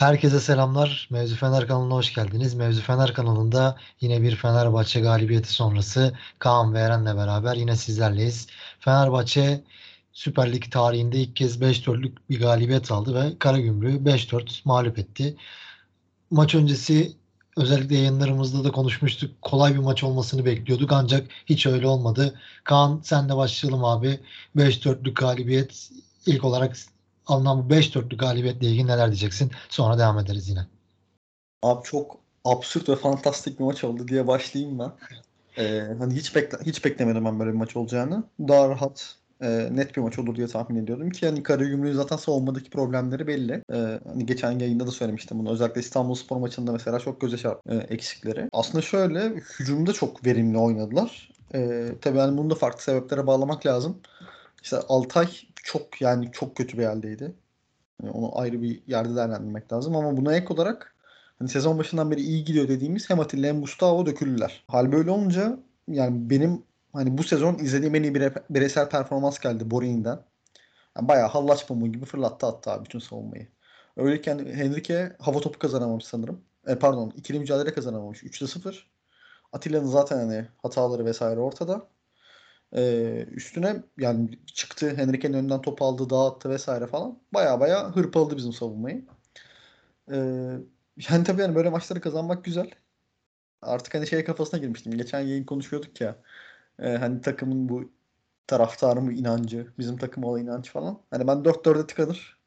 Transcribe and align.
Herkese 0.00 0.40
selamlar. 0.40 1.08
Mevzu 1.10 1.36
Fener 1.36 1.66
kanalına 1.66 1.94
hoş 1.94 2.14
geldiniz. 2.14 2.54
Mevzu 2.54 2.82
Fener 2.82 3.14
kanalında 3.14 3.76
yine 4.00 4.22
bir 4.22 4.36
Fenerbahçe 4.36 5.00
galibiyeti 5.00 5.52
sonrası 5.52 6.18
Kaan 6.38 6.74
ve 6.74 6.78
Eren'le 6.78 7.16
beraber 7.16 7.56
yine 7.56 7.76
sizlerleyiz. 7.76 8.46
Fenerbahçe 8.80 9.64
Süper 10.12 10.52
Lig 10.52 10.70
tarihinde 10.70 11.18
ilk 11.18 11.36
kez 11.36 11.60
5-4'lük 11.60 12.12
bir 12.30 12.40
galibiyet 12.40 12.92
aldı 12.92 13.14
ve 13.14 13.38
Karagümrük'ü 13.38 14.04
5-4 14.04 14.60
mağlup 14.64 14.98
etti. 14.98 15.36
Maç 16.30 16.54
öncesi 16.54 17.12
özellikle 17.56 17.96
yayınlarımızda 17.96 18.64
da 18.64 18.72
konuşmuştuk. 18.72 19.42
Kolay 19.42 19.74
bir 19.74 19.78
maç 19.78 20.04
olmasını 20.04 20.44
bekliyorduk 20.44 20.92
ancak 20.92 21.26
hiç 21.46 21.66
öyle 21.66 21.86
olmadı. 21.86 22.40
Kaan 22.64 23.00
sen 23.04 23.28
de 23.28 23.36
başlayalım 23.36 23.84
abi. 23.84 24.20
5-4'lük 24.56 25.14
galibiyet 25.14 25.90
ilk 26.26 26.44
olarak 26.44 26.76
alınan 27.28 27.64
bu 27.64 27.74
5-4'lük 27.74 28.20
galibiyetle 28.20 28.66
ilgili 28.66 28.86
neler 28.86 29.06
diyeceksin? 29.06 29.52
Sonra 29.68 29.98
devam 29.98 30.18
ederiz 30.18 30.48
yine. 30.48 30.66
Abi 31.62 31.84
çok 31.84 32.18
absürt 32.44 32.88
ve 32.88 32.96
fantastik 32.96 33.58
bir 33.58 33.64
maç 33.64 33.84
oldu 33.84 34.08
diye 34.08 34.26
başlayayım 34.26 34.78
ben. 34.78 34.92
Ee, 35.58 35.80
hani 35.98 36.14
hiç 36.14 36.36
bekle 36.36 36.58
hiç 36.66 36.84
beklemedim 36.84 37.24
ben 37.24 37.40
böyle 37.40 37.52
bir 37.52 37.56
maç 37.56 37.76
olacağını. 37.76 38.24
Daha 38.40 38.68
rahat 38.68 39.16
e, 39.42 39.68
net 39.72 39.96
bir 39.96 40.02
maç 40.02 40.18
olur 40.18 40.36
diye 40.36 40.46
tahmin 40.46 40.82
ediyordum 40.82 41.10
ki 41.10 41.26
hani 41.26 41.42
Karagümrük'ün 41.42 41.96
zaten 41.96 42.16
savunmadaki 42.16 42.70
problemleri 42.70 43.26
belli. 43.26 43.62
Ee, 43.72 44.00
hani 44.08 44.26
geçen 44.26 44.58
yayında 44.58 44.86
da 44.86 44.90
söylemiştim 44.90 45.38
bunu. 45.38 45.50
Özellikle 45.50 45.80
İstanbul 45.80 46.14
Spor 46.14 46.36
maçında 46.36 46.72
mesela 46.72 46.98
çok 46.98 47.20
göze 47.20 47.36
çarptı 47.36 47.74
e, 47.74 47.94
eksikleri. 47.94 48.48
Aslında 48.52 48.82
şöyle 48.82 49.28
hücumda 49.28 49.92
çok 49.92 50.26
verimli 50.26 50.58
oynadılar. 50.58 51.30
Ee, 51.54 51.88
tabii 52.00 52.18
hani 52.18 52.38
bunu 52.38 52.50
da 52.50 52.54
farklı 52.54 52.82
sebeplere 52.82 53.26
bağlamak 53.26 53.66
lazım. 53.66 53.98
İşte 54.62 54.76
Altay 54.88 55.28
çok 55.64 56.00
yani 56.00 56.32
çok 56.32 56.56
kötü 56.56 56.78
bir 56.78 56.84
haldeydi. 56.84 57.34
Yani 58.02 58.12
onu 58.12 58.38
ayrı 58.38 58.62
bir 58.62 58.82
yerde 58.86 59.16
değerlendirmek 59.16 59.72
lazım 59.72 59.96
ama 59.96 60.16
buna 60.16 60.36
ek 60.36 60.46
olarak 60.54 60.94
hani 61.38 61.48
sezon 61.48 61.78
başından 61.78 62.10
beri 62.10 62.20
iyi 62.20 62.44
gidiyor 62.44 62.68
dediğimiz 62.68 63.10
hem 63.10 63.20
Atilla 63.20 63.48
hem 63.48 63.60
Gustavo 63.60 64.06
döküldüler. 64.06 64.64
Hal 64.68 64.92
böyle 64.92 65.10
olunca 65.10 65.58
yani 65.88 66.30
benim 66.30 66.62
hani 66.92 67.18
bu 67.18 67.22
sezon 67.22 67.58
izlediğim 67.58 67.94
en 67.94 68.02
iyi 68.02 68.14
bir 68.14 68.32
bireysel 68.50 68.88
performans 68.88 69.38
geldi 69.38 69.70
Borini'den. 69.70 70.20
Yani 70.96 71.08
bayağı 71.08 71.28
hallaç 71.28 71.68
pamuğu 71.68 71.92
gibi 71.92 72.04
fırlattı 72.04 72.46
hatta 72.46 72.84
bütün 72.84 72.98
savunmayı. 72.98 73.48
Öyleyken 73.96 74.38
Henrique 74.38 75.16
hava 75.18 75.40
topu 75.40 75.58
kazanamamış 75.58 76.04
sanırım. 76.04 76.40
E, 76.66 76.78
pardon 76.78 77.12
ikili 77.16 77.38
mücadele 77.38 77.74
kazanamamış. 77.74 78.22
3'te 78.22 78.46
0. 78.46 78.90
Atilla'nın 79.52 79.86
zaten 79.86 80.18
hani 80.18 80.48
hataları 80.62 81.04
vesaire 81.04 81.40
ortada. 81.40 81.88
Ee, 82.76 83.26
üstüne 83.30 83.84
yani 83.98 84.38
çıktı 84.46 84.96
Henrique'nin 84.96 85.34
önünden 85.38 85.62
top 85.62 85.82
aldı 85.82 86.10
dağıttı 86.10 86.50
vesaire 86.50 86.86
falan. 86.86 87.18
Baya 87.34 87.60
baya 87.60 87.96
hırpaladı 87.96 88.36
bizim 88.36 88.52
savunmayı. 88.52 89.06
Ee, 90.12 90.16
yani 91.10 91.24
tabii 91.24 91.40
yani 91.42 91.54
böyle 91.54 91.70
maçları 91.70 92.00
kazanmak 92.00 92.44
güzel. 92.44 92.70
Artık 93.62 93.94
hani 93.94 94.06
şey 94.06 94.24
kafasına 94.24 94.60
girmiştim. 94.60 94.92
Geçen 94.98 95.20
yayın 95.20 95.44
konuşuyorduk 95.44 96.00
ya. 96.00 96.18
E, 96.80 96.96
hani 96.96 97.20
takımın 97.20 97.68
bu 97.68 97.92
taraftarı 98.46 99.02
mı 99.02 99.12
inancı, 99.12 99.74
bizim 99.78 99.98
takım 99.98 100.24
olan 100.24 100.42
inanç 100.42 100.70
falan. 100.70 101.02
Hani 101.10 101.26
ben 101.28 101.44
4-4'e 101.44 101.86
tıkanır. 101.86 102.40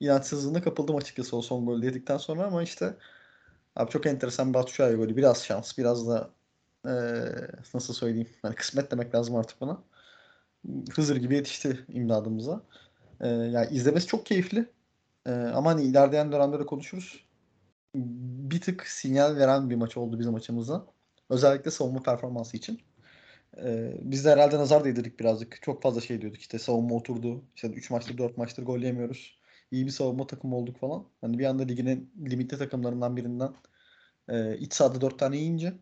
İnançsızlığına 0.00 0.62
kapıldım 0.62 0.96
açıkçası 0.96 1.36
o 1.36 1.42
son 1.42 1.66
gol 1.66 1.82
yedikten 1.82 2.16
sonra 2.18 2.44
ama 2.46 2.62
işte 2.62 2.96
abi 3.76 3.90
çok 3.90 4.06
enteresan 4.06 4.48
bir 4.48 4.54
Batshuayi 4.54 4.96
golü. 4.96 5.16
Biraz 5.16 5.44
şans, 5.44 5.78
biraz 5.78 6.08
da 6.08 6.30
e, 6.86 6.92
nasıl 7.74 7.94
söyleyeyim 7.94 8.28
yani 8.44 8.54
kısmet 8.54 8.90
demek 8.90 9.14
lazım 9.14 9.36
artık 9.36 9.60
buna. 9.60 9.82
Hızır 10.90 11.16
gibi 11.16 11.34
yetişti 11.34 11.84
imdadımıza. 11.88 12.62
E, 13.20 13.28
yani 13.28 13.68
izlemesi 13.70 14.06
çok 14.06 14.26
keyifli. 14.26 14.70
E, 15.26 15.32
ama 15.32 15.70
hani 15.70 15.82
ilerleyen 15.82 16.32
dönemde 16.32 16.58
de 16.58 16.66
konuşuruz. 16.66 17.24
Bir 17.94 18.60
tık 18.60 18.86
sinyal 18.86 19.36
veren 19.36 19.70
bir 19.70 19.76
maç 19.76 19.96
oldu 19.96 20.18
bizim 20.18 20.32
maçımızda. 20.32 20.86
Özellikle 21.30 21.70
savunma 21.70 22.02
performansı 22.02 22.56
için. 22.56 22.80
Ee, 23.58 23.94
biz 24.02 24.24
de 24.24 24.30
herhalde 24.30 24.58
nazar 24.58 24.84
değdirdik 24.84 25.20
birazcık. 25.20 25.62
Çok 25.62 25.82
fazla 25.82 26.00
şey 26.00 26.20
diyorduk 26.20 26.40
işte 26.40 26.58
savunma 26.58 26.94
oturdu. 26.94 27.44
İşte 27.56 27.68
3 27.68 27.90
maçtır 27.90 28.18
4 28.18 28.36
maçtır 28.38 28.62
gol 28.62 28.78
yemiyoruz. 28.78 29.38
İyi 29.70 29.86
bir 29.86 29.90
savunma 29.90 30.26
takımı 30.26 30.56
olduk 30.56 30.78
falan. 30.78 31.06
Hani 31.20 31.38
bir 31.38 31.44
anda 31.44 31.62
ligin 31.62 32.12
limitli 32.30 32.58
takımlarından 32.58 33.16
birinden 33.16 33.54
e, 34.28 34.58
iç 34.58 34.74
sahada 34.74 35.00
4 35.00 35.18
tane 35.18 35.36
yiyince 35.36 35.74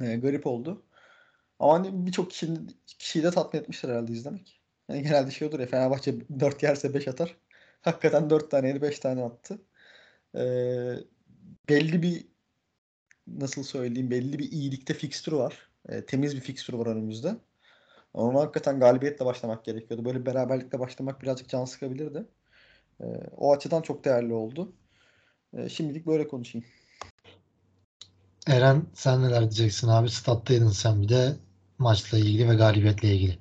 e, 0.00 0.16
garip 0.16 0.46
oldu. 0.46 0.82
Ama 1.58 1.74
hani 1.74 2.06
birçok 2.06 2.30
kişinin, 2.30 2.80
kişiyi 2.86 3.24
de 3.24 3.30
tatmin 3.30 3.60
etmiştir 3.60 3.88
herhalde 3.88 4.12
izlemek. 4.12 4.62
Yani 4.88 5.02
genelde 5.02 5.30
şey 5.30 5.48
olur 5.48 5.60
ya 5.60 5.66
Fenerbahçe 5.66 6.14
4 6.40 6.62
yerse 6.62 6.94
5 6.94 7.08
atar. 7.08 7.36
Hakikaten 7.82 8.30
4 8.30 8.50
taneydi 8.50 8.82
5 8.82 8.98
tane 9.00 9.24
attı. 9.24 9.58
E, 10.36 10.42
belli 11.68 12.02
bir 12.02 12.26
nasıl 13.26 13.62
söyleyeyim 13.62 14.10
belli 14.10 14.38
bir 14.38 14.52
iyilikte 14.52 14.94
fikstürü 14.94 15.36
var. 15.36 15.70
E, 15.88 16.06
temiz 16.06 16.36
bir 16.36 16.40
fikstürü 16.40 16.78
var 16.78 16.86
önümüzde. 16.86 17.36
Ama 18.14 18.40
hakikaten 18.40 18.80
galibiyetle 18.80 19.26
başlamak 19.26 19.64
gerekiyordu. 19.64 20.04
Böyle 20.04 20.26
beraberlikle 20.26 20.80
başlamak 20.80 21.22
birazcık 21.22 21.48
can 21.48 21.64
sıkabilirdi. 21.64 22.26
E, 23.00 23.06
o 23.36 23.52
açıdan 23.54 23.82
çok 23.82 24.04
değerli 24.04 24.34
oldu. 24.34 24.72
E, 25.54 25.68
şimdilik 25.68 26.06
böyle 26.06 26.28
konuşayım. 26.28 26.66
Eren 28.48 28.86
sen 28.94 29.22
neler 29.22 29.40
diyeceksin 29.40 29.88
abi? 29.88 30.10
Stat'taydın 30.10 30.68
sen 30.68 31.02
bir 31.02 31.08
de 31.08 31.36
maçla 31.78 32.18
ilgili 32.18 32.48
ve 32.48 32.54
galibiyetle 32.54 33.14
ilgili. 33.14 33.38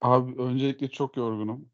Abi 0.00 0.42
öncelikle 0.42 0.88
çok 0.88 1.16
yorgunum. 1.16 1.68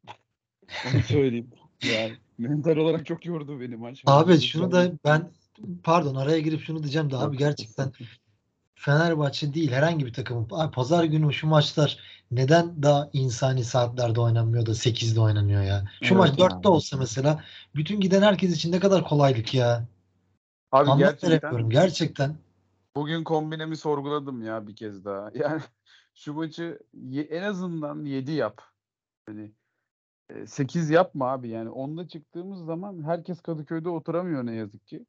Onu 0.93 1.03
söyleyeyim. 1.03 1.49
Yani 1.91 2.13
mental 2.37 2.77
olarak 2.77 3.05
çok 3.05 3.25
yordu 3.25 3.59
beni 3.59 3.75
maç. 3.75 4.03
Abi 4.05 4.41
şunu 4.41 4.71
da 4.71 4.91
ben 5.05 5.31
pardon 5.83 6.15
araya 6.15 6.39
girip 6.39 6.61
şunu 6.61 6.83
diyeceğim 6.83 7.11
de 7.11 7.17
abi 7.17 7.37
gerçekten 7.37 7.91
Fenerbahçe 8.75 9.53
değil 9.53 9.71
herhangi 9.71 10.05
bir 10.05 10.13
takım. 10.13 10.47
Abi, 10.51 10.71
pazar 10.71 11.03
günü 11.03 11.33
şu 11.33 11.47
maçlar 11.47 11.97
neden 12.31 12.83
daha 12.83 13.09
insani 13.13 13.63
saatlerde 13.63 14.21
oynanmıyor 14.21 14.65
da 14.65 14.75
8'de 14.75 15.19
oynanıyor 15.19 15.63
ya? 15.63 15.83
Şu 16.01 16.13
evet, 16.15 16.17
maç 16.17 16.39
4'te 16.39 16.69
olsa 16.69 16.97
mesela 16.97 17.43
bütün 17.75 17.99
giden 17.99 18.21
herkes 18.21 18.55
için 18.55 18.71
ne 18.71 18.79
kadar 18.79 19.03
kolaylık 19.03 19.53
ya. 19.53 19.87
Abi 20.71 20.89
Anlat 20.89 21.21
gerçekten, 21.21 21.69
gerçekten. 21.69 22.35
Bugün 22.95 23.23
kombinemi 23.23 23.77
sorguladım 23.77 24.41
ya 24.41 24.67
bir 24.67 24.75
kez 24.75 25.05
daha. 25.05 25.31
Yani 25.35 25.61
şu 26.15 26.33
maçı 26.33 26.79
en 27.29 27.43
azından 27.43 28.05
7 28.05 28.31
yap. 28.31 28.61
Hani 29.25 29.51
8 30.45 30.89
yapma 30.89 31.31
abi 31.31 31.49
yani 31.49 31.69
onda 31.69 32.07
çıktığımız 32.07 32.65
zaman 32.65 33.03
herkes 33.03 33.41
Kadıköy'de 33.41 33.89
oturamıyor 33.89 34.45
ne 34.45 34.55
yazık 34.55 34.87
ki. 34.87 35.05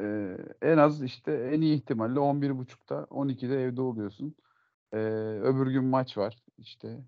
Ee, 0.00 0.36
en 0.62 0.78
az 0.78 1.02
işte 1.02 1.32
en 1.32 1.60
iyi 1.60 1.76
ihtimalle 1.76 2.18
11.30'da 2.18 3.06
12'de 3.10 3.62
evde 3.62 3.80
oluyorsun. 3.80 4.34
Ee, 4.92 4.96
öbür 5.42 5.66
gün 5.66 5.84
maç 5.84 6.18
var 6.18 6.36
işte 6.58 7.00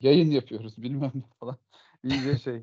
yayın 0.00 0.30
yapıyoruz 0.30 0.74
bilmem 0.82 1.12
ne 1.14 1.22
falan. 1.40 1.56
İyice 2.04 2.38
şey 2.38 2.62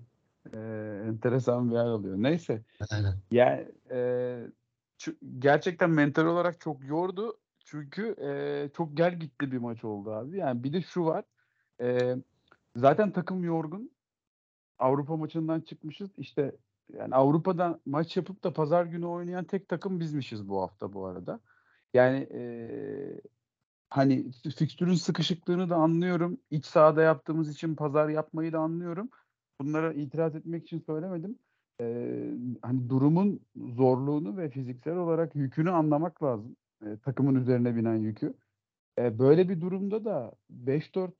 e, 0.53 0.59
enteresan 1.07 1.69
bir 1.69 1.75
yer 1.75 1.85
oluyor. 1.85 2.17
Neyse. 2.17 2.61
Aynen. 2.91 3.13
Yani 3.31 3.67
e, 3.91 4.39
gerçekten 5.39 5.89
mental 5.89 6.25
olarak 6.25 6.61
çok 6.61 6.87
yordu. 6.87 7.37
Çünkü 7.59 8.15
e, 8.21 8.69
çok 8.77 8.97
gel 8.97 9.19
gitti 9.19 9.51
bir 9.51 9.57
maç 9.57 9.83
oldu 9.83 10.11
abi. 10.11 10.37
Yani 10.37 10.63
bir 10.63 10.73
de 10.73 10.81
şu 10.81 11.05
var. 11.05 11.23
E, 11.81 12.15
zaten 12.75 13.11
takım 13.11 13.43
yorgun. 13.43 13.91
Avrupa 14.79 15.17
maçından 15.17 15.61
çıkmışız. 15.61 16.09
İşte 16.17 16.55
yani 16.93 17.15
Avrupa'da 17.15 17.79
maç 17.85 18.17
yapıp 18.17 18.43
da 18.43 18.53
pazar 18.53 18.85
günü 18.85 19.05
oynayan 19.05 19.43
tek 19.43 19.69
takım 19.69 19.99
bizmişiz 19.99 20.49
bu 20.49 20.61
hafta 20.61 20.93
bu 20.93 21.05
arada. 21.05 21.39
Yani 21.93 22.17
e, 22.17 22.41
hani 23.89 24.31
fikstürün 24.31 24.93
sıkışıklığını 24.93 25.69
da 25.69 25.75
anlıyorum. 25.75 26.37
İç 26.51 26.65
sahada 26.65 27.01
yaptığımız 27.01 27.49
için 27.49 27.75
pazar 27.75 28.09
yapmayı 28.09 28.53
da 28.53 28.59
anlıyorum. 28.59 29.09
Bunlara 29.61 29.93
itiraz 29.93 30.35
etmek 30.35 30.63
için 30.63 30.79
söylemedim 30.79 31.39
e, 31.81 31.85
hani 32.61 32.89
durumun 32.89 33.39
zorluğunu 33.55 34.37
ve 34.37 34.49
fiziksel 34.49 34.95
olarak 34.95 35.35
yükünü 35.35 35.71
anlamak 35.71 36.23
lazım. 36.23 36.55
E, 36.85 36.97
takımın 36.97 37.35
üzerine 37.35 37.75
binen 37.75 37.95
yükü. 37.95 38.33
E, 38.99 39.19
böyle 39.19 39.49
bir 39.49 39.61
durumda 39.61 40.05
da 40.05 40.33
5-4 40.65 41.11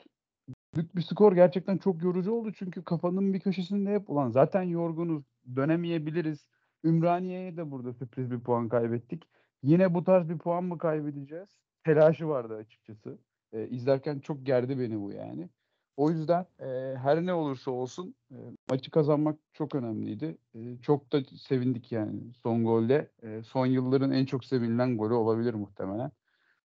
büyük 0.76 0.96
bir 0.96 1.02
skor 1.02 1.34
gerçekten 1.34 1.78
çok 1.78 2.04
yorucu 2.04 2.32
oldu. 2.32 2.52
Çünkü 2.56 2.84
kafanın 2.84 3.34
bir 3.34 3.40
köşesinde 3.40 3.94
hep 3.94 4.10
ulan 4.10 4.30
zaten 4.30 4.64
yorgunuz, 4.64 5.24
dönemeyebiliriz. 5.56 6.48
Ümraniye'ye 6.84 7.58
de 7.58 7.72
burada 7.72 7.94
sürpriz 7.94 8.32
bir 8.32 8.40
puan 8.40 8.70
kaybettik. 8.70 9.24
Yine 9.64 9.94
bu 9.94 10.04
tarz 10.04 10.30
bir 10.30 10.38
puan 10.38 10.64
mı 10.64 10.78
kaybedeceğiz? 10.78 11.50
Telaşı 11.84 12.28
vardı 12.28 12.56
açıkçası. 12.56 13.18
E, 13.54 13.68
izlerken 13.68 14.20
çok 14.20 14.46
gerdi 14.46 14.80
beni 14.80 15.02
bu 15.02 15.12
yani. 15.12 15.50
O 15.98 16.12
yüzden 16.12 16.46
e, 16.60 16.96
her 16.98 17.26
ne 17.26 17.34
olursa 17.34 17.72
olsun 17.72 18.16
e, 18.32 18.38
maçı 18.70 18.92
kazanmak 18.92 19.40
çok 19.54 19.76
önemliydi. 19.76 20.38
E, 20.56 20.78
çok 20.82 21.14
da 21.14 21.22
sevindik 21.24 21.92
yani 21.92 22.34
son 22.44 22.64
golde. 22.66 23.12
E, 23.24 23.44
son 23.44 23.66
yılların 23.66 24.12
en 24.12 24.26
çok 24.26 24.46
sevinilen 24.46 24.98
golü 24.98 25.14
olabilir 25.14 25.54
muhtemelen. 25.54 26.12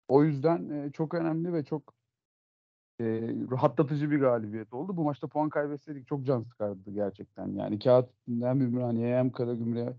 O 0.07 0.23
yüzden 0.23 0.69
e, 0.69 0.91
çok 0.91 1.13
önemli 1.13 1.53
ve 1.53 1.63
çok 1.65 1.93
e, 2.99 3.05
rahatlatıcı 3.51 4.11
bir 4.11 4.19
galibiyet 4.19 4.73
oldu. 4.73 4.97
Bu 4.97 5.03
maçta 5.03 5.27
puan 5.27 5.49
kaybetseydik 5.49 6.07
çok 6.07 6.25
can 6.25 6.43
sıkardı 6.43 6.91
gerçekten. 6.91 7.47
Yani 7.47 7.79
kağıt 7.79 8.09
hem 8.27 8.61
Ümraniye 8.61 9.17
hem 9.17 9.31
Karagümrük'e 9.31 9.95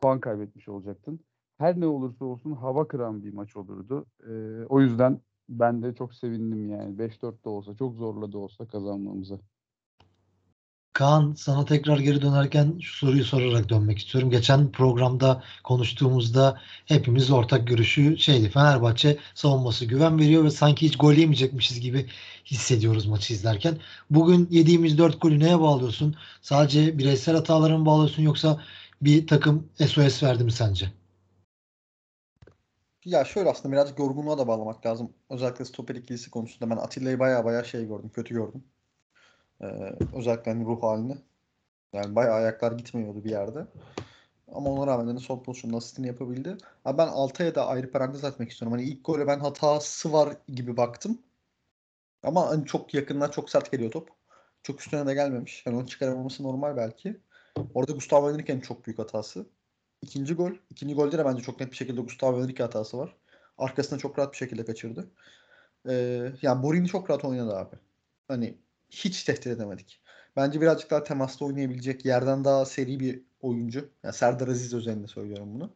puan 0.00 0.20
kaybetmiş 0.20 0.68
olacaktın. 0.68 1.20
Her 1.58 1.80
ne 1.80 1.86
olursa 1.86 2.24
olsun 2.24 2.52
hava 2.52 2.88
kıran 2.88 3.24
bir 3.24 3.32
maç 3.34 3.56
olurdu. 3.56 4.06
E, 4.28 4.64
o 4.68 4.80
yüzden 4.80 5.20
ben 5.48 5.82
de 5.82 5.94
çok 5.94 6.14
sevindim 6.14 6.70
yani. 6.70 6.98
5-4 6.98 7.44
de 7.44 7.48
olsa, 7.48 7.76
çok 7.76 7.96
zorla 7.96 8.32
da 8.32 8.38
olsa 8.38 8.66
kazanmamıza. 8.66 9.38
Kaan 10.92 11.34
sana 11.36 11.64
tekrar 11.64 11.98
geri 11.98 12.22
dönerken 12.22 12.78
şu 12.80 12.96
soruyu 13.06 13.24
sorarak 13.24 13.68
dönmek 13.68 13.98
istiyorum. 13.98 14.30
Geçen 14.30 14.72
programda 14.72 15.42
konuştuğumuzda 15.64 16.60
hepimiz 16.86 17.30
ortak 17.30 17.68
görüşü 17.68 18.18
şeydi. 18.18 18.50
Fenerbahçe 18.50 19.18
savunması 19.34 19.84
güven 19.84 20.18
veriyor 20.18 20.44
ve 20.44 20.50
sanki 20.50 20.86
hiç 20.86 20.96
gol 20.96 21.12
yemeyecekmişiz 21.12 21.80
gibi 21.80 22.06
hissediyoruz 22.44 23.06
maçı 23.06 23.32
izlerken. 23.34 23.78
Bugün 24.10 24.48
yediğimiz 24.50 24.98
4 24.98 25.20
golü 25.20 25.40
neye 25.40 25.60
bağlıyorsun? 25.60 26.16
Sadece 26.42 26.98
bireysel 26.98 27.34
hatalara 27.36 27.78
mı 27.78 27.86
bağlıyorsun 27.86 28.22
yoksa 28.22 28.60
bir 29.02 29.26
takım 29.26 29.68
SOS 29.86 30.22
verdi 30.22 30.44
mi 30.44 30.52
sence? 30.52 30.97
Ya 33.04 33.24
şöyle 33.24 33.50
aslında 33.50 33.72
birazcık 33.72 33.98
yorgunluğa 33.98 34.38
da 34.38 34.48
bağlamak 34.48 34.86
lazım. 34.86 35.12
Özellikle 35.30 35.64
stoper 35.64 35.94
ikilisi 35.94 36.30
konusunda 36.30 36.70
ben 36.70 36.80
Atilla'yı 36.80 37.18
baya 37.18 37.44
baya 37.44 37.64
şey 37.64 37.86
gördüm, 37.88 38.10
kötü 38.14 38.34
gördüm. 38.34 38.64
Ee, 39.60 39.66
özellikle 40.14 40.52
hani 40.52 40.64
ruh 40.64 40.82
halini. 40.82 41.16
Yani 41.92 42.16
bayağı 42.16 42.34
ayaklar 42.34 42.72
gitmiyordu 42.72 43.24
bir 43.24 43.30
yerde. 43.30 43.66
Ama 44.52 44.70
ona 44.70 44.86
rağmen 44.86 45.16
de 45.16 45.20
sol 45.20 45.42
pozisyonda 45.42 45.76
asistini 45.76 46.06
yapabildi. 46.06 46.56
Abi 46.84 46.98
ben 46.98 47.08
Altay'a 47.08 47.54
da 47.54 47.66
ayrı 47.66 47.90
parantez 47.90 48.24
atmak 48.24 48.50
istiyorum. 48.50 48.78
Hani 48.78 48.88
ilk 48.88 49.04
gole 49.04 49.26
ben 49.26 49.40
hatası 49.40 50.12
var 50.12 50.36
gibi 50.48 50.76
baktım. 50.76 51.18
Ama 52.22 52.48
hani 52.48 52.66
çok 52.66 52.94
yakından 52.94 53.30
çok 53.30 53.50
sert 53.50 53.70
geliyor 53.70 53.90
top. 53.90 54.08
Çok 54.62 54.80
üstüne 54.80 55.06
de 55.06 55.14
gelmemiş. 55.14 55.62
Yani 55.66 55.76
onu 55.76 55.86
çıkaramaması 55.86 56.42
normal 56.42 56.76
belki. 56.76 57.20
Orada 57.74 57.92
Gustavo 57.92 58.32
Henrique'nin 58.32 58.60
çok 58.60 58.86
büyük 58.86 58.98
hatası. 58.98 59.46
İkinci 60.02 60.34
gol. 60.34 60.52
İkinci 60.70 60.94
golde 60.94 61.18
de 61.18 61.24
bence 61.24 61.42
çok 61.42 61.60
net 61.60 61.70
bir 61.70 61.76
şekilde 61.76 62.00
Gustavo 62.00 62.42
Henrique 62.42 62.66
hatası 62.66 62.98
var. 62.98 63.16
Arkasında 63.58 63.98
çok 63.98 64.18
rahat 64.18 64.32
bir 64.32 64.36
şekilde 64.36 64.64
kaçırdı. 64.64 65.10
Ee, 65.88 66.32
yani 66.42 66.62
Borini 66.62 66.88
çok 66.88 67.10
rahat 67.10 67.24
oynadı 67.24 67.56
abi. 67.56 67.76
Hani 68.28 68.58
hiç 68.90 69.24
tehdit 69.24 69.46
edemedik. 69.46 70.00
Bence 70.36 70.60
birazcık 70.60 70.90
daha 70.90 71.04
temaslı 71.04 71.46
oynayabilecek 71.46 72.04
yerden 72.04 72.44
daha 72.44 72.64
seri 72.64 73.00
bir 73.00 73.22
oyuncu. 73.40 73.90
Yani 74.02 74.14
Serdar 74.14 74.48
Aziz 74.48 74.74
özelinde 74.74 75.06
söylüyorum 75.06 75.54
bunu. 75.54 75.70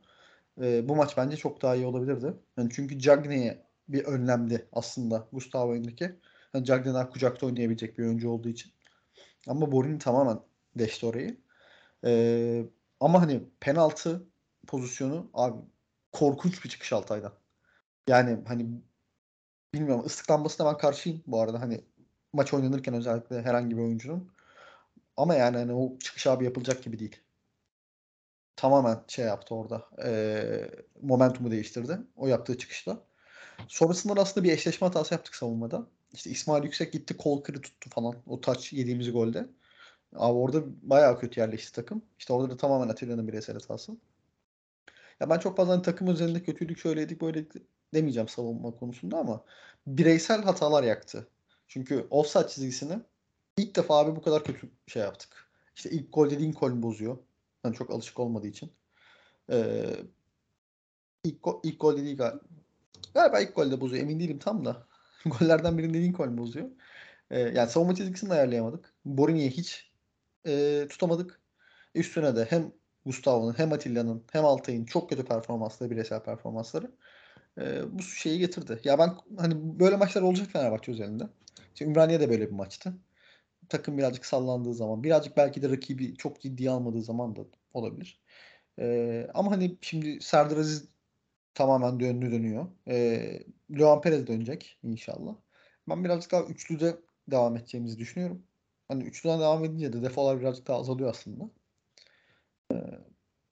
Ee, 0.63 0.89
bu 0.89 0.97
maç 0.97 1.17
bence 1.17 1.37
çok 1.37 1.63
daha 1.63 1.75
iyi 1.75 1.87
olabilirdi. 1.87 2.35
Yani 2.59 2.71
çünkü 2.73 2.99
Cagney'e 2.99 3.63
bir 3.89 4.05
önlemdi 4.05 4.69
aslında 4.73 5.29
Gustavo 5.33 5.75
Henrique. 5.75 6.17
Yani 6.55 6.65
Cagney 6.65 6.95
daha 6.95 7.11
kucakta 7.11 7.47
oynayabilecek 7.47 7.99
bir 7.99 8.05
oyuncu 8.05 8.31
olduğu 8.31 8.49
için. 8.49 8.73
Ama 9.47 9.73
Borini 9.73 9.99
tamamen 9.99 10.41
deşti 10.79 11.07
orayı. 11.07 11.37
Ee, 12.05 12.65
ama 13.03 13.23
hani 13.23 13.43
penaltı 13.61 14.27
pozisyonu 14.67 15.31
abi 15.35 15.57
korkunç 16.13 16.65
bir 16.65 16.71
çıkış 16.71 16.93
Altay'dan. 16.93 17.33
Yani 18.09 18.39
hani 18.49 18.67
bilmiyorum 19.75 20.07
ıslıklanmasına 20.07 20.67
ben 20.73 20.79
karşıyım 20.79 21.23
bu 21.27 21.41
arada 21.41 21.61
hani 21.61 21.85
maç 22.33 22.55
oynanırken 22.55 22.95
özellikle 22.95 23.43
herhangi 23.43 23.77
bir 23.77 23.83
oyuncunun. 23.83 24.33
Ama 25.17 25.35
yani 25.35 25.57
hani 25.57 25.73
o 25.73 25.99
çıkış 25.99 26.27
abi 26.27 26.45
yapılacak 26.45 26.83
gibi 26.83 26.99
değil. 26.99 27.21
Tamamen 28.57 29.05
şey 29.09 29.25
yaptı 29.25 29.55
orada. 29.55 29.89
E, 30.05 30.71
momentumu 31.03 31.51
değiştirdi. 31.51 31.99
O 32.17 32.27
yaptığı 32.27 32.59
çıkışta. 32.59 33.05
Sonrasında 33.69 34.21
aslında 34.21 34.45
bir 34.45 34.53
eşleşme 34.53 34.87
hatası 34.87 35.15
yaptık 35.15 35.35
savunmada. 35.35 35.87
İşte 36.13 36.31
İsmail 36.31 36.65
Yüksek 36.65 36.93
gitti 36.93 37.17
kol 37.17 37.43
kırı 37.43 37.61
tuttu 37.61 37.91
falan. 37.91 38.15
O 38.27 38.41
taç 38.41 38.73
yediğimiz 38.73 39.13
golde. 39.13 39.47
Abi 40.17 40.39
orada 40.39 40.63
bayağı 40.83 41.21
kötü 41.21 41.41
yerleşti 41.41 41.73
takım. 41.73 42.03
İşte 42.19 42.33
orada 42.33 42.51
da 42.51 42.57
tamamen 42.57 42.89
Atilla'nın 42.89 43.29
bireysel 43.29 43.55
hatası. 43.55 43.97
Ya 45.21 45.31
ben 45.31 45.39
çok 45.39 45.57
fazla 45.57 45.73
hani 45.73 45.83
takım 45.83 46.11
üzerinde 46.11 46.43
kötülük 46.43 46.79
şöyleydik 46.79 47.21
böyle 47.21 47.45
demeyeceğim 47.95 48.29
savunma 48.29 48.71
konusunda 48.71 49.19
ama 49.19 49.45
bireysel 49.87 50.43
hatalar 50.43 50.83
yaktı. 50.83 51.29
Çünkü 51.69 52.07
offside 52.11 52.49
çizgisini 52.49 52.99
ilk 53.57 53.77
defa 53.77 53.99
abi 53.99 54.17
bu 54.17 54.23
kadar 54.23 54.45
kötü 54.45 54.71
şey 54.87 55.03
yaptık. 55.03 55.49
İşte 55.77 55.91
ilk 55.91 56.13
gol 56.13 56.31
dediğin 56.31 56.53
gol 56.53 56.83
bozuyor. 56.83 57.19
Yani 57.65 57.75
çok 57.75 57.91
alışık 57.91 58.21
olmadığı 58.21 58.47
için. 58.47 58.73
Ee, 59.51 59.97
ilk, 61.25 61.43
go- 61.43 61.61
ilk 61.63 61.81
gol 61.81 61.97
dediği 61.97 62.17
gal- 62.17 62.41
galiba 63.15 63.41
ilk 63.41 63.57
golde 63.57 63.81
bozuyor. 63.81 64.03
Emin 64.03 64.21
değilim 64.21 64.39
tam 64.39 64.65
da. 64.65 64.87
Gollerden 65.25 65.79
birinin 65.79 65.95
dediğin 65.95 66.13
gol 66.13 66.39
bozuyor. 66.39 66.69
Ee, 67.31 67.41
yani 67.41 67.71
savunma 67.71 67.95
çizgisini 67.95 68.33
ayarlayamadık. 68.33 68.95
Borini'yi 69.05 69.51
hiç 69.51 69.92
e, 70.47 70.87
tutamadık. 70.89 71.41
Üstüne 71.95 72.37
de 72.37 72.47
hem 72.51 72.73
Gustavo'nun 73.07 73.59
hem 73.59 73.73
Atilla'nın 73.73 74.25
hem 74.33 74.45
Altay'ın 74.45 74.85
çok 74.85 75.11
kötü 75.11 75.25
performansları, 75.25 75.91
bireysel 75.91 76.23
performansları 76.23 76.91
e, 77.59 77.83
bu 77.99 78.03
şeyi 78.03 78.39
getirdi. 78.39 78.81
Ya 78.85 78.99
ben 78.99 79.15
hani 79.39 79.81
böyle 79.81 79.97
maçlar 79.97 80.23
olacak 80.23 80.49
Fenerbahçe 80.53 80.93
özelinde. 80.93 81.25
İşte 81.75 81.85
Ümraniye 81.85 82.21
de 82.21 82.31
böyle 82.31 82.47
bir 82.47 82.53
maçtı. 82.53 82.95
Takım 83.69 83.99
birazcık 83.99 84.27
sallandığı 84.27 84.75
zaman, 84.75 85.05
birazcık 85.05 85.37
belki 85.37 85.63
de 85.63 85.71
rakibi 85.71 86.17
çok 86.17 86.41
ciddiye 86.41 86.71
almadığı 86.71 87.03
zaman 87.03 87.37
da 87.37 87.41
olabilir. 87.75 88.21
E, 88.79 89.29
ama 89.35 89.51
hani 89.51 89.79
şimdi 89.81 90.21
Serdar 90.21 90.57
Aziz 90.57 90.89
tamamen 91.55 92.01
döndü 92.01 92.33
dönüyor. 92.33 92.67
E, 92.89 93.45
Luan 93.71 94.01
Perez 94.01 94.27
dönecek 94.27 94.79
inşallah. 94.83 95.37
Ben 95.89 96.05
birazcık 96.05 96.33
daha 96.33 96.43
üçlüde 96.43 96.97
devam 97.31 97.57
edeceğimizi 97.57 97.99
düşünüyorum. 97.99 98.43
Hani 98.89 99.05
üçlüden 99.05 99.41
devam 99.41 99.65
edince 99.65 99.93
de 99.93 100.03
defolar 100.03 100.41
birazcık 100.41 100.67
daha 100.67 100.79
azalıyor 100.79 101.11
aslında. 101.11 101.45
Ee, 102.73 102.77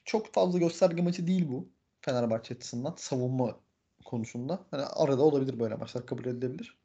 çok 0.05 0.35
fazla 0.35 0.59
gösterge 0.59 1.03
maçı 1.03 1.27
değil 1.27 1.49
bu. 1.49 1.69
Fenerbahçe 2.01 2.55
açısından 2.55 2.95
savunma 2.99 3.61
konusunda. 4.05 4.67
Hani 4.71 4.83
arada 4.83 5.23
olabilir 5.23 5.61
böyle 5.61 5.75
maçlar 5.75 6.07
kabul 6.07 6.25
edilebilir. 6.25 6.79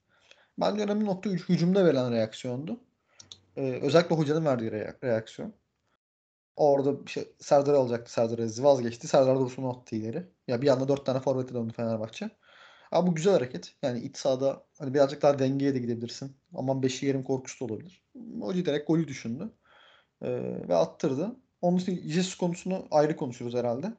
Bence 0.60 0.84
önemli 0.84 1.06
nokta 1.06 1.30
hüc- 1.30 1.50
hücumda 1.50 1.86
verilen 1.86 2.12
reaksiyondu. 2.12 2.80
Ee, 3.58 3.80
özellikle 3.82 4.16
hocanın 4.16 4.46
verdiği 4.46 4.72
re- 4.72 5.04
reaksiyon. 5.04 5.54
Orada 6.56 7.08
şey, 7.08 7.32
Serdar 7.40 7.74
alacaktı. 7.74 8.12
Serdar 8.12 8.40
Aziz 8.40 8.64
vazgeçti. 8.64 9.08
Serdar 9.08 9.40
Dursun'u 9.40 9.70
attı 9.70 9.96
ileri. 9.96 10.28
Ya 10.48 10.62
bir 10.62 10.68
anda 10.68 10.88
dört 10.88 11.06
tane 11.06 11.20
forvete 11.20 11.54
döndü 11.54 11.74
Fenerbahçe. 11.74 12.30
Ama 12.96 13.08
bu 13.08 13.16
güzel 13.16 13.34
hareket. 13.34 13.76
Yani 13.82 14.00
iç 14.00 14.18
sahada 14.18 14.64
hani 14.80 14.94
birazcık 14.94 15.22
daha 15.22 15.40
dengeye 15.40 15.76
de 15.76 15.80
gidebilirsin. 15.80 16.38
Aman 16.54 16.84
beşi 16.84 17.06
yerim 17.06 17.24
korkusu 17.24 17.60
da 17.60 17.74
olabilir. 17.74 18.04
Hoca 18.42 18.66
direkt 18.66 18.88
golü 18.88 19.08
düşündü. 19.08 19.52
Ee, 20.22 20.30
ve 20.70 20.76
attırdı. 20.76 21.36
Onun 21.62 21.78
için 21.78 22.10
Jesus 22.10 22.36
konusunu 22.36 22.88
ayrı 22.92 23.16
konuşuruz 23.16 23.54
herhalde. 23.54 23.94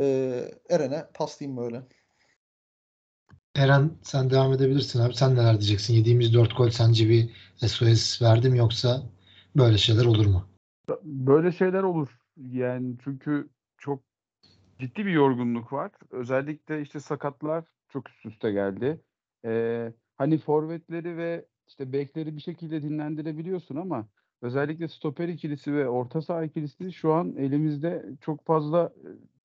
Ee, 0.00 0.50
Eren'e 0.70 1.06
paslayayım 1.14 1.56
böyle. 1.56 1.82
Eren 3.56 3.90
sen 4.02 4.30
devam 4.30 4.52
edebilirsin 4.52 5.00
abi. 5.00 5.14
Sen 5.14 5.34
neler 5.34 5.60
diyeceksin? 5.60 5.94
Yediğimiz 5.94 6.34
4 6.34 6.56
gol 6.56 6.70
sence 6.70 7.08
bir 7.08 7.30
SOS 7.56 8.22
verdi 8.22 8.50
mi 8.50 8.58
yoksa 8.58 9.02
böyle 9.56 9.78
şeyler 9.78 10.04
olur 10.04 10.26
mu? 10.26 10.48
Böyle 11.02 11.52
şeyler 11.52 11.82
olur. 11.82 12.08
Yani 12.36 12.96
çünkü 13.04 13.48
çok 13.78 14.02
ciddi 14.78 15.06
bir 15.06 15.12
yorgunluk 15.12 15.72
var. 15.72 15.92
Özellikle 16.10 16.82
işte 16.82 17.00
sakatlar 17.00 17.64
çok 17.88 18.10
üst 18.10 18.26
üste 18.26 18.52
geldi. 18.52 19.00
Ee, 19.44 19.92
hani 20.16 20.38
forvetleri 20.38 21.16
ve 21.16 21.46
işte 21.66 21.92
bekleri 21.92 22.36
bir 22.36 22.40
şekilde 22.40 22.82
dinlendirebiliyorsun 22.82 23.76
ama 23.76 24.08
özellikle 24.42 24.88
stoper 24.88 25.28
ikilisi 25.28 25.74
ve 25.74 25.88
orta 25.88 26.22
saha 26.22 26.44
ikilisi 26.44 26.92
şu 26.92 27.12
an 27.12 27.36
elimizde 27.36 28.04
çok 28.20 28.46
fazla 28.46 28.92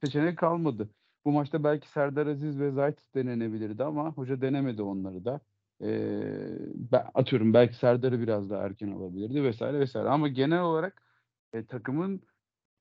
seçenek 0.02 0.38
kalmadı. 0.38 0.90
Bu 1.26 1.32
maçta 1.32 1.64
belki 1.64 1.90
Serdar 1.90 2.28
Aziz 2.28 2.60
ve 2.60 2.72
Zayt 2.72 3.16
denenebilirdi 3.16 3.84
ama 3.84 4.12
hoca 4.12 4.42
denemedi 4.42 4.82
onları 4.82 5.26
da. 5.26 5.42
Ee, 5.84 6.98
atıyorum 7.14 7.54
belki 7.54 7.76
Serdar'ı 7.76 8.20
biraz 8.20 8.50
daha 8.50 8.66
erken 8.66 8.92
alabilirdi 8.92 9.44
vesaire 9.44 9.80
vesaire. 9.80 10.10
Ama 10.10 10.28
genel 10.28 10.62
olarak 10.62 11.02
e, 11.54 11.66
takımın 11.66 12.22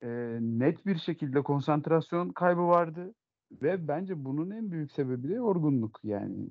e, 0.02 0.08
net 0.40 0.86
bir 0.86 0.98
şekilde 0.98 1.42
konsantrasyon 1.42 2.28
kaybı 2.28 2.66
vardı 2.66 3.14
ve 3.62 3.88
bence 3.88 4.24
bunun 4.24 4.50
en 4.50 4.70
büyük 4.70 4.92
sebebi 4.92 5.28
de 5.28 5.34
yorgunluk 5.34 6.00
yani. 6.04 6.48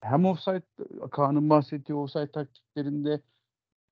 Hem 0.00 0.24
offside 0.24 0.62
Kaan'ın 1.10 1.50
bahsettiği 1.50 1.98
offside 1.98 2.32
taktiklerinde 2.32 3.20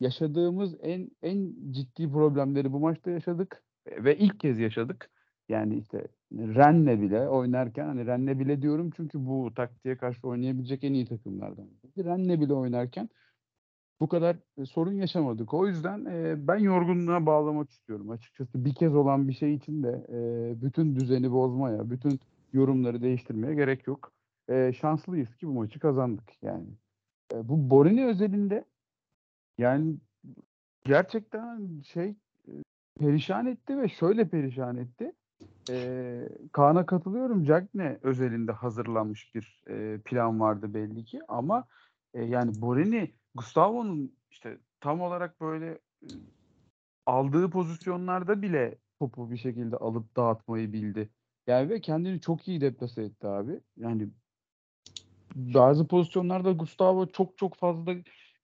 yaşadığımız 0.01 0.77
en 0.83 1.11
en 1.23 1.55
ciddi 1.71 2.11
problemleri 2.13 2.73
bu 2.73 2.81
maçta 2.81 3.11
yaşadık 3.11 3.63
ve 3.87 4.19
ilk 4.19 4.41
kez 4.41 4.59
yaşadık. 4.59 5.11
Yani 5.49 5.79
işte 5.79 6.09
Rennes 6.33 7.01
bile 7.01 7.29
oynarken 7.29 7.87
hani 7.87 8.07
Rennes 8.07 8.39
bile 8.39 8.63
diyorum 8.63 8.91
çünkü 8.97 9.27
bu 9.27 9.55
taktiğe 9.55 9.97
karşı 9.97 10.29
oynayabilecek 10.29 10.85
en 10.85 10.95
iyi 10.95 11.07
takımlardan. 11.07 11.69
Rennes 11.99 12.41
bile 12.41 12.55
oynarken 12.55 13.09
bu 14.01 14.09
kadar 14.09 14.37
e, 14.59 14.67
sorun 14.67 14.93
yaşamadık. 14.93 15.55
O 15.55 15.67
yüzden 15.67 16.05
e, 16.05 16.49
ben 16.49 16.59
yorgunluğa 16.59 17.27
bağlamak 17.27 17.71
istiyorum 17.71 18.11
açıkçası. 18.11 18.65
Bir 18.65 18.75
kez 18.75 18.95
olan 18.95 19.29
bir 19.29 19.33
şey 19.33 19.55
için 19.55 19.83
de 19.83 20.07
e, 20.09 20.19
bütün 20.63 20.97
düzeni 20.97 21.33
bozmaya, 21.33 21.91
bütün 21.91 22.21
yorumları 22.53 23.03
değiştirmeye 23.03 23.55
gerek 23.55 23.87
yok. 23.87 24.13
E, 24.49 24.73
şanslıyız 24.73 25.37
ki 25.37 25.47
bu 25.47 25.53
maçı 25.53 25.81
kazandık 25.81 26.43
yani. 26.43 26.67
E, 27.35 27.49
bu 27.49 27.71
Borini 27.71 28.07
özelinde 28.07 28.65
yani 29.59 29.97
gerçekten 30.85 31.81
şey 31.81 32.09
e, 32.49 32.53
perişan 33.01 33.47
etti 33.47 33.79
ve 33.79 33.89
şöyle 33.89 34.29
perişan 34.29 34.77
etti. 34.77 35.13
E, 35.71 36.29
Kaan'a 36.53 36.87
katılıyorum. 36.87 37.45
Cagne 37.45 37.99
özelinde 38.03 38.53
hazırlanmış 38.53 39.35
bir 39.35 39.63
e, 39.69 39.99
plan 40.05 40.41
vardı 40.41 40.75
belli 40.75 41.05
ki 41.05 41.21
ama 41.29 41.65
e, 42.15 42.25
yani 42.25 42.53
Borini 42.61 43.13
Gustavo'nun 43.39 44.13
işte 44.31 44.59
tam 44.81 45.01
olarak 45.01 45.41
böyle 45.41 45.79
aldığı 47.07 47.51
pozisyonlarda 47.51 48.43
bile 48.43 48.79
topu 48.99 49.31
bir 49.31 49.37
şekilde 49.37 49.77
alıp 49.77 50.17
dağıtmayı 50.17 50.73
bildi. 50.73 51.11
Yani 51.47 51.69
ve 51.69 51.81
kendini 51.81 52.21
çok 52.21 52.49
iyi 52.49 52.61
deplase 52.61 53.03
etti 53.03 53.27
abi. 53.27 53.61
Yani 53.77 54.09
bazı 55.35 55.87
pozisyonlarda 55.87 56.53
Gustavo 56.53 57.07
çok 57.07 57.39
çok 57.39 57.55
fazla 57.55 57.95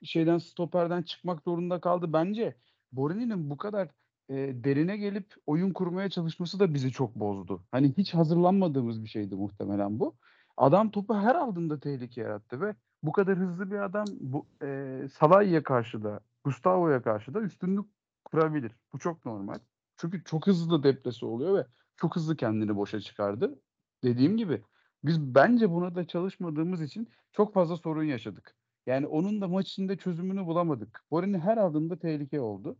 şeyden 0.03 0.39
stoperden 0.39 1.03
çıkmak 1.03 1.43
zorunda 1.43 1.81
kaldı. 1.81 2.13
Bence 2.13 2.57
Borini'nin 2.93 3.51
bu 3.51 3.57
kadar 3.57 3.89
e, 4.29 4.35
derine 4.65 4.97
gelip 4.97 5.35
oyun 5.47 5.73
kurmaya 5.73 6.11
çalışması 6.11 6.61
da 6.61 6.75
bizi 6.75 6.93
çok 6.93 7.15
bozdu. 7.15 7.65
Hani 7.71 7.95
hiç 7.99 8.15
hazırlanmadığımız 8.15 9.05
bir 9.05 9.09
şeydi 9.09 9.35
muhtemelen 9.35 10.01
bu. 10.01 10.15
Adam 10.57 10.91
topu 10.91 11.15
her 11.15 11.35
aldığında 11.35 11.81
tehlike 11.81 12.21
yarattı 12.21 12.61
ve 12.61 12.75
bu 13.07 13.13
kadar 13.13 13.39
hızlı 13.39 13.71
bir 13.71 13.79
adam 13.79 14.05
bu 14.21 14.47
e, 14.63 15.01
Salah'a 15.13 15.63
karşı 15.63 16.05
da 16.05 16.21
Gustavo'ya 16.45 17.03
karşı 17.03 17.35
da 17.35 17.41
üstünlük 17.41 17.87
kurabilir. 18.25 18.73
Bu 18.93 18.99
çok 18.99 19.25
normal. 19.25 19.59
Çünkü 19.97 20.25
çok 20.25 20.47
hızlı 20.47 20.83
deplesi 20.83 21.27
oluyor 21.27 21.59
ve 21.59 21.67
çok 21.97 22.17
hızlı 22.17 22.37
kendini 22.37 22.77
boşa 22.77 23.01
çıkardı. 23.01 23.61
Dediğim 24.05 24.37
gibi 24.37 24.63
biz 25.05 25.21
bence 25.35 25.71
buna 25.71 25.95
da 25.95 26.07
çalışmadığımız 26.07 26.83
için 26.83 27.09
çok 27.33 27.55
fazla 27.55 27.77
sorun 27.77 28.05
yaşadık. 28.05 28.57
Yani 28.87 29.07
onun 29.07 29.41
da 29.41 29.49
maç 29.49 29.69
içinde 29.69 29.97
çözümünü 29.97 30.47
bulamadık. 30.47 31.05
Borini 31.11 31.39
her 31.39 31.57
aldığında 31.57 31.99
tehlike 31.99 32.41
oldu. 32.41 32.77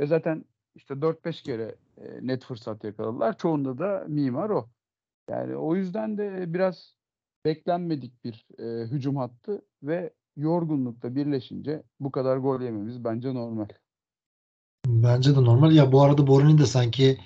Ve 0.00 0.06
zaten 0.06 0.44
işte 0.74 0.94
4-5 0.94 1.42
kere 1.42 1.76
net 2.20 2.44
fırsat 2.44 2.84
yakaladılar. 2.84 3.38
Çoğunda 3.38 3.78
da 3.78 4.04
mimar 4.08 4.50
o. 4.50 4.68
Yani 5.28 5.56
o 5.56 5.76
yüzden 5.76 6.18
de 6.18 6.54
biraz 6.54 6.96
beklenmedik 7.44 8.24
bir 8.24 8.46
e, 8.58 8.86
hücum 8.86 9.16
hattı 9.16 9.62
ve 9.82 10.12
yorgunlukla 10.36 11.14
birleşince 11.14 11.82
bu 12.00 12.10
kadar 12.10 12.36
gol 12.36 12.60
yememiz 12.60 13.04
bence 13.04 13.34
normal. 13.34 13.68
Bence 14.86 15.36
de 15.36 15.44
normal. 15.44 15.72
Ya 15.72 15.92
bu 15.92 16.02
arada 16.02 16.26
Borini 16.26 16.58
de 16.58 16.66
sanki 16.66 17.18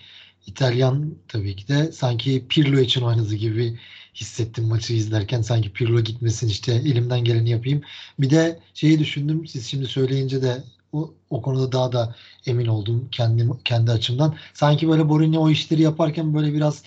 İtalyan 0.47 1.15
tabii 1.29 1.57
ki 1.57 1.69
de 1.69 1.93
sanki 1.93 2.47
Pirlo 2.49 2.79
için 2.79 3.03
oynadı 3.03 3.35
gibi 3.35 3.79
hissettim 4.15 4.69
maçı 4.69 4.95
izlerken. 4.95 5.43
Sanki 5.43 5.73
Pirlo 5.73 6.01
gitmesin 6.01 6.49
işte 6.49 6.73
elimden 6.73 7.25
geleni 7.25 7.51
yapayım. 7.51 7.83
Bir 8.19 8.31
de 8.31 8.61
şeyi 8.75 8.99
düşündüm. 8.99 9.47
Siz 9.47 9.67
şimdi 9.67 9.87
söyleyince 9.87 10.43
de 10.43 10.63
o, 10.93 11.15
o 11.31 11.43
konuda 11.43 11.73
daha 11.73 11.93
da 11.93 12.15
emin 12.47 12.67
oldum 12.67 13.09
kendim 13.11 13.59
kendi 13.65 13.91
açımdan. 13.91 14.35
Sanki 14.55 14.89
böyle 14.89 15.09
Borini 15.09 15.39
o 15.39 15.51
işleri 15.51 15.83
yaparken 15.83 16.35
böyle 16.35 16.55
biraz 16.55 16.83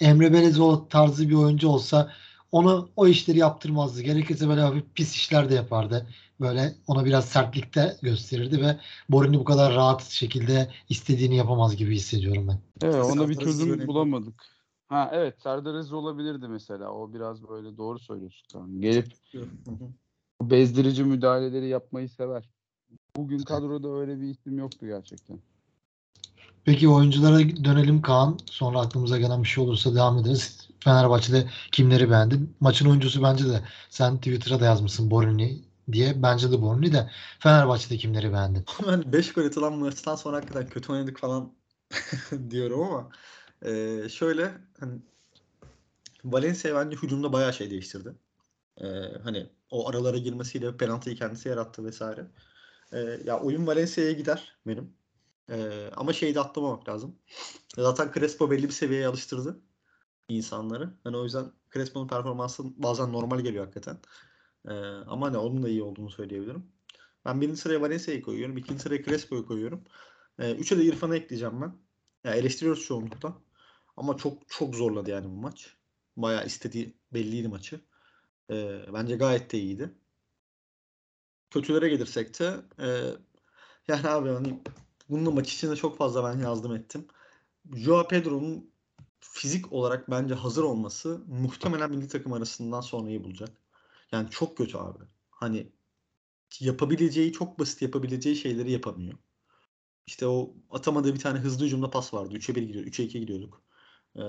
Emre 0.00 0.32
Belezoğlu 0.32 0.88
tarzı 0.88 1.28
bir 1.28 1.34
oyuncu 1.34 1.68
olsa 1.68 2.12
onu 2.52 2.88
o 2.96 3.06
işleri 3.06 3.38
yaptırmazdı. 3.38 4.02
Gerekirse 4.02 4.48
böyle 4.48 4.60
hafif 4.60 4.84
pis 4.94 5.14
işler 5.14 5.50
de 5.50 5.54
yapardı. 5.54 6.06
Böyle 6.40 6.74
ona 6.86 7.04
biraz 7.04 7.24
sertlikte 7.24 7.96
gösterirdi 8.02 8.60
ve 8.60 8.76
Borini 9.08 9.38
bu 9.38 9.44
kadar 9.44 9.74
rahat 9.74 10.02
şekilde 10.04 10.70
istediğini 10.88 11.36
yapamaz 11.36 11.76
gibi 11.76 11.94
hissediyorum 11.94 12.48
ben. 12.48 12.58
Evet 12.82 13.04
ona 13.04 13.28
bir 13.28 13.38
çözüm 13.38 13.86
bulamadık. 13.86 14.42
Ha 14.88 15.10
evet 15.12 15.40
Serdar 15.42 15.74
Aziz 15.74 15.92
olabilirdi 15.92 16.48
mesela. 16.48 16.90
O 16.90 17.12
biraz 17.14 17.48
böyle 17.48 17.76
doğru 17.76 17.98
söylüyorsun. 17.98 18.46
Tamam. 18.52 18.80
Gelip 18.80 19.06
Hı 19.32 19.70
hı. 19.70 20.50
bezdirici 20.50 21.04
müdahaleleri 21.04 21.68
yapmayı 21.68 22.08
sever. 22.08 22.50
Bugün 23.16 23.38
kadroda 23.38 23.88
öyle 23.88 24.20
bir 24.20 24.26
isim 24.28 24.58
yoktu 24.58 24.86
gerçekten. 24.86 25.38
Peki 26.64 26.88
oyunculara 26.88 27.38
dönelim 27.38 28.02
Kaan. 28.02 28.38
Sonra 28.46 28.80
aklımıza 28.80 29.18
gelen 29.18 29.42
bir 29.42 29.48
şey 29.48 29.64
olursa 29.64 29.94
devam 29.94 30.18
ederiz. 30.18 30.65
Fenerbahçe'de 30.86 31.48
kimleri 31.72 32.10
beğendin? 32.10 32.56
Maçın 32.60 32.88
oyuncusu 32.88 33.22
bence 33.22 33.44
de 33.44 33.60
sen 33.90 34.16
Twitter'a 34.16 34.60
da 34.60 34.64
yazmışsın 34.64 35.10
Borini 35.10 35.62
diye. 35.92 36.22
Bence 36.22 36.52
de 36.52 36.62
Borini 36.62 36.92
de 36.92 37.10
Fenerbahçe'de 37.38 37.96
kimleri 37.96 38.32
beğendin? 38.32 38.64
Ben 38.86 39.12
5 39.12 39.32
gol 39.32 39.44
atılan 39.44 39.72
maçtan 39.72 40.16
sonra 40.16 40.36
hakikaten 40.36 40.68
kötü 40.68 40.92
oynadık 40.92 41.18
falan 41.18 41.52
diyorum 42.50 42.82
ama 42.82 43.10
e, 43.62 44.02
şöyle 44.08 44.52
hani 44.80 44.92
Valencia 46.24 46.74
bence 46.74 46.96
hücumda 46.96 47.32
bayağı 47.32 47.52
şey 47.52 47.70
değiştirdi. 47.70 48.14
E, 48.80 48.86
hani 49.22 49.46
o 49.70 49.88
aralara 49.88 50.18
girmesiyle 50.18 50.76
penaltıyı 50.76 51.16
kendisi 51.16 51.48
yarattı 51.48 51.84
vesaire. 51.84 52.26
E, 52.92 52.98
ya 53.24 53.40
oyun 53.40 53.66
Valencia'ya 53.66 54.12
gider 54.12 54.56
benim. 54.66 54.92
E, 55.50 55.86
ama 55.96 56.12
şeyi 56.12 56.34
de 56.34 56.40
atlamamak 56.40 56.88
lazım. 56.88 57.18
Zaten 57.76 58.12
Crespo 58.14 58.50
belli 58.50 58.64
bir 58.64 58.72
seviyeye 58.72 59.06
alıştırdı 59.06 59.60
insanları. 60.28 60.90
Hani 61.04 61.16
o 61.16 61.24
yüzden 61.24 61.52
Crespo'nun 61.74 62.08
performansı 62.08 62.82
bazen 62.82 63.12
normal 63.12 63.40
geliyor 63.40 63.64
hakikaten. 63.64 63.98
E, 64.68 64.72
ama 65.06 65.26
hani 65.26 65.36
onun 65.36 65.62
da 65.62 65.68
iyi 65.68 65.82
olduğunu 65.82 66.10
söyleyebilirim. 66.10 66.66
Ben 67.24 67.40
birinci 67.40 67.60
sıraya 67.60 67.80
Valencia'yı 67.80 68.22
koyuyorum. 68.22 68.56
ikinci 68.56 68.82
sıraya 68.82 69.02
Crespo'yu 69.02 69.46
koyuyorum. 69.46 69.84
E, 70.38 70.54
üçe 70.54 70.78
de 70.78 70.84
İrfan'ı 70.84 71.16
ekleyeceğim 71.16 71.60
ben. 71.62 71.76
Ya 72.24 72.34
eleştiriyoruz 72.34 72.84
çoğunlukla. 72.86 73.38
Ama 73.96 74.16
çok 74.16 74.48
çok 74.48 74.74
zorladı 74.74 75.10
yani 75.10 75.26
bu 75.26 75.36
maç. 75.36 75.76
Bayağı 76.16 76.46
istediği 76.46 76.96
belliydi 77.12 77.48
maçı. 77.48 77.80
E, 78.50 78.80
bence 78.92 79.16
gayet 79.16 79.52
de 79.52 79.58
iyiydi. 79.58 79.94
Kötülere 81.50 81.88
gelirsek 81.88 82.40
de 82.40 82.56
e, 82.78 82.86
yani 83.88 84.08
abi 84.08 84.28
hani 84.28 84.60
bunun 85.08 85.26
da 85.26 85.30
maç 85.30 85.52
içinde 85.52 85.76
çok 85.76 85.98
fazla 85.98 86.24
ben 86.24 86.40
yazdım 86.40 86.74
ettim. 86.74 87.06
Joao 87.74 88.08
Pedro'nun 88.08 88.70
fizik 89.32 89.72
olarak 89.72 90.10
bence 90.10 90.34
hazır 90.34 90.62
olması 90.62 91.24
muhtemelen 91.26 91.90
milli 91.90 92.08
takım 92.08 92.32
arasından 92.32 92.80
sonrayı 92.80 93.24
bulacak. 93.24 93.50
Yani 94.12 94.30
çok 94.30 94.56
kötü 94.56 94.78
abi. 94.78 95.04
Hani 95.30 95.72
yapabileceği 96.60 97.32
çok 97.32 97.58
basit 97.58 97.82
yapabileceği 97.82 98.36
şeyleri 98.36 98.70
yapamıyor. 98.70 99.18
İşte 100.06 100.26
o 100.26 100.54
atamadığı 100.70 101.14
bir 101.14 101.20
tane 101.20 101.38
hızlı 101.38 101.64
hücumda 101.66 101.90
pas 101.90 102.14
vardı. 102.14 102.34
3'e 102.34 102.54
1 102.54 102.62
gidiyor. 102.62 102.84
3'e 102.84 103.04
2 103.04 103.20
gidiyorduk. 103.20 103.62
Ee, 104.16 104.20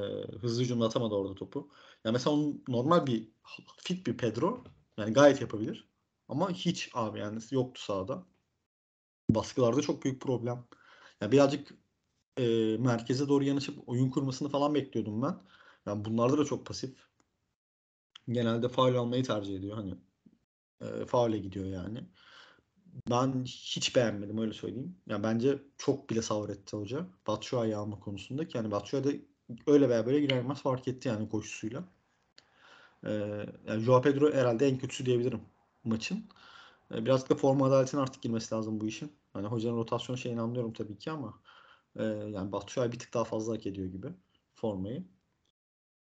hızlı 0.42 0.64
hücumda 0.64 0.86
atamadı 0.86 1.16
orada 1.16 1.36
topu. 1.36 1.72
Yani 2.06 2.14
mesela 2.14 2.36
onun 2.36 2.64
normal 2.68 3.08
bir 3.08 3.32
fit 3.78 4.08
bir 4.08 4.18
Pedro 4.18 4.64
yani 4.98 5.14
gayet 5.14 5.42
yapabilir. 5.42 5.90
Ama 6.28 6.52
hiç 6.52 6.90
abi 6.94 7.20
yani 7.20 7.40
yoktu 7.52 7.82
sahada. 7.82 8.26
Baskılarda 9.30 9.82
çok 9.82 10.04
büyük 10.04 10.22
problem. 10.22 10.68
Yani 11.22 11.32
birazcık 11.32 11.72
e, 12.38 12.78
merkeze 12.78 13.28
doğru 13.28 13.44
yanaşıp 13.44 13.90
oyun 13.90 14.10
kurmasını 14.10 14.50
falan 14.50 14.76
bekliyordum 14.76 15.22
ben. 15.22 15.36
Yani 15.86 16.06
bunlarda 16.06 16.38
da 16.38 16.46
çok 16.46 16.66
pasif. 16.66 17.08
Genelde 18.30 18.70
faul 18.70 18.96
almayı 18.96 19.24
tercih 19.24 19.58
ediyor. 19.58 19.78
Hani 19.78 19.96
e, 20.82 21.06
faule 21.06 21.38
gidiyor 21.38 21.66
yani. 21.66 22.04
Ben 23.10 23.44
hiç 23.46 23.96
beğenmedim 23.96 24.38
öyle 24.38 24.54
söyleyeyim. 24.54 24.98
Yani 25.08 25.24
bence 25.24 25.64
çok 25.78 26.10
bile 26.10 26.22
savur 26.22 26.50
etti 26.50 26.78
hoca. 26.78 27.08
Batshuayi 27.28 27.76
alma 27.76 28.00
konusunda 28.00 28.48
ki 28.48 28.58
yani 28.58 28.72
Batshuayi 28.72 29.04
da 29.04 29.12
öyle 29.68 29.90
veya 29.90 30.06
böyle 30.06 30.20
girer 30.20 30.42
girmez 30.42 30.62
fark 30.62 30.88
etti 30.88 31.08
yani 31.08 31.30
koşusuyla. 31.30 31.84
Ee, 33.06 33.46
yani 33.68 33.84
Joao 33.84 34.02
Pedro 34.02 34.34
herhalde 34.34 34.68
en 34.68 34.78
kötüsü 34.78 35.06
diyebilirim 35.06 35.42
maçın. 35.84 36.26
Ee, 36.94 37.06
birazcık 37.06 37.30
da 37.30 37.36
forma 37.36 37.68
adaletine 37.68 38.02
artık 38.02 38.24
girmesi 38.24 38.56
lazım 38.56 38.82
bu 38.82 38.88
işin. 38.88 39.12
Hani 39.34 39.48
hocanın 39.48 39.78
rotasyon 39.78 40.16
şeyini 40.16 40.42
anlıyorum 40.42 40.74
tabii 40.74 40.98
ki 40.98 41.12
ama 41.12 41.42
e, 41.98 42.04
yani 42.04 42.52
Batshuayi 42.52 42.92
bir 42.92 43.00
tık 43.00 43.14
daha 43.14 43.24
fazla 43.24 43.54
hak 43.54 43.66
ediyor 43.68 43.88
gibi 43.88 44.08
formayı. 44.56 45.04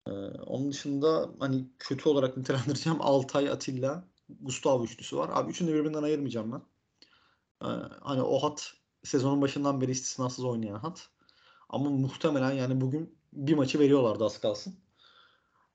Ee, 0.06 0.10
onun 0.46 0.70
dışında 0.70 1.30
hani 1.38 1.68
kötü 1.78 2.08
olarak 2.08 2.36
nitelendireceğim 2.36 2.98
Altay, 3.02 3.50
Atilla, 3.50 4.08
Gustavo 4.40 4.84
üçlüsü 4.84 5.16
var. 5.16 5.30
Abi 5.32 5.50
üçünü 5.50 5.70
de 5.70 5.74
birbirinden 5.74 6.02
ayırmayacağım 6.02 6.52
ben. 6.52 6.62
Ee, 7.62 7.68
hani 8.00 8.22
o 8.22 8.38
hat 8.38 8.74
sezonun 9.04 9.42
başından 9.42 9.80
beri 9.80 9.90
istisnasız 9.90 10.44
oynayan 10.44 10.78
hat. 10.78 11.08
Ama 11.68 11.90
muhtemelen 11.90 12.52
yani 12.52 12.80
bugün 12.80 13.18
bir 13.32 13.54
maçı 13.54 13.78
veriyorlardı 13.78 14.24
az 14.24 14.40
kalsın. 14.40 14.74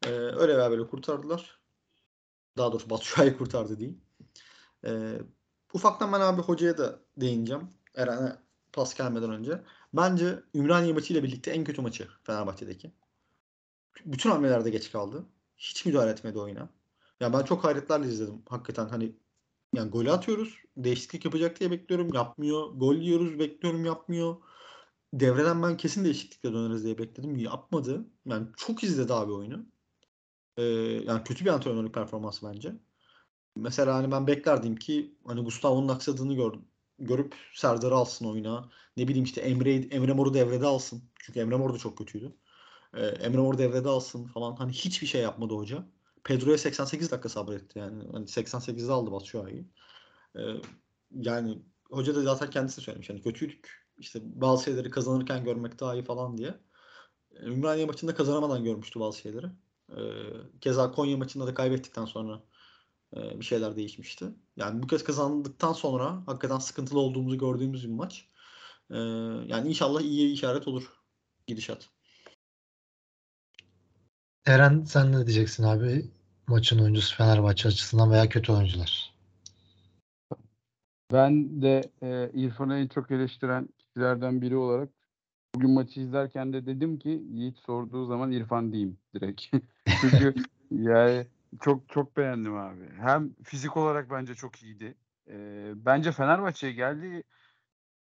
Ee, 0.05 0.09
öyle 0.09 0.57
veya 0.57 0.71
böyle 0.71 0.87
kurtardılar. 0.87 1.59
Daha 2.57 2.71
doğrusu 2.71 2.89
Batshuayi 2.89 3.37
kurtardı 3.37 3.79
diyeyim. 3.79 4.01
Ee, 4.85 5.21
ufaktan 5.73 6.13
ben 6.13 6.19
abi 6.21 6.41
hocaya 6.41 6.77
da 6.77 6.99
değineceğim. 7.17 7.69
Eren'e 7.95 8.35
pas 8.73 8.93
gelmeden 8.95 9.31
önce. 9.31 9.63
Bence 9.93 10.43
Ümraniye 10.55 10.93
maçıyla 10.93 11.23
birlikte 11.23 11.51
en 11.51 11.63
kötü 11.63 11.81
maçı 11.81 12.07
Fenerbahçe'deki. 12.23 12.91
Bütün 14.05 14.29
hamlelerde 14.29 14.69
geç 14.69 14.91
kaldı. 14.91 15.25
Hiç 15.57 15.85
müdahale 15.85 16.11
etmedi 16.11 16.39
oyuna. 16.39 16.69
Ya 17.19 17.33
ben 17.33 17.43
çok 17.43 17.63
hayretlerle 17.63 18.07
izledim. 18.07 18.41
Hakikaten 18.49 18.87
hani 18.89 19.15
yani 19.73 19.91
golü 19.91 20.11
atıyoruz. 20.11 20.57
Değişiklik 20.77 21.25
yapacak 21.25 21.59
diye 21.59 21.71
bekliyorum. 21.71 22.13
Yapmıyor. 22.13 22.67
Gol 22.71 22.95
yiyoruz. 22.95 23.39
Bekliyorum. 23.39 23.85
Yapmıyor. 23.85 24.35
Devreden 25.13 25.63
ben 25.63 25.77
kesin 25.77 26.05
değişiklikle 26.05 26.53
döneriz 26.53 26.83
diye 26.83 26.97
bekledim. 26.97 27.35
Yapmadı. 27.35 28.05
Yani 28.25 28.47
çok 28.57 28.83
izledi 28.83 29.13
abi 29.13 29.31
oyunu. 29.31 29.65
Ee, 30.57 30.63
yani 31.05 31.23
kötü 31.23 31.45
bir 31.45 31.49
antrenörlük 31.49 31.93
performansı 31.93 32.47
bence. 32.47 32.73
mesela 33.55 33.95
hani 33.95 34.11
ben 34.11 34.27
beklerdim 34.27 34.75
ki 34.75 35.15
hani 35.27 35.41
Gustavo'nun 35.43 35.87
aksadığını 35.89 36.33
gör, 36.35 36.53
görüp 36.99 37.35
Serdar'ı 37.53 37.95
alsın 37.95 38.25
oyuna. 38.25 38.69
Ne 38.97 39.07
bileyim 39.07 39.23
işte 39.23 39.41
Emre 39.41 39.73
Emre 39.75 40.13
Mor'u 40.13 40.33
devrede 40.33 40.65
alsın. 40.65 41.03
Çünkü 41.19 41.39
Emre 41.39 41.55
Mor 41.55 41.73
da 41.73 41.77
çok 41.77 41.97
kötüydü. 41.97 42.35
Ee, 42.93 43.05
Emre 43.05 43.37
Mor 43.37 43.57
devrede 43.57 43.89
alsın 43.89 44.25
falan. 44.25 44.55
Hani 44.55 44.71
hiçbir 44.71 45.07
şey 45.07 45.21
yapmadı 45.21 45.53
hoca. 45.53 45.85
Pedro'ya 46.23 46.57
88 46.57 47.11
dakika 47.11 47.29
sabretti 47.29 47.79
yani. 47.79 48.03
Hani 48.11 48.25
88'de 48.25 48.91
aldı 48.91 49.11
Batshuayi'yi. 49.11 49.65
Ee, 50.35 50.41
yani 51.11 51.59
hoca 51.91 52.15
da 52.15 52.21
zaten 52.21 52.49
kendisi 52.49 52.81
söylemiş. 52.81 53.09
Hani 53.09 53.21
kötüydük. 53.21 53.87
İşte 53.97 54.19
bazı 54.23 54.63
şeyleri 54.63 54.89
kazanırken 54.89 55.43
görmek 55.43 55.79
daha 55.79 55.93
iyi 55.93 56.03
falan 56.03 56.37
diye. 56.37 56.53
Ümraniye 57.41 57.85
maçında 57.85 58.15
kazanamadan 58.15 58.63
görmüştü 58.63 58.99
bazı 58.99 59.19
şeyleri. 59.19 59.47
Ee, 59.91 60.01
keza 60.61 60.91
Konya 60.91 61.17
maçında 61.17 61.47
da 61.47 61.53
kaybettikten 61.53 62.05
sonra 62.05 62.43
bir 63.15 63.45
şeyler 63.45 63.75
değişmişti. 63.75 64.25
Yani 64.57 64.83
bu 64.83 64.87
kez 64.87 65.03
kazandıktan 65.03 65.73
sonra 65.73 66.23
hakikaten 66.25 66.57
sıkıntılı 66.57 66.99
olduğumuzu 66.99 67.37
gördüğümüz 67.37 67.83
bir 67.83 67.93
maç. 67.93 68.27
Ee, 68.91 68.97
yani 69.47 69.69
inşallah 69.69 70.01
iyi 70.01 70.33
işaret 70.33 70.67
olur 70.67 70.93
gidişat. 71.47 71.89
Eren 74.45 74.83
sen 74.83 75.11
ne 75.11 75.15
diyeceksin 75.15 75.63
abi? 75.63 76.05
Maçın 76.47 76.79
oyuncusu 76.79 77.17
Fenerbahçe 77.17 77.67
açısından 77.67 78.11
veya 78.11 78.29
kötü 78.29 78.51
oyuncular. 78.51 79.13
Ben 81.11 81.61
de 81.61 81.91
e, 82.01 82.31
İrfan'ı 82.33 82.77
en 82.77 82.87
çok 82.87 83.11
eleştiren 83.11 83.69
kişilerden 83.77 84.41
biri 84.41 84.55
olarak 84.57 84.89
bugün 85.55 85.71
maçı 85.71 85.99
izlerken 85.99 86.53
de 86.53 86.65
dedim 86.65 86.99
ki 86.99 87.23
Yiğit 87.31 87.57
sorduğu 87.57 88.05
zaman 88.05 88.31
İrfan 88.31 88.71
diyeyim 88.71 88.97
direkt. 89.15 89.41
Çünkü 90.01 90.33
yani 90.71 91.27
çok 91.61 91.89
çok 91.89 92.17
beğendim 92.17 92.55
abi. 92.57 92.89
Hem 92.99 93.33
fizik 93.43 93.77
olarak 93.77 94.11
bence 94.11 94.35
çok 94.35 94.63
iyiydi. 94.63 94.95
E, 95.29 95.35
bence 95.75 96.11
Fenerbahçe'ye 96.11 96.73
geldiği 96.73 97.23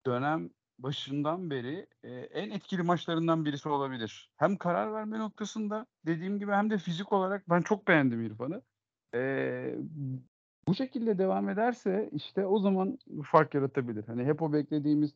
dönem 0.06 0.50
başından 0.78 1.50
beri 1.50 1.86
e, 2.02 2.10
en 2.10 2.50
etkili 2.50 2.82
maçlarından 2.82 3.44
birisi 3.44 3.68
olabilir. 3.68 4.30
Hem 4.36 4.56
karar 4.56 4.92
verme 4.92 5.18
noktasında 5.18 5.86
dediğim 6.06 6.38
gibi 6.38 6.52
hem 6.52 6.70
de 6.70 6.78
fizik 6.78 7.12
olarak 7.12 7.50
ben 7.50 7.62
çok 7.62 7.88
beğendim 7.88 8.26
İrfan'ı. 8.26 8.62
E, 9.14 9.74
bu 10.68 10.74
şekilde 10.74 11.18
devam 11.18 11.48
ederse 11.48 12.10
işte 12.12 12.46
o 12.46 12.58
zaman 12.58 12.98
fark 13.24 13.54
yaratabilir. 13.54 14.04
Hani 14.06 14.24
hep 14.24 14.42
o 14.42 14.52
beklediğimiz 14.52 15.14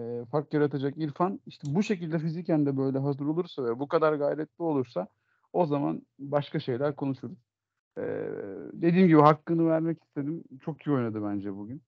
e, 0.00 0.24
fark 0.30 0.54
yaratacak 0.54 0.98
İrfan 0.98 1.40
işte 1.46 1.74
bu 1.74 1.82
şekilde 1.82 2.18
fiziken 2.18 2.66
de 2.66 2.76
böyle 2.76 2.98
hazır 2.98 3.26
olursa 3.26 3.64
ve 3.64 3.78
bu 3.78 3.88
kadar 3.88 4.14
gayretli 4.14 4.62
olursa 4.62 5.06
o 5.52 5.66
zaman 5.66 6.02
başka 6.18 6.60
şeyler 6.60 6.96
konuşuruz. 6.96 7.38
Dediğim 8.72 9.08
gibi 9.08 9.20
hakkını 9.20 9.66
vermek 9.66 10.04
istedim. 10.04 10.44
Çok 10.64 10.86
iyi 10.86 10.90
oynadı 10.90 11.22
bence 11.24 11.56
bugün. 11.56 11.82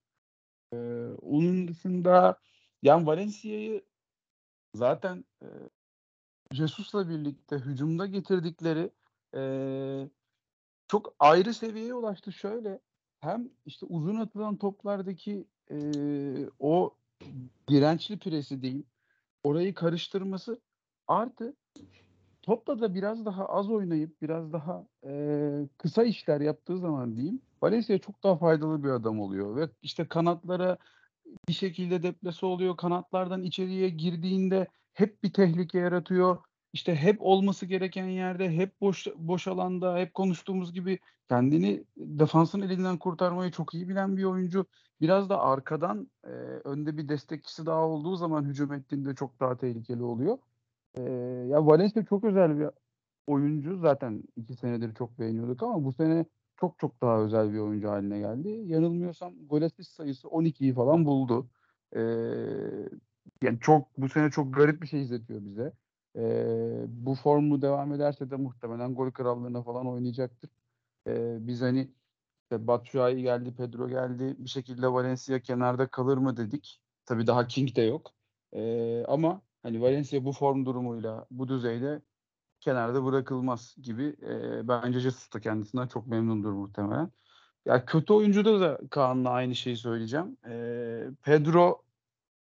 E, 0.73 0.77
onun 1.21 1.67
dışında 1.67 2.39
yani 2.83 3.05
Valencia'yı 3.05 3.81
zaten 4.75 5.25
e, 5.41 5.47
Jesus'la 6.51 7.09
birlikte 7.09 7.55
hücumda 7.57 8.05
getirdikleri 8.05 8.89
e, 9.35 9.41
çok 10.87 11.15
ayrı 11.19 11.53
seviyeye 11.53 11.93
ulaştı. 11.93 12.31
Şöyle 12.31 12.79
hem 13.19 13.49
işte 13.65 13.85
uzun 13.85 14.15
atılan 14.15 14.57
toplardaki 14.57 15.45
e, 15.71 15.77
o 16.59 16.95
dirençli 17.69 18.19
presi 18.19 18.61
diyeyim 18.61 18.85
orayı 19.43 19.73
karıştırması 19.73 20.61
artı 21.07 21.55
topla 22.45 22.79
da 22.79 22.95
biraz 22.95 23.25
daha 23.25 23.45
az 23.45 23.69
oynayıp 23.69 24.21
biraz 24.21 24.53
daha 24.53 24.87
e, 25.07 25.11
kısa 25.77 26.03
işler 26.03 26.41
yaptığı 26.41 26.77
zaman 26.77 27.15
diyeyim 27.15 27.41
Valencia 27.61 27.97
çok 27.97 28.23
daha 28.23 28.37
faydalı 28.37 28.83
bir 28.83 28.89
adam 28.89 29.19
oluyor 29.19 29.55
ve 29.55 29.69
işte 29.81 30.07
kanatlara 30.07 30.77
bir 31.47 31.53
şekilde 31.53 32.03
deplase 32.03 32.45
oluyor. 32.45 32.77
Kanatlardan 32.77 33.43
içeriye 33.43 33.89
girdiğinde 33.89 34.67
hep 34.93 35.23
bir 35.23 35.33
tehlike 35.33 35.79
yaratıyor. 35.79 36.37
İşte 36.73 36.95
hep 36.95 37.17
olması 37.19 37.65
gereken 37.65 38.05
yerde, 38.05 38.49
hep 38.57 38.81
boş 38.81 39.07
boş 39.15 39.47
alanda, 39.47 39.97
hep 39.97 40.13
konuştuğumuz 40.13 40.73
gibi 40.73 40.99
kendini 41.29 41.83
defansın 41.97 42.61
elinden 42.61 42.97
kurtarmayı 42.97 43.51
çok 43.51 43.73
iyi 43.73 43.89
bilen 43.89 44.17
bir 44.17 44.23
oyuncu. 44.23 44.65
Biraz 45.01 45.29
da 45.29 45.39
arkadan 45.39 46.11
e, 46.23 46.29
önde 46.63 46.97
bir 46.97 47.09
destekçisi 47.09 47.65
daha 47.65 47.81
olduğu 47.87 48.15
zaman 48.15 48.45
hücum 48.45 48.73
ettiğinde 48.73 49.15
çok 49.15 49.39
daha 49.39 49.57
tehlikeli 49.57 50.03
oluyor. 50.03 50.37
Ya 51.49 51.65
Valencia 51.67 52.05
çok 52.05 52.23
özel 52.23 52.59
bir 52.59 52.67
oyuncu. 53.27 53.77
Zaten 53.79 54.23
iki 54.35 54.55
senedir 54.55 54.95
çok 54.95 55.19
beğeniyorduk 55.19 55.63
ama 55.63 55.85
bu 55.85 55.93
sene 55.93 56.25
çok 56.57 56.79
çok 56.79 57.01
daha 57.01 57.19
özel 57.21 57.53
bir 57.53 57.59
oyuncu 57.59 57.89
haline 57.89 58.19
geldi. 58.19 58.49
Yanılmıyorsam 58.49 59.47
gol 59.47 59.61
asist 59.61 59.91
sayısı 59.91 60.27
12'yi 60.27 60.73
falan 60.73 61.05
buldu. 61.05 61.49
Ee, 61.95 61.99
yani 63.41 63.59
çok 63.61 63.97
bu 63.97 64.09
sene 64.09 64.31
çok 64.31 64.53
garip 64.55 64.81
bir 64.81 64.87
şey 64.87 65.01
izletiyor 65.01 65.45
bize. 65.45 65.73
Ee, 66.15 66.85
bu 66.87 67.15
formu 67.15 67.61
devam 67.61 67.93
ederse 67.93 68.29
de 68.31 68.35
muhtemelen 68.35 68.95
gol 68.95 69.11
krallığına 69.11 69.63
falan 69.63 69.87
oynayacaktır. 69.87 70.49
Ee, 71.07 71.37
biz 71.47 71.61
hani 71.61 71.91
işte 72.43 72.67
Batshuayi 72.67 73.23
geldi, 73.23 73.55
Pedro 73.55 73.89
geldi. 73.89 74.35
Bir 74.39 74.49
şekilde 74.49 74.87
Valencia 74.93 75.39
kenarda 75.39 75.87
kalır 75.87 76.17
mı 76.17 76.37
dedik. 76.37 76.81
Tabii 77.05 77.27
daha 77.27 77.47
King 77.47 77.75
de 77.75 77.81
yok. 77.81 78.13
Ee, 78.53 79.03
ama 79.07 79.41
hani 79.65 79.81
Valencia 79.81 80.25
bu 80.25 80.31
form 80.31 80.65
durumuyla, 80.65 81.25
bu 81.31 81.47
düzeyde 81.47 82.01
kenarda 82.59 83.05
bırakılmaz 83.05 83.75
gibi. 83.81 84.15
E, 84.21 84.67
bence 84.67 84.99
Jesus 84.99 85.33
da 85.33 85.39
kendisinden 85.39 85.87
çok 85.87 86.07
memnundur 86.07 86.51
muhtemelen. 86.51 87.11
Ya 87.65 87.85
kötü 87.85 88.13
oyuncuda 88.13 88.59
da 88.59 88.79
Kaan'la 88.89 89.29
aynı 89.29 89.55
şeyi 89.55 89.77
söyleyeceğim. 89.77 90.37
E, 90.47 90.53
Pedro 91.23 91.83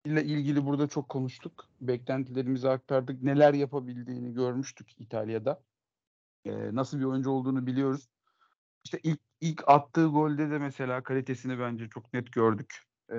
ile 0.04 0.24
ilgili 0.24 0.66
burada 0.66 0.88
çok 0.88 1.08
konuştuk. 1.08 1.64
Beklentilerimizi 1.80 2.68
aktardık. 2.68 3.22
Neler 3.22 3.54
yapabildiğini 3.54 4.34
görmüştük 4.34 5.00
İtalya'da. 5.00 5.62
E, 6.44 6.74
nasıl 6.74 6.98
bir 6.98 7.04
oyuncu 7.04 7.30
olduğunu 7.30 7.66
biliyoruz. 7.66 8.08
İşte 8.84 9.00
ilk 9.02 9.20
ilk 9.40 9.68
attığı 9.68 10.06
golde 10.06 10.50
de 10.50 10.58
mesela 10.58 11.02
kalitesini 11.02 11.58
bence 11.58 11.88
çok 11.88 12.14
net 12.14 12.32
gördük. 12.32 12.82
E, 13.12 13.16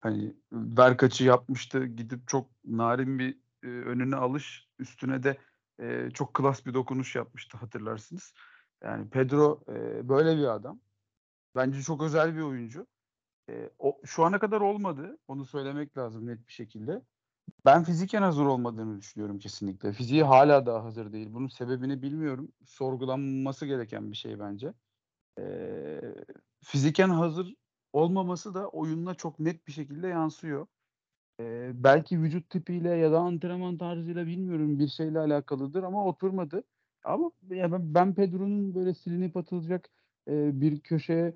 hani 0.00 0.36
ver 0.52 0.96
kaçı 0.96 1.24
yapmıştı. 1.24 1.86
Gidip 1.86 2.28
çok 2.28 2.50
narin 2.64 3.18
bir 3.18 3.38
e, 3.62 3.66
önüne 3.66 4.16
alış 4.16 4.68
üstüne 4.78 5.22
de 5.22 5.38
e, 5.80 6.10
çok 6.10 6.34
klas 6.34 6.66
bir 6.66 6.74
dokunuş 6.74 7.16
yapmıştı 7.16 7.58
hatırlarsınız. 7.58 8.34
Yani 8.82 9.10
Pedro 9.10 9.60
e, 9.68 10.08
böyle 10.08 10.38
bir 10.38 10.54
adam. 10.54 10.80
Bence 11.56 11.82
çok 11.82 12.02
özel 12.02 12.36
bir 12.36 12.40
oyuncu. 12.40 12.86
E, 13.50 13.70
o, 13.78 14.00
şu 14.04 14.24
ana 14.24 14.38
kadar 14.38 14.60
olmadı. 14.60 15.18
Onu 15.28 15.44
söylemek 15.44 15.98
lazım 15.98 16.26
net 16.26 16.48
bir 16.48 16.52
şekilde. 16.52 17.02
Ben 17.64 17.84
fiziken 17.84 18.22
hazır 18.22 18.44
olmadığını 18.44 18.98
düşünüyorum 19.00 19.38
kesinlikle. 19.38 19.92
Fiziği 19.92 20.22
hala 20.24 20.66
daha 20.66 20.84
hazır 20.84 21.12
değil. 21.12 21.28
Bunun 21.32 21.48
sebebini 21.48 22.02
bilmiyorum. 22.02 22.52
Sorgulanması 22.64 23.66
gereken 23.66 24.10
bir 24.10 24.16
şey 24.16 24.40
bence. 24.40 24.74
E, 25.38 26.00
fiziken 26.64 27.08
hazır 27.08 27.54
olmaması 27.92 28.54
da 28.54 28.68
oyununa 28.68 29.14
çok 29.14 29.40
net 29.40 29.66
bir 29.66 29.72
şekilde 29.72 30.08
yansıyor. 30.08 30.66
Eee, 31.40 31.70
belki 31.74 32.22
vücut 32.22 32.50
tipiyle 32.50 32.90
ya 32.90 33.12
da 33.12 33.18
antrenman 33.20 33.78
tarzıyla 33.78 34.26
bilmiyorum 34.26 34.78
bir 34.78 34.88
şeyle 34.88 35.18
alakalıdır 35.18 35.82
ama 35.82 36.06
oturmadı. 36.06 36.64
Ama 37.04 37.30
ya 37.50 37.72
ben 37.72 37.94
ben 37.94 38.14
Pedro'nun 38.14 38.74
böyle 38.74 38.94
silinip 38.94 39.36
atılacak, 39.36 39.90
eee, 40.28 40.50
bir 40.54 40.80
köşeye 40.80 41.34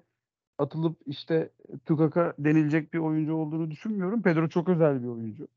atılıp 0.59 0.99
işte 1.07 1.51
tukaka 1.87 2.35
denilecek 2.39 2.95
bir 2.95 2.99
oyuncu 2.99 3.35
olduğunu 3.35 3.71
düşünmüyorum. 3.71 4.23
Pedro 4.23 4.49
çok 4.49 4.69
özel 4.69 5.03
bir 5.03 5.09
oyuncu. 5.09 5.49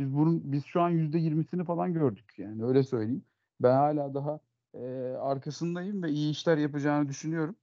Biz 0.00 0.14
bunun 0.16 0.52
biz 0.52 0.64
şu 0.66 0.80
an 0.82 0.90
%20'sini 0.90 1.64
falan 1.64 1.94
gördük 1.94 2.34
yani 2.38 2.64
öyle 2.64 2.82
söyleyeyim. 2.82 3.24
Ben 3.60 3.74
hala 3.74 4.14
daha, 4.14 4.40
eee, 4.74 5.14
arkasındayım 5.20 6.02
ve 6.02 6.10
iyi 6.10 6.30
işler 6.30 6.58
yapacağını 6.58 7.08
düşünüyorum. 7.08 7.56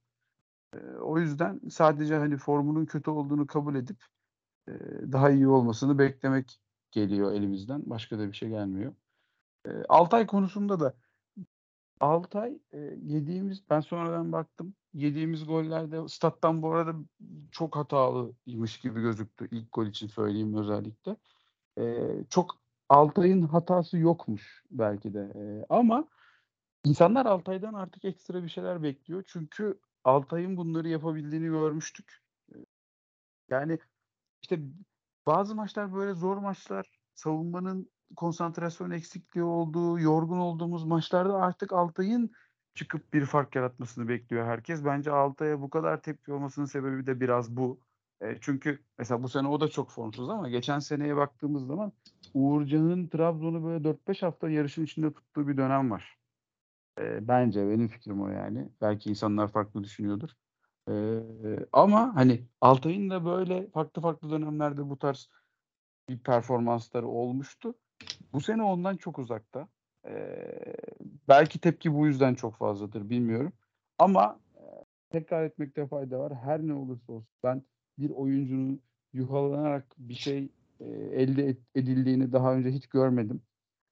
O 1.00 1.18
yüzden 1.18 1.60
sadece, 1.70 2.16
hani, 2.16 2.36
formunun 2.36 2.86
kötü 2.86 3.10
olduğunu 3.10 3.46
kabul 3.46 3.74
edip 3.74 4.04
daha 5.12 5.30
iyi 5.30 5.48
olmasını 5.48 5.98
beklemek 5.98 6.60
geliyor 6.90 7.32
elimizden. 7.32 7.82
Başka 7.86 8.18
da 8.18 8.28
bir 8.28 8.32
şey 8.32 8.48
gelmiyor. 8.48 8.92
Altay 9.88 10.26
konusunda 10.26 10.80
da 10.80 10.94
Altay 12.00 12.58
yediğimiz 13.02 13.70
ben 13.70 13.80
sonradan 13.80 14.32
baktım. 14.32 14.74
Yediğimiz 14.94 15.46
gollerde 15.46 16.08
stat'tan 16.08 16.62
bu 16.62 16.72
arada 16.72 16.98
çok 17.50 17.76
hatalıymış 17.76 18.80
gibi 18.80 19.00
gözüktü. 19.00 19.48
ilk 19.50 19.72
gol 19.72 19.86
için 19.86 20.06
söyleyeyim 20.06 20.56
özellikle. 20.56 21.16
çok 22.28 22.58
Altay'ın 22.88 23.42
hatası 23.42 23.98
yokmuş 23.98 24.64
belki 24.70 25.14
de. 25.14 25.32
ama 25.68 26.08
insanlar 26.84 27.26
Altay'dan 27.26 27.74
artık 27.74 28.04
ekstra 28.04 28.42
bir 28.42 28.48
şeyler 28.48 28.82
bekliyor. 28.82 29.24
Çünkü 29.26 29.80
Altay'ın 30.04 30.56
bunları 30.56 30.88
yapabildiğini 30.88 31.46
görmüştük. 31.46 32.22
Yani 33.50 33.78
işte 34.42 34.60
bazı 35.26 35.54
maçlar 35.54 35.94
böyle 35.94 36.14
zor 36.14 36.36
maçlar, 36.36 37.00
savunmanın 37.14 37.90
konsantrasyon 38.16 38.90
eksikliği 38.90 39.44
olduğu, 39.44 40.00
yorgun 40.00 40.38
olduğumuz 40.38 40.84
maçlarda 40.84 41.36
artık 41.36 41.72
Altay'ın 41.72 42.30
çıkıp 42.74 43.12
bir 43.14 43.26
fark 43.26 43.56
yaratmasını 43.56 44.08
bekliyor 44.08 44.46
herkes. 44.46 44.84
Bence 44.84 45.10
Altay'a 45.10 45.60
bu 45.60 45.70
kadar 45.70 46.02
tepki 46.02 46.32
olmasının 46.32 46.66
sebebi 46.66 47.06
de 47.06 47.20
biraz 47.20 47.56
bu. 47.56 47.80
E, 48.20 48.38
çünkü 48.40 48.84
mesela 48.98 49.22
bu 49.22 49.28
sene 49.28 49.48
o 49.48 49.60
da 49.60 49.68
çok 49.68 49.90
formsuz 49.90 50.30
ama 50.30 50.48
geçen 50.48 50.78
seneye 50.78 51.16
baktığımız 51.16 51.66
zaman 51.66 51.92
Uğurcan'ın 52.34 53.08
Trabzon'u 53.08 53.64
böyle 53.64 53.84
4-5 53.84 54.22
hafta 54.22 54.50
yarışın 54.50 54.84
içinde 54.84 55.12
tuttuğu 55.12 55.48
bir 55.48 55.56
dönem 55.56 55.90
var. 55.90 56.18
E, 57.00 57.28
bence 57.28 57.68
benim 57.68 57.88
fikrim 57.88 58.22
o 58.22 58.28
yani. 58.28 58.68
Belki 58.80 59.10
insanlar 59.10 59.48
farklı 59.48 59.84
düşünüyordur. 59.84 60.30
E, 60.88 60.94
ama 61.72 62.14
hani 62.14 62.42
Altay'ın 62.60 63.10
da 63.10 63.24
böyle 63.24 63.70
farklı 63.70 64.02
farklı 64.02 64.30
dönemlerde 64.30 64.90
bu 64.90 64.98
tarz 64.98 65.30
bir 66.08 66.18
performansları 66.18 67.08
olmuştu. 67.08 67.74
Bu 68.32 68.40
sene 68.40 68.62
ondan 68.62 68.96
çok 68.96 69.18
uzakta. 69.18 69.68
Ee, 70.06 70.74
belki 71.28 71.58
tepki 71.58 71.94
bu 71.94 72.06
yüzden 72.06 72.34
çok 72.34 72.56
fazladır 72.56 73.10
bilmiyorum. 73.10 73.52
Ama 73.98 74.40
e, 74.54 74.60
tekrar 75.10 75.44
etmekte 75.44 75.86
fayda 75.86 76.18
var. 76.18 76.34
Her 76.34 76.60
ne 76.60 76.74
olursa 76.74 77.12
olsun 77.12 77.34
ben 77.44 77.62
bir 77.98 78.10
oyuncunun 78.10 78.82
yuhalanarak 79.12 79.94
bir 79.98 80.14
şey 80.14 80.48
e, 80.80 80.84
elde 80.94 81.56
edildiğini 81.74 82.32
daha 82.32 82.54
önce 82.54 82.70
hiç 82.70 82.86
görmedim. 82.86 83.42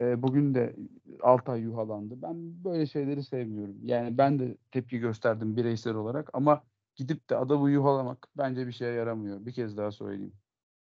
E, 0.02 0.22
bugün 0.22 0.54
de 0.54 0.76
Altay 1.22 1.60
yuhalandı. 1.60 2.14
Ben 2.22 2.64
böyle 2.64 2.86
şeyleri 2.86 3.22
sevmiyorum. 3.24 3.76
Yani 3.82 4.18
ben 4.18 4.38
de 4.38 4.56
tepki 4.70 4.98
gösterdim 4.98 5.56
bireysel 5.56 5.94
olarak 5.94 6.30
ama 6.32 6.62
gidip 6.96 7.30
de 7.30 7.36
adamı 7.36 7.70
yuhalamak 7.70 8.28
bence 8.38 8.66
bir 8.66 8.72
şeye 8.72 8.92
yaramıyor. 8.92 9.46
Bir 9.46 9.52
kez 9.52 9.76
daha 9.76 9.90
söyleyeyim. 9.90 10.32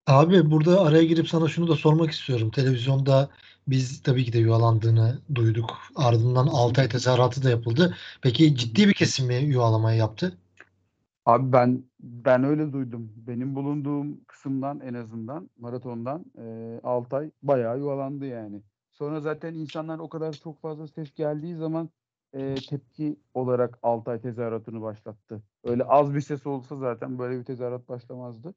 Abi 0.07 0.51
burada 0.51 0.81
araya 0.81 1.03
girip 1.03 1.29
sana 1.29 1.47
şunu 1.47 1.67
da 1.67 1.75
sormak 1.75 2.11
istiyorum. 2.11 2.51
Televizyonda 2.51 3.29
biz 3.67 4.03
tabii 4.03 4.25
ki 4.25 4.33
de 4.33 4.39
yuvalandığını 4.39 5.19
duyduk. 5.35 5.77
Ardından 5.95 6.47
Altay 6.47 6.89
tezahüratı 6.89 7.43
da 7.43 7.49
yapıldı. 7.49 7.95
Peki 8.21 8.55
ciddi 8.55 8.87
bir 8.87 8.93
kesim 8.93 9.27
mi 9.27 9.35
yuvalamayı 9.35 9.97
yaptı? 9.97 10.37
Abi 11.25 11.51
ben 11.51 11.83
ben 11.99 12.43
öyle 12.43 12.73
duydum. 12.73 13.13
Benim 13.15 13.55
bulunduğum 13.55 14.25
kısımdan 14.25 14.79
en 14.79 14.93
azından 14.93 15.49
maratondan 15.57 16.25
e, 16.37 16.79
Altay 16.83 17.31
bayağı 17.43 17.79
yuvalandı 17.79 18.25
yani. 18.25 18.61
Sonra 18.97 19.21
zaten 19.21 19.53
insanlar 19.53 19.99
o 19.99 20.09
kadar 20.09 20.33
çok 20.33 20.61
fazla 20.61 20.87
ses 20.87 21.13
geldiği 21.15 21.55
zaman 21.55 21.89
e, 22.33 22.55
tepki 22.55 23.19
olarak 23.33 23.79
Altay 23.83 24.21
tezahüratını 24.21 24.81
başlattı. 24.81 25.41
Öyle 25.63 25.83
az 25.83 26.13
bir 26.13 26.21
ses 26.21 26.47
olsa 26.47 26.75
zaten 26.75 27.19
böyle 27.19 27.39
bir 27.39 27.43
tezahürat 27.45 27.89
başlamazdı. 27.89 28.53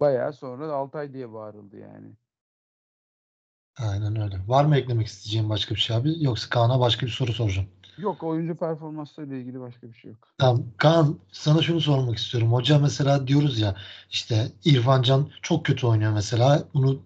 Bayağı 0.00 0.32
sonra 0.32 0.72
Altay 0.72 1.12
diye 1.12 1.32
bağırıldı 1.32 1.76
yani. 1.78 2.12
Aynen 3.78 4.20
öyle. 4.20 4.40
Var 4.46 4.64
mı 4.64 4.76
eklemek 4.76 5.06
isteyeceğim 5.06 5.50
başka 5.50 5.74
bir 5.74 5.80
şey 5.80 5.96
abi? 5.96 6.24
Yoksa 6.24 6.48
Kaan'a 6.48 6.80
başka 6.80 7.06
bir 7.06 7.10
soru 7.10 7.32
soracağım. 7.32 7.68
Yok 7.98 8.22
oyuncu 8.22 8.56
performansıyla 8.56 9.36
ilgili 9.36 9.60
başka 9.60 9.88
bir 9.88 9.94
şey 9.94 10.10
yok. 10.10 10.28
Tamam. 10.38 10.64
Kaan 10.76 11.18
sana 11.32 11.62
şunu 11.62 11.80
sormak 11.80 12.18
istiyorum. 12.18 12.52
Hoca 12.52 12.78
mesela 12.78 13.26
diyoruz 13.26 13.60
ya 13.60 13.76
işte 14.10 14.52
İrfan 14.64 15.02
Can 15.02 15.30
çok 15.42 15.66
kötü 15.66 15.86
oynuyor 15.86 16.12
mesela. 16.12 16.64
Bunu 16.74 17.02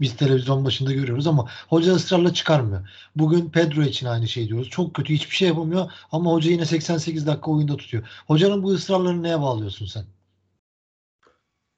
biz 0.00 0.16
televizyon 0.16 0.64
başında 0.64 0.92
görüyoruz 0.92 1.26
ama 1.26 1.48
hoca 1.68 1.92
ısrarla 1.92 2.32
çıkarmıyor. 2.34 2.88
Bugün 3.16 3.50
Pedro 3.50 3.82
için 3.82 4.06
aynı 4.06 4.28
şey 4.28 4.48
diyoruz. 4.48 4.70
Çok 4.70 4.94
kötü 4.94 5.14
hiçbir 5.14 5.36
şey 5.36 5.48
yapamıyor 5.48 5.90
ama 6.12 6.32
hoca 6.32 6.50
yine 6.50 6.66
88 6.66 7.26
dakika 7.26 7.50
oyunda 7.50 7.76
tutuyor. 7.76 8.08
Hocanın 8.26 8.62
bu 8.62 8.70
ısrarlarını 8.70 9.22
neye 9.22 9.40
bağlıyorsun 9.40 9.86
sen? 9.86 10.04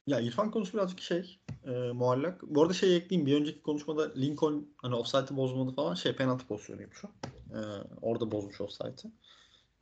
Ya 0.06 0.20
İrfan 0.20 0.50
konusu 0.50 0.72
birazcık 0.72 1.00
şey 1.00 1.38
e, 1.64 1.70
muallak. 1.70 2.42
Bu 2.42 2.62
arada 2.62 2.74
şey 2.74 2.96
ekleyeyim. 2.96 3.26
Bir 3.26 3.40
önceki 3.40 3.62
konuşmada 3.62 4.14
Lincoln 4.14 4.66
hani 4.76 4.94
offside'ı 4.94 5.36
bozmadı 5.36 5.72
falan 5.72 5.94
şey 5.94 6.16
penaltı 6.16 6.46
pozisyonuymuş 6.46 7.04
o. 7.04 7.08
E, 7.28 7.58
orada 8.02 8.30
bozmuş 8.30 8.60
offside'ı. 8.60 9.12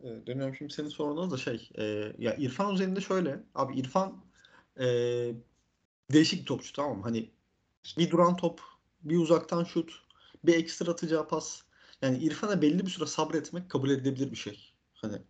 E, 0.00 0.26
dönüyorum 0.26 0.54
şimdi 0.54 0.72
senin 0.72 0.88
soruna 0.88 1.30
da 1.30 1.36
şey 1.36 1.70
e, 1.78 2.12
ya 2.18 2.34
İrfan 2.34 2.74
üzerinde 2.74 3.00
şöyle 3.00 3.40
abi 3.54 3.78
İrfan 3.78 4.24
e, 4.80 4.86
değişik 6.12 6.46
topçu 6.46 6.72
tamam 6.72 6.96
mı? 6.96 7.02
Hani 7.02 7.30
bir 7.98 8.10
duran 8.10 8.36
top, 8.36 8.60
bir 9.02 9.18
uzaktan 9.18 9.64
şut, 9.64 9.92
bir 10.44 10.54
ekstra 10.54 10.92
atacağı 10.92 11.28
pas. 11.28 11.62
Yani 12.02 12.18
İrfan'a 12.18 12.62
belli 12.62 12.86
bir 12.86 12.90
süre 12.90 13.06
sabretmek 13.06 13.70
kabul 13.70 13.90
edilebilir 13.90 14.30
bir 14.30 14.36
şey. 14.36 14.72
Hani 14.94 15.22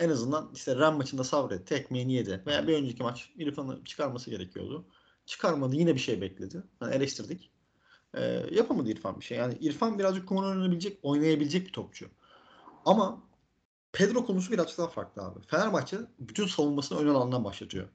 en 0.00 0.10
azından 0.10 0.50
işte 0.54 0.76
Ren 0.76 0.94
maçında 0.94 1.24
sabretti. 1.24 1.74
Ekmeğini 1.74 2.12
yedi. 2.12 2.42
Veya 2.46 2.66
bir 2.66 2.74
önceki 2.74 3.02
maç 3.02 3.30
İrfan'ı 3.36 3.84
çıkarması 3.84 4.30
gerekiyordu. 4.30 4.86
Çıkarmadı. 5.26 5.76
Yine 5.76 5.94
bir 5.94 6.00
şey 6.00 6.20
bekledi. 6.20 6.62
Yani 6.82 6.94
eleştirdik. 6.94 7.50
Ee, 8.14 8.46
yapamadı 8.50 8.90
İrfan 8.90 9.20
bir 9.20 9.24
şey. 9.24 9.38
Yani 9.38 9.58
İrfan 9.60 9.98
birazcık 9.98 10.28
kumar 10.28 10.50
oynayabilecek, 10.50 10.98
oynayabilecek 11.02 11.66
bir 11.66 11.72
topçu. 11.72 12.06
Ama 12.84 13.22
Pedro 13.92 14.26
konusu 14.26 14.52
birazcık 14.52 14.78
daha 14.78 14.88
farklı 14.88 15.22
abi. 15.22 15.40
Fenerbahçe 15.46 15.96
bütün 16.18 16.46
savunmasını 16.46 16.98
ön 16.98 17.08
alandan 17.08 17.44
başlatıyor. 17.44 17.88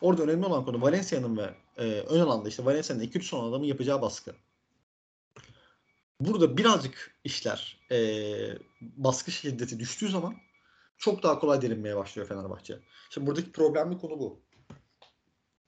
Orada 0.00 0.22
önemli 0.22 0.46
olan 0.46 0.64
konu 0.64 0.82
Valencia'nın 0.82 1.36
ve 1.36 1.54
e, 1.80 1.84
ön 1.84 2.20
alanda 2.20 2.48
işte 2.48 2.64
Valencia'nın 2.64 3.02
2-3 3.02 3.22
son 3.22 3.50
adamın 3.50 3.66
yapacağı 3.66 4.02
baskı. 4.02 4.34
Burada 6.20 6.56
birazcık 6.56 7.18
işler 7.24 7.78
e, 7.90 7.98
baskı 8.80 9.30
şiddeti 9.30 9.78
düştüğü 9.80 10.08
zaman 10.08 10.34
çok 10.98 11.22
daha 11.22 11.38
kolay 11.38 11.62
delinmeye 11.62 11.96
başlıyor 11.96 12.28
Fenerbahçe. 12.28 12.78
Şimdi 13.10 13.26
buradaki 13.26 13.52
problemli 13.52 13.98
konu 13.98 14.18
bu. 14.18 14.40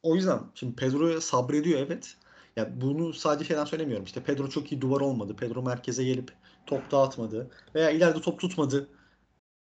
O 0.03 0.15
yüzden 0.15 0.41
şimdi 0.55 0.77
Pedro'ya 0.77 1.21
sabrediyor 1.21 1.81
evet. 1.81 2.17
Ya 2.57 2.81
bunu 2.81 3.13
sadece 3.13 3.45
şeyden 3.45 3.65
söylemiyorum. 3.65 4.05
İşte 4.05 4.25
Pedro 4.25 4.49
çok 4.49 4.73
iyi 4.73 4.81
duvar 4.81 5.01
olmadı. 5.01 5.37
Pedro 5.37 5.63
merkeze 5.63 6.05
gelip 6.05 6.33
top 6.67 6.91
dağıtmadı. 6.91 7.51
Veya 7.75 7.91
ileride 7.91 8.21
top 8.21 8.41
tutmadı. 8.41 8.89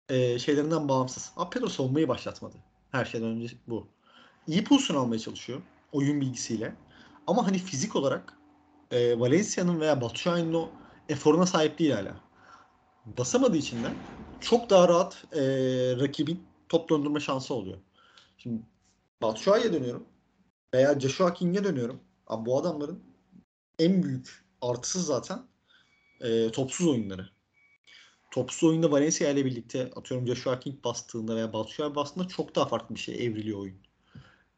Ee, 0.09 0.39
şeylerinden 0.39 0.89
bağımsız. 0.89 1.31
Ama 1.35 1.49
Pedro 1.49 1.67
savunmayı 1.67 2.07
başlatmadı. 2.07 2.55
Her 2.91 3.05
şeyden 3.05 3.27
önce 3.27 3.55
bu. 3.67 3.87
İyi 4.47 4.63
pozisyon 4.63 4.97
almaya 4.97 5.19
çalışıyor. 5.19 5.61
Oyun 5.91 6.21
bilgisiyle. 6.21 6.75
Ama 7.27 7.47
hani 7.47 7.57
fizik 7.57 7.95
olarak 7.95 8.39
e, 8.91 9.19
Valencia'nın 9.19 9.79
veya 9.79 10.01
Batshuayi'nin 10.01 10.53
o 10.53 10.69
eforuna 11.09 11.45
sahip 11.45 11.79
değil 11.79 11.91
hala. 11.91 12.15
Basamadığı 13.05 13.57
için 13.57 13.83
de 13.83 13.87
çok 14.39 14.69
daha 14.69 14.87
rahat 14.87 15.25
e, 15.33 15.41
rakibin 15.99 16.47
top 16.69 16.89
döndürme 16.89 17.19
şansı 17.19 17.53
oluyor. 17.53 17.77
Şimdi 18.37 18.61
Batshuayi'ye 19.21 19.73
dönüyorum. 19.73 20.07
Veya 20.73 20.99
Joshua 20.99 21.33
King'e 21.33 21.63
dönüyorum. 21.63 21.99
Abi 22.27 22.45
bu 22.45 22.59
adamların 22.59 23.03
en 23.79 24.03
büyük 24.03 24.45
artısı 24.61 25.01
zaten 25.01 25.39
e, 26.21 26.51
topsuz 26.51 26.87
oyunları. 26.87 27.29
Topsuz 28.31 28.69
oyunda 28.69 28.91
Valencia 28.91 29.29
ile 29.29 29.45
birlikte 29.45 29.91
atıyorum 29.95 30.27
Joshua 30.27 30.59
King 30.59 30.83
bastığında 30.83 31.35
veya 31.35 31.53
Batshuayi 31.53 31.95
bastığında 31.95 32.27
çok 32.27 32.55
daha 32.55 32.65
farklı 32.67 32.95
bir 32.95 32.99
şey 32.99 33.25
evriliyor 33.25 33.59
oyun. 33.59 33.77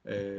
E, 0.08 0.38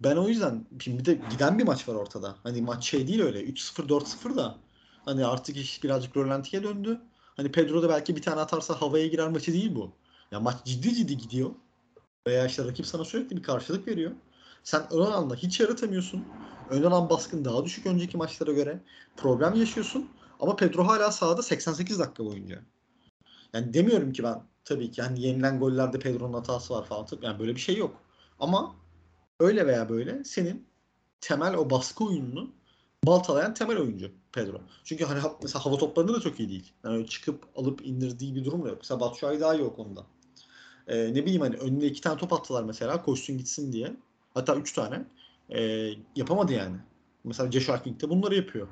ben 0.00 0.16
o 0.16 0.28
yüzden 0.28 0.66
bir 0.70 1.04
de 1.04 1.20
giden 1.30 1.58
bir 1.58 1.64
maç 1.64 1.88
var 1.88 1.94
ortada. 1.94 2.36
Hani 2.42 2.62
maç 2.62 2.84
şey 2.84 3.08
değil 3.08 3.22
öyle 3.22 3.44
3-0 3.44 3.88
4-0 3.88 4.36
da 4.36 4.58
hani 5.04 5.26
artık 5.26 5.56
iş 5.56 5.84
birazcık 5.84 6.16
rölantiye 6.16 6.62
döndü. 6.62 7.00
Hani 7.36 7.52
Pedro 7.52 7.82
da 7.82 7.88
belki 7.88 8.16
bir 8.16 8.22
tane 8.22 8.40
atarsa 8.40 8.80
havaya 8.80 9.06
girer 9.06 9.28
maçı 9.28 9.52
değil 9.52 9.74
bu. 9.74 9.92
Ya 10.30 10.40
maç 10.40 10.56
ciddi 10.64 10.94
ciddi 10.94 11.16
gidiyor. 11.16 11.50
Veya 12.26 12.46
işte 12.46 12.64
rakip 12.64 12.86
sana 12.86 13.04
sürekli 13.04 13.36
bir 13.36 13.42
karşılık 13.42 13.88
veriyor. 13.88 14.12
Sen 14.64 14.82
ön 14.92 15.00
alanda 15.00 15.34
hiç 15.34 15.60
yaratamıyorsun. 15.60 16.24
Ön 16.70 16.82
alan 16.82 17.10
baskın 17.10 17.44
daha 17.44 17.64
düşük 17.64 17.86
önceki 17.86 18.16
maçlara 18.16 18.52
göre. 18.52 18.80
Problem 19.16 19.54
yaşıyorsun. 19.54 20.08
Ama 20.40 20.56
Pedro 20.56 20.86
hala 20.86 21.12
sahada 21.12 21.42
88 21.42 21.98
dakika 21.98 22.24
boyunca. 22.24 22.62
Yani 23.52 23.74
demiyorum 23.74 24.12
ki 24.12 24.22
ben 24.22 24.42
tabii 24.64 24.90
ki 24.90 25.02
hani 25.02 25.22
yenilen 25.22 25.60
gollerde 25.60 25.98
Pedro'nun 25.98 26.32
hatası 26.32 26.74
var 26.74 26.84
falan. 26.84 27.06
Yani 27.22 27.38
böyle 27.38 27.54
bir 27.54 27.60
şey 27.60 27.76
yok. 27.76 27.96
Ama 28.40 28.74
öyle 29.40 29.66
veya 29.66 29.88
böyle 29.88 30.24
senin 30.24 30.66
temel 31.20 31.54
o 31.54 31.70
baskı 31.70 32.04
oyununu 32.04 32.50
baltalayan 33.06 33.54
temel 33.54 33.78
oyuncu 33.78 34.10
Pedro. 34.32 34.60
Çünkü 34.84 35.04
hani 35.04 35.20
mesela 35.42 35.66
hava 35.66 35.78
toplarında 35.78 36.14
da 36.14 36.20
çok 36.20 36.40
iyi 36.40 36.48
değil. 36.48 36.72
Yani 36.84 37.06
çıkıp 37.06 37.44
alıp 37.56 37.86
indirdiği 37.86 38.34
bir 38.34 38.44
durum 38.44 38.66
yok. 38.66 38.78
Mesela 38.80 39.00
Batshuayi 39.00 39.40
daha 39.40 39.54
iyi 39.54 39.62
o 39.62 39.74
konuda. 39.74 40.06
Ee, 40.86 41.14
ne 41.14 41.24
bileyim 41.24 41.40
hani 41.40 41.56
önüne 41.56 41.84
iki 41.84 42.00
tane 42.00 42.18
top 42.18 42.32
attılar 42.32 42.64
mesela 42.64 43.02
koşsun 43.02 43.38
gitsin 43.38 43.72
diye. 43.72 43.96
Hatta 44.34 44.56
üç 44.56 44.72
tane. 44.72 45.04
Ee, 45.50 45.90
yapamadı 46.16 46.52
yani. 46.52 46.76
Mesela 47.24 47.50
Joshua 47.50 47.82
King 47.82 48.02
de 48.02 48.10
bunları 48.10 48.34
yapıyor. 48.34 48.68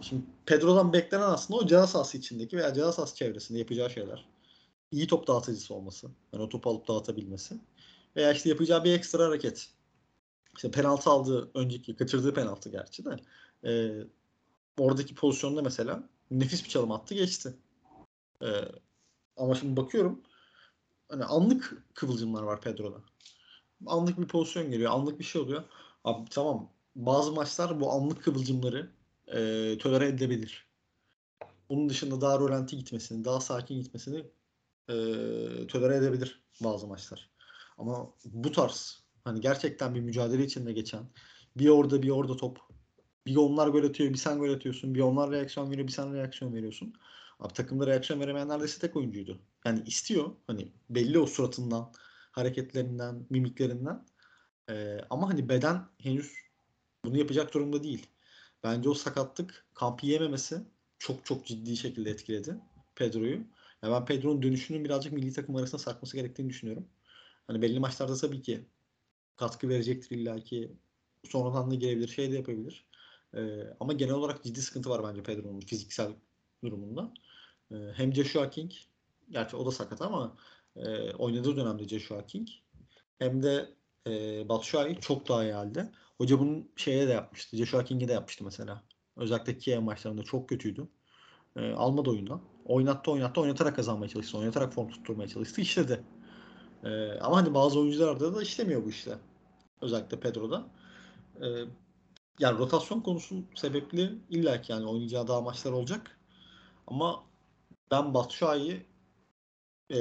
Şimdi 0.00 0.22
Pedro'dan 0.46 0.92
beklenen 0.92 1.22
aslında 1.22 1.60
o 1.60 1.66
ceza 1.66 1.86
sahası 1.86 2.18
içindeki 2.18 2.56
veya 2.56 2.74
ceza 2.74 2.92
sahası 2.92 3.16
çevresinde 3.16 3.58
yapacağı 3.58 3.90
şeyler. 3.90 4.28
İyi 4.90 5.06
top 5.06 5.26
dağıtıcısı 5.26 5.74
olması. 5.74 6.08
Yani 6.32 6.42
o 6.42 6.48
topu 6.48 6.70
alıp 6.70 6.88
dağıtabilmesi. 6.88 7.54
Veya 8.16 8.32
işte 8.32 8.48
yapacağı 8.48 8.84
bir 8.84 8.92
ekstra 8.92 9.24
hareket. 9.24 9.68
İşte 10.56 10.70
penaltı 10.70 11.10
aldığı 11.10 11.50
önceki 11.54 11.96
kaçırdığı 11.96 12.34
penaltı 12.34 12.70
gerçi 12.70 13.04
de 13.04 13.16
e, 13.64 13.72
oradaki 14.78 15.14
pozisyonda 15.14 15.62
mesela 15.62 16.08
nefis 16.30 16.64
bir 16.64 16.68
çalım 16.68 16.92
attı 16.92 17.14
geçti. 17.14 17.54
E, 18.42 18.48
ama 19.36 19.54
şimdi 19.54 19.76
bakıyorum 19.76 20.22
hani 21.08 21.24
anlık 21.24 21.84
kıvılcımlar 21.94 22.42
var 22.42 22.60
Pedro'da. 22.60 22.96
Anlık 23.86 24.18
bir 24.20 24.28
pozisyon 24.28 24.70
geliyor. 24.70 24.92
Anlık 24.92 25.18
bir 25.18 25.24
şey 25.24 25.42
oluyor. 25.42 25.64
Abi 26.04 26.30
tamam 26.30 26.72
bazı 26.96 27.32
maçlar 27.32 27.80
bu 27.80 27.92
anlık 27.92 28.24
kıvılcımları 28.24 28.90
e, 29.26 29.78
tolere 29.78 30.08
edilebilir. 30.08 30.66
Onun 31.68 31.88
dışında 31.88 32.20
daha 32.20 32.38
rolanti 32.38 32.78
gitmesini, 32.78 33.24
daha 33.24 33.40
sakin 33.40 33.82
gitmesini 33.82 34.18
e, 34.88 34.94
tolere 35.66 35.96
edebilir 35.96 36.42
bazı 36.60 36.86
maçlar. 36.86 37.30
Ama 37.78 38.12
bu 38.24 38.52
tarz 38.52 39.01
hani 39.24 39.40
gerçekten 39.40 39.94
bir 39.94 40.00
mücadele 40.00 40.44
içinde 40.44 40.72
geçen 40.72 41.02
bir 41.56 41.68
orada 41.68 42.02
bir 42.02 42.10
orada 42.10 42.36
top 42.36 42.58
bir 43.26 43.36
onlar 43.36 43.68
gol 43.68 43.84
atıyor 43.84 44.10
bir 44.10 44.18
sen 44.18 44.38
gol 44.38 44.50
atıyorsun 44.52 44.94
bir 44.94 45.00
onlar 45.00 45.30
reaksiyon 45.30 45.70
veriyor 45.70 45.86
bir 45.88 45.92
sen 45.92 46.14
reaksiyon 46.14 46.54
veriyorsun. 46.54 46.94
Abi 47.40 47.52
takımda 47.52 47.86
reaksiyon 47.86 48.20
veremeyen 48.20 48.48
neredeyse 48.48 48.80
tek 48.80 48.96
oyuncuydu. 48.96 49.38
Yani 49.64 49.82
istiyor 49.86 50.30
hani 50.46 50.72
belli 50.90 51.18
o 51.18 51.26
suratından 51.26 51.92
hareketlerinden 52.32 53.26
mimiklerinden 53.30 54.06
ee, 54.70 55.00
ama 55.10 55.28
hani 55.28 55.48
beden 55.48 55.88
henüz 55.98 56.32
bunu 57.04 57.18
yapacak 57.18 57.54
durumda 57.54 57.82
değil. 57.82 58.06
Bence 58.64 58.88
o 58.88 58.94
sakatlık 58.94 59.66
kampı 59.74 60.06
yememesi 60.06 60.60
çok 60.98 61.26
çok 61.26 61.46
ciddi 61.46 61.76
şekilde 61.76 62.10
etkiledi 62.10 62.56
Pedro'yu. 62.94 63.44
Yani 63.82 63.92
ben 63.92 64.04
Pedro'nun 64.04 64.42
dönüşünün 64.42 64.84
birazcık 64.84 65.12
milli 65.12 65.32
takım 65.32 65.56
arasında 65.56 65.78
sarkması 65.78 66.16
gerektiğini 66.16 66.48
düşünüyorum. 66.50 66.88
Hani 67.46 67.62
belli 67.62 67.80
maçlarda 67.80 68.16
tabii 68.16 68.42
ki 68.42 68.66
katkı 69.36 69.68
verecektir 69.68 70.16
illaki. 70.16 70.72
Sonradan 71.24 71.70
da 71.70 71.74
gelebilir, 71.74 72.08
şey 72.08 72.32
de 72.32 72.36
yapabilir. 72.36 72.86
Ee, 73.34 73.40
ama 73.80 73.92
genel 73.92 74.14
olarak 74.14 74.44
ciddi 74.44 74.62
sıkıntı 74.62 74.90
var 74.90 75.02
bence 75.04 75.22
Pedro'nun 75.22 75.60
fiziksel 75.60 76.12
durumunda. 76.64 77.14
Ee, 77.72 77.76
hem 77.94 78.14
Joshua 78.14 78.50
King, 78.50 78.72
gerçi 79.30 79.56
o 79.56 79.66
da 79.66 79.70
sakat 79.70 80.02
ama 80.02 80.36
e, 80.76 81.10
oynadığı 81.10 81.56
dönemde 81.56 81.88
Joshua 81.88 82.26
King 82.26 82.48
hem 83.18 83.42
de 83.42 83.74
e, 84.06 84.48
Batshuayi 84.48 84.96
çok 85.00 85.28
daha 85.28 85.44
iyi 85.44 85.52
halde. 85.52 85.92
Hoca 86.18 86.38
bunun 86.38 86.70
şeye 86.76 87.08
de 87.08 87.12
yapmıştı. 87.12 87.56
Joshua 87.56 87.84
King'e 87.84 88.08
de 88.08 88.12
yapmıştı 88.12 88.44
mesela. 88.44 88.82
Özellikle 89.16 89.58
Kiev 89.58 89.80
maçlarında 89.80 90.22
çok 90.22 90.48
kötüydü. 90.48 90.88
E, 91.56 91.72
almadı 91.72 92.10
oyundan. 92.10 92.42
Oynattı 92.64 93.10
oynattı 93.10 93.40
oynatarak 93.40 93.76
kazanmaya 93.76 94.08
çalıştı. 94.08 94.38
Oynatarak 94.38 94.72
form 94.72 94.88
tutturmaya 94.88 95.28
çalıştı. 95.28 95.60
İşledi. 95.60 96.04
E, 96.84 97.18
ama 97.20 97.36
hani 97.36 97.54
bazı 97.54 97.80
oyuncularda 97.80 98.34
da 98.34 98.42
işlemiyor 98.42 98.84
bu 98.84 98.90
işte. 98.90 99.18
Özellikle 99.80 100.20
Pedro'da. 100.20 100.66
E, 101.40 101.46
yani 102.38 102.58
rotasyon 102.58 103.00
konusu 103.00 103.44
sebepli 103.54 104.18
illa 104.30 104.62
ki 104.62 104.72
yani 104.72 104.86
oynayacağı 104.86 105.28
daha 105.28 105.40
maçlar 105.40 105.72
olacak. 105.72 106.18
Ama 106.86 107.24
ben 107.90 108.14
Batshuayi'yi 108.14 108.86
e, 109.90 109.98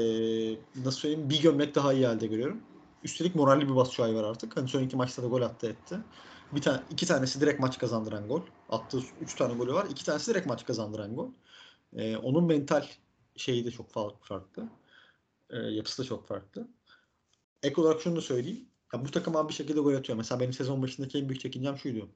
nasıl 0.86 1.00
söyleyeyim 1.00 1.30
bir 1.30 1.41
gömlek 1.41 1.76
daha 1.76 1.94
iyi 1.94 2.06
halde 2.06 2.28
görüyorum. 2.28 2.62
Üstelik 3.04 3.36
moralli 3.36 3.70
bir 3.70 3.76
Batshuayi 3.76 4.15
var 4.15 4.24
artık. 4.24 4.58
Hani 4.58 4.67
son 4.67 4.84
iki 4.84 4.96
maçta 4.96 5.24
da 5.24 5.28
gol 5.28 5.41
attı 5.41 5.67
etti. 5.67 5.98
Bir 6.52 6.62
tane 6.62 6.82
iki 6.91 7.08
tanesi 7.08 7.41
direkt 7.41 7.60
maç 7.60 7.78
kazandıran 7.78 8.28
gol. 8.28 8.41
Attığı 8.70 9.02
üç 9.22 9.36
tane 9.36 9.54
golü 9.54 9.74
var. 9.74 9.88
İki 9.89 10.06
tanesi 10.06 10.32
direkt 10.32 10.48
maç 10.48 10.65
kazandıran 10.65 11.15
gol. 11.15 11.30
Ee, 11.94 12.17
onun 12.17 12.44
mental 12.44 12.86
şeyi 13.36 13.65
de 13.65 13.72
çok 13.72 13.89
farklı. 14.22 14.70
Ee, 15.51 15.57
yapısı 15.57 16.03
da 16.03 16.07
çok 16.07 16.27
farklı. 16.27 16.67
Ek 17.63 17.81
olarak 17.81 18.01
şunu 18.01 18.15
da 18.15 18.21
söyleyeyim. 18.21 18.69
Ya 18.93 19.05
bu 19.05 19.11
takım 19.11 19.47
bir 19.49 19.53
şekilde 19.53 19.79
gol 19.79 19.93
atıyor. 19.93 20.17
Mesela 20.17 20.39
benim 20.39 20.53
sezon 20.53 20.81
başındaki 20.81 21.17
en 21.17 21.29
büyük 21.29 21.41
çekincem 21.41 21.77
şuydu. 21.77 22.09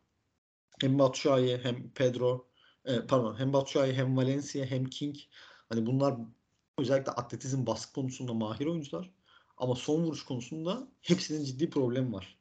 Hem 0.81 0.99
Batshuayi 0.99 1.57
hem 1.57 1.89
Pedro 1.89 2.47
e, 2.85 3.07
pardon 3.07 3.39
hem 3.39 3.53
Batshuayi 3.53 3.93
hem 3.93 4.17
Valencia 4.17 4.65
hem 4.65 4.85
King 4.85 5.15
hani 5.69 5.85
bunlar 5.85 6.15
özellikle 6.79 7.11
atletizm 7.11 7.65
baskı 7.65 7.93
konusunda 7.93 8.33
mahir 8.33 8.65
oyuncular. 8.65 9.11
Ama 9.57 9.75
son 9.75 10.03
vuruş 10.03 10.25
konusunda 10.25 10.87
hepsinin 11.01 11.45
ciddi 11.45 11.69
problemi 11.69 12.13
var. 12.13 12.39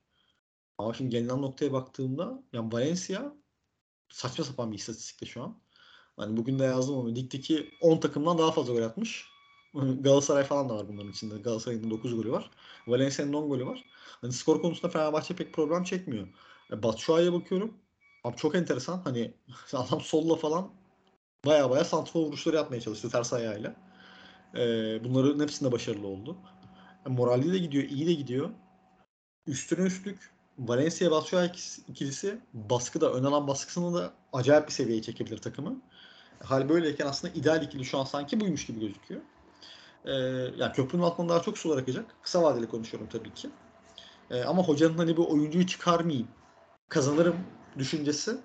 Ama 0.78 0.94
şimdi 0.94 1.10
gelinen 1.10 1.42
noktaya 1.42 1.72
baktığımda 1.72 2.42
yani 2.52 2.72
Valencia 2.72 3.32
saçma 4.08 4.44
sapan 4.44 4.72
bir 4.72 4.78
istatistikte 4.78 5.26
şu 5.26 5.42
an. 5.42 5.60
Hani 6.16 6.36
bugün 6.36 6.58
de 6.58 6.64
yazdım 6.64 6.96
onu. 6.96 7.14
Ligdeki 7.14 7.70
10 7.80 8.00
takımdan 8.00 8.38
daha 8.38 8.52
fazla 8.52 8.72
gol 8.72 8.82
atmış. 8.82 9.33
Galatasaray 9.74 10.44
falan 10.44 10.68
da 10.68 10.74
var 10.76 10.88
bunların 10.88 11.10
içinde. 11.10 11.38
Galatasaray'ın 11.38 11.90
9 11.90 12.14
golü 12.16 12.32
var. 12.32 12.50
Valencia'nın 12.86 13.32
10 13.32 13.48
golü 13.48 13.66
var. 13.66 13.84
Hani 14.20 14.32
skor 14.32 14.62
konusunda 14.62 14.92
Fenerbahçe 14.92 15.36
pek 15.36 15.52
problem 15.52 15.84
çekmiyor. 15.84 16.28
E, 16.72 16.82
Batshuayi'ye 16.82 17.32
bakıyorum. 17.32 17.74
Abi 18.24 18.36
çok 18.36 18.54
enteresan. 18.54 18.98
Hani 19.04 19.34
adam 19.72 20.00
solla 20.00 20.36
falan 20.36 20.70
baya 21.46 21.70
baya 21.70 21.84
santrfor 21.84 22.20
vuruşları 22.20 22.56
yapmaya 22.56 22.80
çalıştı 22.80 23.10
ters 23.10 23.32
ayağıyla. 23.32 23.76
E, 24.54 24.60
bunların 25.04 25.40
hepsinde 25.40 25.72
başarılı 25.72 26.06
oldu. 26.06 26.36
Moralli 27.06 27.52
de 27.52 27.58
gidiyor, 27.58 27.84
iyi 27.84 28.06
de 28.06 28.12
gidiyor. 28.12 28.50
Üstüne 29.46 29.86
üstlük 29.86 30.34
Valencia 30.58 31.10
Batshuayi 31.10 31.50
ikilisi 31.88 32.38
baskıda, 32.52 33.12
ön 33.12 33.24
alan 33.24 33.48
baskısını 33.48 33.94
da 33.94 34.12
acayip 34.32 34.66
bir 34.66 34.72
seviyeye 34.72 35.02
çekebilir 35.02 35.38
takımı. 35.38 35.82
Hal 36.42 36.68
böyleyken 36.68 37.06
aslında 37.06 37.34
ideal 37.34 37.62
ikili 37.62 37.84
şu 37.84 37.98
an 37.98 38.04
sanki 38.04 38.40
buymuş 38.40 38.66
gibi 38.66 38.80
gözüküyor. 38.80 39.20
Ee, 40.04 40.12
yani 40.56 40.72
köprünün 40.72 41.02
altından 41.02 41.28
daha 41.28 41.42
çok 41.42 41.58
sular 41.58 41.78
akacak. 41.78 42.16
Kısa 42.22 42.42
vadeli 42.42 42.68
konuşuyorum 42.68 43.08
tabii 43.12 43.34
ki. 43.34 43.50
Ee, 44.30 44.42
ama 44.42 44.62
hocanın 44.62 44.98
hani 44.98 45.16
bu 45.16 45.32
oyuncuyu 45.32 45.66
çıkarmayayım, 45.66 46.28
kazanırım 46.88 47.36
düşüncesi 47.78 48.36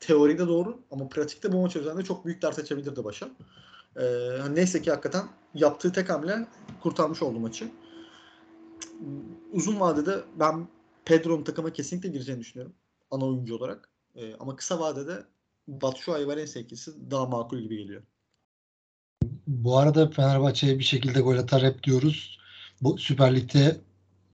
teoride 0.00 0.48
doğru 0.48 0.78
ama 0.90 1.08
pratikte 1.08 1.52
bu 1.52 1.62
maç 1.62 1.76
üzerinde 1.76 2.02
çok 2.02 2.24
büyük 2.24 2.42
dert 2.42 2.58
açabilirdi 2.58 3.04
başa. 3.04 3.28
Ee, 3.96 4.02
neyse 4.54 4.82
ki 4.82 4.90
hakikaten 4.90 5.24
yaptığı 5.54 5.92
tek 5.92 6.10
hamle 6.10 6.46
kurtarmış 6.82 7.22
oldu 7.22 7.40
maçı 7.40 7.70
uzun 9.52 9.80
vadede 9.80 10.24
ben 10.40 10.68
Pedro'nun 11.04 11.44
takıma 11.44 11.72
kesinlikle 11.72 12.08
gireceğini 12.08 12.40
düşünüyorum. 12.40 12.74
Ana 13.10 13.26
oyuncu 13.26 13.56
olarak. 13.56 13.90
E, 14.14 14.34
ama 14.34 14.56
kısa 14.56 14.80
vadede 14.80 15.26
Batshuayi 15.68 16.26
Valencia 16.26 16.62
ikisi 16.62 17.10
daha 17.10 17.26
makul 17.26 17.58
gibi 17.58 17.76
geliyor. 17.76 18.02
Bu 19.46 19.78
arada 19.78 20.10
Fenerbahçe'ye 20.10 20.78
bir 20.78 20.84
şekilde 20.84 21.20
gol 21.20 21.38
atar 21.38 21.62
hep 21.62 21.82
diyoruz. 21.82 22.38
Bu 22.82 22.98
Süper 22.98 23.36
Lig'de 23.36 23.76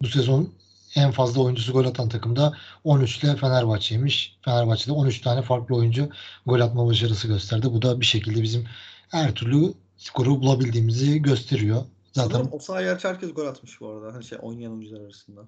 bu 0.02 0.08
sezon 0.08 0.54
en 0.96 1.12
fazla 1.12 1.42
oyuncusu 1.42 1.74
gol 1.74 1.86
atan 1.86 2.10
takımda 2.10 2.58
13 2.84 3.24
ile 3.24 3.36
Fenerbahçe'ymiş. 3.36 4.38
Fenerbahçe'de 4.42 4.92
13 4.92 5.22
tane 5.22 5.42
farklı 5.42 5.76
oyuncu 5.76 6.10
gol 6.46 6.60
atma 6.60 6.88
başarısı 6.88 7.28
gösterdi. 7.28 7.68
Bu 7.72 7.82
da 7.82 8.00
bir 8.00 8.06
şekilde 8.06 8.44
bizim 8.44 8.68
her 9.10 9.36
türlü 9.36 9.74
skoru 9.98 10.42
bulabildiğimizi 10.42 11.22
gösteriyor. 11.22 11.86
Zaten 12.14 12.48
o 12.52 12.60
sahaya 12.60 12.98
herkes 13.04 13.34
gol 13.34 13.48
atmış 13.48 13.82
bu 13.82 13.90
arada. 13.90 14.14
Hani 14.14 14.24
şey 14.24 14.38
oynayan 14.42 14.72
oyuncular 14.72 15.02
arasında. 15.02 15.42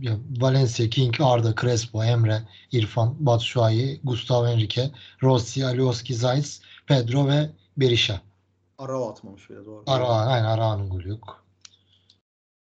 Ya, 0.00 0.18
Valencia, 0.40 0.88
King, 0.88 1.20
Arda, 1.20 1.54
Crespo, 1.60 2.04
Emre, 2.04 2.42
İrfan, 2.72 3.26
Batshuayi, 3.26 4.00
Gustavo 4.04 4.46
Henrique, 4.46 4.90
Rossi, 5.22 5.66
Alioski, 5.66 6.14
Zayt, 6.14 6.60
Pedro 6.86 7.28
ve 7.28 7.50
Berisha. 7.80 8.20
Arao 8.78 9.08
atmamış 9.10 9.50
bile 9.50 9.64
doğru. 9.64 9.82
Arao, 9.86 10.12
aynen 10.12 10.44
Arao'nun 10.44 10.90
golü 10.90 11.08
yok. 11.08 11.44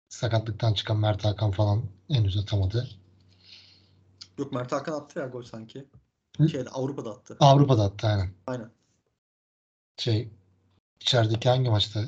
Sakatlıktan 0.08 0.74
çıkan 0.74 0.96
Mert 0.96 1.24
Hakan 1.24 1.50
falan 1.50 1.82
henüz 2.08 2.36
atamadı. 2.36 2.88
Yok 4.38 4.52
Mert 4.52 4.72
Hakan 4.72 4.92
attı 4.92 5.18
ya 5.18 5.26
gol 5.26 5.42
sanki. 5.42 5.86
Hı? 6.36 6.48
Şeyde 6.48 6.70
Avrupa'da 6.70 7.10
attı. 7.10 7.36
Avrupa'da 7.40 7.84
attı 7.84 8.06
aynen. 8.06 8.30
Aynen. 8.46 8.70
Şey 9.96 10.30
içerideki 11.00 11.48
hangi 11.48 11.70
maçta? 11.70 12.04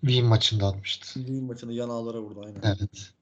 Wien 0.00 0.26
maçında 0.26 0.66
atmıştı. 0.66 1.06
Wien 1.12 1.44
maçında 1.44 1.72
yan 1.72 1.88
ağlara 1.88 2.20
vurdu 2.20 2.42
aynen. 2.46 2.60
Evet. 2.62 3.12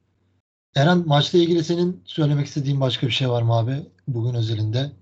Eren 0.74 1.08
maçla 1.08 1.38
ilgili 1.38 1.64
senin 1.64 2.02
söylemek 2.04 2.46
istediğin 2.46 2.80
başka 2.80 3.06
bir 3.06 3.12
şey 3.12 3.30
var 3.30 3.42
mı 3.42 3.54
abi 3.54 3.86
bugün 4.08 4.34
özelinde? 4.34 4.92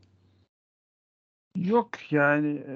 Yok 1.57 2.13
yani 2.13 2.65
e, 2.69 2.75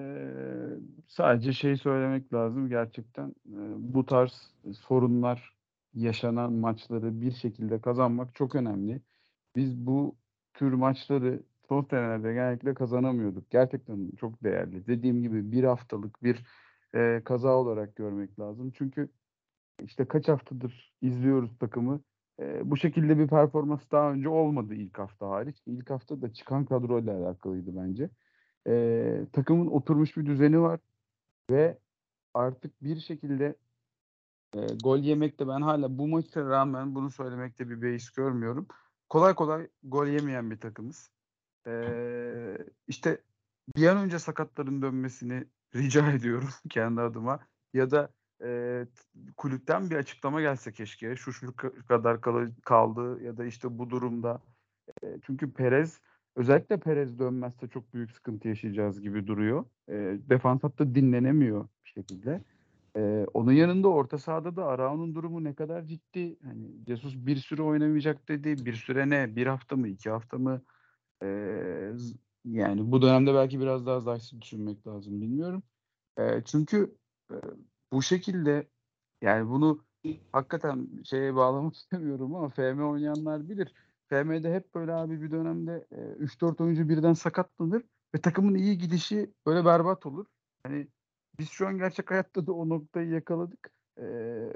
sadece 1.09 1.53
şey 1.53 1.77
söylemek 1.77 2.33
lazım 2.35 2.69
gerçekten 2.69 3.29
e, 3.29 3.59
bu 3.95 4.07
tarz 4.07 4.55
sorunlar 4.81 5.57
yaşanan 5.95 6.53
maçları 6.53 7.21
bir 7.21 7.33
şekilde 7.33 7.81
kazanmak 7.81 8.35
çok 8.35 8.55
önemli. 8.55 9.03
Biz 9.57 9.87
bu 9.87 10.17
tür 10.55 10.73
maçları 10.73 11.43
son 11.69 11.83
senelerde 11.91 12.33
genellikle 12.33 12.75
kazanamıyorduk. 12.75 13.51
Gerçekten 13.51 14.11
çok 14.21 14.45
değerli. 14.45 14.87
Dediğim 14.87 15.23
gibi 15.23 15.53
bir 15.53 15.65
haftalık 15.65 16.23
bir 16.23 16.47
e, 16.95 17.23
kaza 17.25 17.57
olarak 17.57 17.97
görmek 17.97 18.41
lazım. 18.41 18.71
Çünkü 18.71 19.09
işte 19.85 20.05
kaç 20.09 20.29
haftadır 20.29 20.95
izliyoruz 21.03 21.59
takımı. 21.59 22.01
E, 22.41 22.71
bu 22.71 22.77
şekilde 22.77 23.19
bir 23.19 23.29
performans 23.29 23.81
daha 23.93 24.13
önce 24.13 24.29
olmadı 24.29 24.75
ilk 24.75 24.99
hafta 24.99 25.29
hariç. 25.31 25.57
İlk 25.67 25.91
hafta 25.91 26.23
da 26.23 26.33
çıkan 26.33 26.65
kadroyla 26.65 27.17
alakalıydı 27.19 27.77
bence. 27.77 28.11
E, 28.67 29.27
takımın 29.33 29.67
oturmuş 29.67 30.17
bir 30.17 30.27
düzeni 30.27 30.61
var 30.61 30.81
ve 31.51 31.79
artık 32.35 32.83
bir 32.83 33.01
şekilde 33.01 33.57
e, 34.55 34.61
gol 34.83 34.99
yemekte 34.99 35.49
ben 35.49 35.61
hala 35.63 35.99
bu 35.99 36.09
maça 36.09 36.45
rağmen 36.45 36.95
bunu 36.95 37.11
söylemekte 37.11 37.71
bir 37.71 37.83
beis 37.83 38.11
görmüyorum. 38.11 38.67
Kolay 39.09 39.35
kolay 39.35 39.69
gol 39.83 40.07
yemeyen 40.07 40.51
bir 40.51 40.61
takımız. 40.61 41.11
E, 41.67 41.73
işte 42.87 43.23
bir 43.77 43.87
an 43.87 43.97
önce 43.97 44.19
sakatların 44.19 44.83
dönmesini 44.83 45.45
rica 45.75 46.13
ediyorum 46.13 46.49
kendi 46.71 47.01
adıma. 47.01 47.41
Ya 47.75 47.91
da 47.91 48.11
e, 48.43 48.87
kulüpten 49.37 49.91
bir 49.91 49.97
açıklama 49.97 50.41
gelse 50.41 50.73
keşke. 50.73 51.17
Şu 51.17 51.33
şu 51.33 51.55
kadar 51.89 52.21
kaldı 52.65 53.23
ya 53.23 53.37
da 53.37 53.45
işte 53.45 53.79
bu 53.79 53.91
durumda. 53.91 54.43
E, 55.03 55.07
çünkü 55.27 55.53
Perez 55.53 56.01
özellikle 56.39 56.77
Perez 56.77 57.19
dönmezse 57.19 57.69
çok 57.69 57.95
büyük 57.95 58.13
sıkıntı 58.13 58.49
yaşayacağız 58.49 59.01
gibi 59.01 59.27
duruyor. 59.27 59.65
E, 59.89 59.95
defans 60.31 60.63
hattı 60.63 60.95
dinlenemiyor 60.95 61.69
bir 61.85 61.91
şekilde. 61.91 62.41
Ee, 62.97 63.27
onun 63.35 63.53
yanında 63.53 63.89
orta 63.89 64.19
sahada 64.19 64.57
da 64.57 64.67
Arao'nun 64.67 65.15
durumu 65.15 65.45
ne 65.45 65.55
kadar 65.55 65.83
ciddi. 65.83 66.37
Hani 66.43 66.71
Jesus 66.87 67.15
bir 67.17 67.37
süre 67.37 67.63
oynamayacak 67.63 68.29
dedi. 68.29 68.65
Bir 68.67 68.75
süre 68.75 69.11
ne? 69.11 69.37
Bir 69.37 69.47
hafta 69.47 69.77
mı? 69.77 69.89
iki 69.89 70.11
hafta 70.11 70.39
mı? 70.39 70.63
Z- 71.23 72.17
yani 72.45 72.93
bu 72.93 73.03
dönemde 73.03 73.35
belki 73.35 73.61
biraz 73.61 73.87
daha 73.87 74.01
Zayt'sı 74.01 74.43
düşünmek 74.43 74.87
lazım. 74.87 75.21
Bilmiyorum. 75.21 75.63
Ee, 76.19 76.43
çünkü 76.45 76.97
e, 77.33 77.37
bu 77.93 78.03
şekilde 78.03 78.69
yani 79.23 79.49
bunu 79.51 79.85
hakikaten 80.33 80.89
şeye 81.05 81.35
bağlamak 81.35 81.75
istemiyorum 81.77 82.35
ama 82.35 82.49
FM 82.49 82.83
oynayanlar 82.83 83.49
bilir. 83.49 83.75
FM'de 84.09 84.55
hep 84.55 84.75
böyle 84.75 84.93
abi 84.93 85.23
bir 85.23 85.31
dönemde 85.31 85.87
e, 85.93 85.97
3-4 85.97 86.63
oyuncu 86.63 86.89
birden 86.89 87.13
sakatlanır 87.13 87.83
ve 88.15 88.21
takımın 88.21 88.55
iyi 88.55 88.79
gidişi 88.79 89.33
böyle 89.47 89.65
berbat 89.65 90.07
olur. 90.07 90.27
Hani 90.63 90.89
biz 91.39 91.49
şu 91.49 91.67
an 91.67 91.79
gerçek 91.79 92.11
hayatta 92.11 92.47
da 92.47 92.53
o 92.53 92.69
noktayı 92.69 93.11
yakaladık. 93.11 93.71
Ee, 93.99 94.53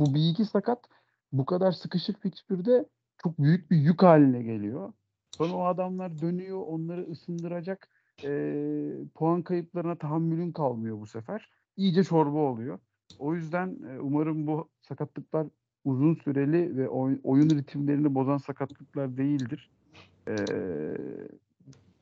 bu 0.00 0.14
bir 0.14 0.30
iki 0.30 0.44
sakat 0.44 0.88
bu 1.32 1.46
kadar 1.46 1.72
sıkışık 1.72 2.22
fikstürde 2.22 2.88
çok 3.22 3.38
büyük 3.38 3.70
bir 3.70 3.76
yük 3.76 4.02
haline 4.02 4.42
geliyor. 4.42 4.92
Sonra 5.36 5.52
o 5.52 5.64
adamlar 5.64 6.20
dönüyor, 6.20 6.62
onları 6.66 7.10
ısındıracak 7.10 7.88
ee, 8.24 8.94
puan 9.14 9.42
kayıplarına 9.42 9.98
tahammülün 9.98 10.52
kalmıyor 10.52 11.00
bu 11.00 11.06
sefer. 11.06 11.50
İyice 11.76 12.04
çorba 12.04 12.38
oluyor. 12.38 12.78
O 13.18 13.34
yüzden 13.34 13.78
e, 13.88 14.00
umarım 14.00 14.46
bu 14.46 14.70
sakatlıklar 14.82 15.46
uzun 15.84 16.14
süreli 16.14 16.76
ve 16.76 16.88
oy- 16.88 17.20
oyun 17.22 17.50
ritimlerini 17.50 18.14
bozan 18.14 18.38
sakatlıklar 18.38 19.16
değildir. 19.16 19.70
Ee, 20.28 20.34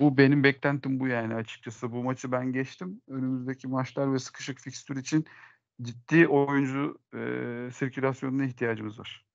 bu 0.01 0.17
benim 0.17 0.45
beklentim 0.45 1.01
bu 1.01 1.07
yani 1.07 1.35
açıkçası. 1.35 1.93
Bu 1.93 2.03
maçı 2.03 2.33
ben 2.33 2.53
geçtim. 2.53 3.01
Önümüzdeki 3.09 3.69
maçlar 3.69 4.13
ve 4.13 4.19
sıkışık 4.19 4.61
fikstür 4.61 4.97
için 4.97 5.25
ciddi 5.83 6.29
oyuncu 6.29 6.99
e, 7.15 7.19
sirkülasyonuna 7.75 8.45
ihtiyacımız 8.45 8.99
var. 8.99 9.27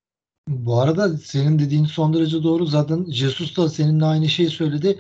Bu 0.48 0.82
arada 0.82 1.18
senin 1.18 1.60
dediğin 1.60 1.86
son 1.86 2.14
derece 2.14 2.44
doğru. 2.44 2.66
Zaten 2.66 3.06
Jesus 3.06 3.58
da 3.58 3.70
seninle 3.70 4.06
aynı 4.06 4.30
şeyi 4.30 4.50
söyledi. 4.50 5.00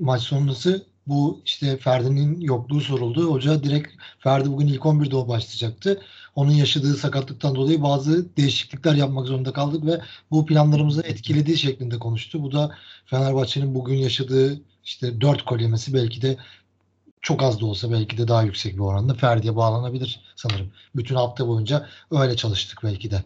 Maç 0.00 0.22
sonrası 0.22 0.86
bu 1.06 1.40
işte 1.44 1.76
Ferdi'nin 1.76 2.40
yokluğu 2.40 2.80
soruldu. 2.80 3.30
Hoca 3.30 3.62
direkt 3.62 3.88
Ferdi 4.18 4.52
bugün 4.52 4.66
ilk 4.66 4.82
11'de 4.82 5.16
o 5.16 5.28
başlayacaktı. 5.28 6.02
Onun 6.34 6.50
yaşadığı 6.50 6.94
sakatlıktan 6.96 7.54
dolayı 7.54 7.82
bazı 7.82 8.36
değişiklikler 8.36 8.94
yapmak 8.94 9.26
zorunda 9.26 9.52
kaldık 9.52 9.86
ve 9.86 10.00
bu 10.30 10.46
planlarımızı 10.46 11.02
etkilediği 11.02 11.58
şeklinde 11.58 11.98
konuştu. 11.98 12.42
Bu 12.42 12.52
da 12.52 12.76
Fenerbahçe'nin 13.06 13.74
bugün 13.74 13.94
yaşadığı 13.94 14.60
işte 14.84 15.20
4 15.20 15.48
gol 15.48 15.58
yemesi 15.58 15.94
belki 15.94 16.22
de 16.22 16.36
çok 17.20 17.42
az 17.42 17.60
da 17.60 17.66
olsa 17.66 17.92
belki 17.92 18.18
de 18.18 18.28
daha 18.28 18.42
yüksek 18.42 18.74
bir 18.74 18.80
oranda 18.80 19.14
Ferdi'ye 19.14 19.56
bağlanabilir 19.56 20.20
sanırım. 20.36 20.72
Bütün 20.96 21.14
hafta 21.14 21.48
boyunca 21.48 21.88
öyle 22.10 22.36
çalıştık 22.36 22.80
belki 22.84 23.10
de. 23.10 23.24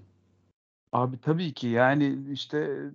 Abi 0.93 1.21
tabii 1.21 1.55
ki 1.55 1.67
yani 1.67 2.19
işte 2.33 2.91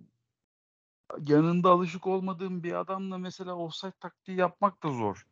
yanında 1.27 1.69
alışık 1.69 2.07
olmadığım 2.07 2.63
bir 2.63 2.73
adamla 2.73 3.17
mesela 3.17 3.55
offside 3.55 3.91
taktiği 3.99 4.37
yapmak 4.37 4.83
da 4.83 4.91
zor. 4.91 5.27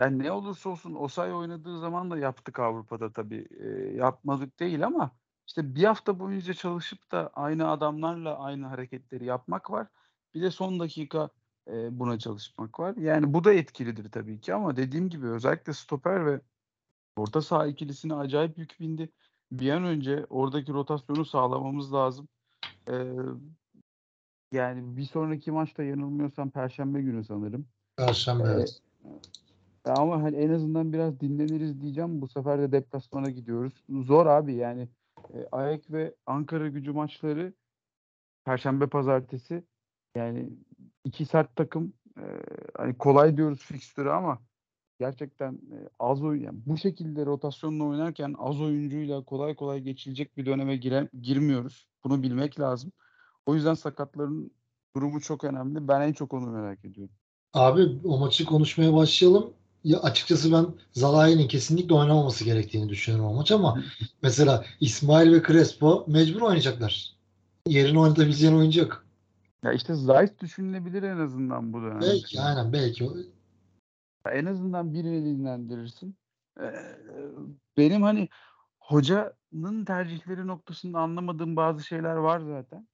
Yani 0.00 0.18
ne 0.18 0.32
olursa 0.32 0.70
olsun 0.70 0.94
Osay 0.94 1.34
oynadığı 1.34 1.78
zaman 1.78 2.10
da 2.10 2.18
yaptık 2.18 2.58
Avrupa'da 2.58 3.12
tabii. 3.12 3.46
E, 3.60 3.96
yapmadık 3.96 4.60
değil 4.60 4.86
ama 4.86 5.10
işte 5.46 5.74
bir 5.74 5.84
hafta 5.84 6.18
boyunca 6.18 6.54
çalışıp 6.54 7.12
da 7.12 7.30
aynı 7.34 7.68
adamlarla 7.70 8.38
aynı 8.38 8.66
hareketleri 8.66 9.24
yapmak 9.24 9.70
var. 9.70 9.86
Bir 10.34 10.42
de 10.42 10.50
son 10.50 10.80
dakika 10.80 11.30
e, 11.68 11.98
buna 11.98 12.18
çalışmak 12.18 12.80
var. 12.80 12.96
Yani 12.96 13.34
bu 13.34 13.44
da 13.44 13.52
etkilidir 13.52 14.10
tabii 14.12 14.40
ki 14.40 14.54
ama 14.54 14.76
dediğim 14.76 15.08
gibi 15.08 15.26
özellikle 15.26 15.72
stoper 15.72 16.26
ve 16.26 16.40
orta 17.16 17.42
saha 17.42 17.66
ikilisine 17.66 18.14
acayip 18.14 18.58
yük 18.58 18.80
bindi. 18.80 19.12
Bir 19.52 19.70
an 19.70 19.84
önce 19.84 20.26
oradaki 20.30 20.72
rotasyonu 20.72 21.24
sağlamamız 21.24 21.92
lazım. 21.92 22.28
Ee, 22.88 23.14
yani 24.52 24.96
bir 24.96 25.04
sonraki 25.04 25.50
maçta 25.50 25.82
yanılmıyorsam 25.82 26.50
Perşembe 26.50 27.02
günü 27.02 27.24
sanırım. 27.24 27.66
Perşembe 27.96 28.42
Ee, 28.42 28.52
evet. 28.52 28.80
Ya 29.86 29.94
Ama 29.94 30.22
hani 30.22 30.36
en 30.36 30.50
azından 30.50 30.92
biraz 30.92 31.20
dinleniriz 31.20 31.80
diyeceğim. 31.80 32.20
Bu 32.20 32.28
sefer 32.28 32.60
de 32.60 32.72
deplasmana 32.72 33.30
gidiyoruz. 33.30 33.84
Zor 33.90 34.26
abi 34.26 34.54
yani. 34.54 34.88
E, 35.34 35.46
Ayak 35.52 35.92
ve 35.92 36.14
Ankara 36.26 36.68
gücü 36.68 36.92
maçları 36.92 37.52
Perşembe 38.44 38.86
pazartesi 38.86 39.64
yani 40.16 40.50
iki 41.04 41.24
sert 41.26 41.56
takım 41.56 41.92
e, 42.16 42.24
hani 42.76 42.98
kolay 42.98 43.36
diyoruz 43.36 43.58
fikstürü 43.64 44.08
ama 44.08 44.38
gerçekten 44.98 45.52
e, 45.52 45.76
az 45.98 46.22
oyun 46.22 46.42
yani 46.42 46.58
bu 46.66 46.76
şekilde 46.76 47.26
rotasyonla 47.26 47.84
oynarken 47.84 48.34
az 48.38 48.60
oyuncuyla 48.60 49.24
kolay 49.24 49.54
kolay 49.54 49.80
geçilecek 49.80 50.36
bir 50.36 50.46
döneme 50.46 50.76
gire, 50.76 51.08
girmiyoruz. 51.22 51.88
Bunu 52.04 52.22
bilmek 52.22 52.60
lazım. 52.60 52.92
O 53.50 53.54
yüzden 53.54 53.74
sakatların 53.74 54.50
durumu 54.96 55.20
çok 55.20 55.44
önemli. 55.44 55.88
Ben 55.88 56.00
en 56.00 56.12
çok 56.12 56.34
onu 56.34 56.50
merak 56.50 56.84
ediyorum. 56.84 57.14
Abi 57.54 57.98
o 58.04 58.18
maçı 58.18 58.44
konuşmaya 58.44 58.94
başlayalım. 58.94 59.52
Ya 59.84 60.00
açıkçası 60.00 60.52
ben 60.52 60.66
Zalai'nin 60.92 61.48
kesinlikle 61.48 61.94
oynamaması 61.94 62.44
gerektiğini 62.44 62.88
düşünüyorum 62.88 63.30
o 63.30 63.34
maç 63.34 63.52
ama 63.52 63.82
mesela 64.22 64.64
İsmail 64.80 65.32
ve 65.32 65.42
Crespo 65.42 66.04
mecbur 66.08 66.40
oynayacaklar. 66.40 67.16
Yerini 67.66 68.00
oynatabileceğin 68.00 68.54
oyuncu 68.54 68.80
yok. 68.80 69.04
Ya 69.64 69.72
işte 69.72 69.94
Zayt 69.94 70.40
düşünülebilir 70.40 71.02
en 71.02 71.18
azından 71.18 71.72
bu 71.72 71.82
dönemde. 71.82 72.06
Belki 72.06 72.40
aynen 72.40 72.72
belki. 72.72 73.04
Ya 74.26 74.32
En 74.32 74.46
azından 74.46 74.94
birini 74.94 75.24
dinlendirirsin. 75.24 76.16
Ee, 76.60 76.72
benim 77.76 78.02
hani 78.02 78.28
hocanın 78.80 79.84
tercihleri 79.84 80.46
noktasında 80.46 80.98
anlamadığım 80.98 81.56
bazı 81.56 81.84
şeyler 81.84 82.14
var 82.16 82.40
zaten. 82.40 82.88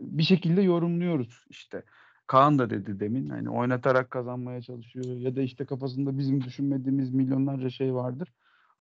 Bir 0.00 0.22
şekilde 0.22 0.62
yorumluyoruz 0.62 1.44
işte. 1.50 1.82
Kaan 2.26 2.58
da 2.58 2.70
dedi 2.70 3.00
demin 3.00 3.28
hani 3.28 3.50
oynatarak 3.50 4.10
kazanmaya 4.10 4.62
çalışıyor 4.62 5.04
ya 5.06 5.36
da 5.36 5.42
işte 5.42 5.64
kafasında 5.66 6.18
bizim 6.18 6.44
düşünmediğimiz 6.44 7.10
milyonlarca 7.14 7.70
şey 7.70 7.94
vardır. 7.94 8.32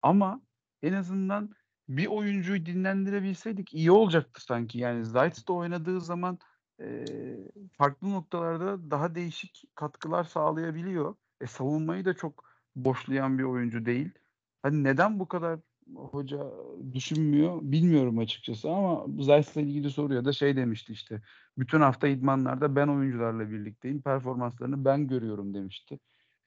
Ama 0.03 0.43
en 0.83 0.93
azından 0.93 1.51
bir 1.89 2.07
oyuncuyu 2.07 2.67
dinlendirebilseydik 2.67 3.75
iyi 3.75 3.91
olacaktı 3.91 4.45
sanki. 4.45 4.79
Yani 4.79 5.05
Zayt 5.05 5.49
da 5.49 5.53
oynadığı 5.53 6.01
zaman 6.01 6.39
e, 6.81 7.05
farklı 7.73 8.11
noktalarda 8.11 8.91
daha 8.91 9.15
değişik 9.15 9.65
katkılar 9.75 10.25
sağlayabiliyor. 10.25 11.15
E, 11.41 11.47
savunmayı 11.47 12.05
da 12.05 12.15
çok 12.15 12.45
boşlayan 12.77 13.39
bir 13.39 13.43
oyuncu 13.45 13.85
değil. 13.85 14.11
Hani 14.63 14.85
neden 14.85 15.21
bu 15.21 15.29
kadar 15.29 15.61
hoca 15.95 16.53
düşünmüyor 16.93 17.59
bilmiyorum 17.63 18.19
açıkçası 18.19 18.71
ama 18.71 19.07
Zayt'la 19.19 19.61
ilgili 19.61 19.91
soruyor 19.91 20.25
da 20.25 20.33
şey 20.33 20.57
demişti 20.57 20.93
işte. 20.93 21.23
Bütün 21.59 21.81
hafta 21.81 22.09
idmanlarda 22.09 22.77
ben 22.77 22.89
oyuncularla 22.89 23.51
birlikteyim. 23.51 24.03
Performanslarını 24.03 24.85
ben 24.85 25.09
görüyorum 25.09 25.55
demişti. 25.55 25.99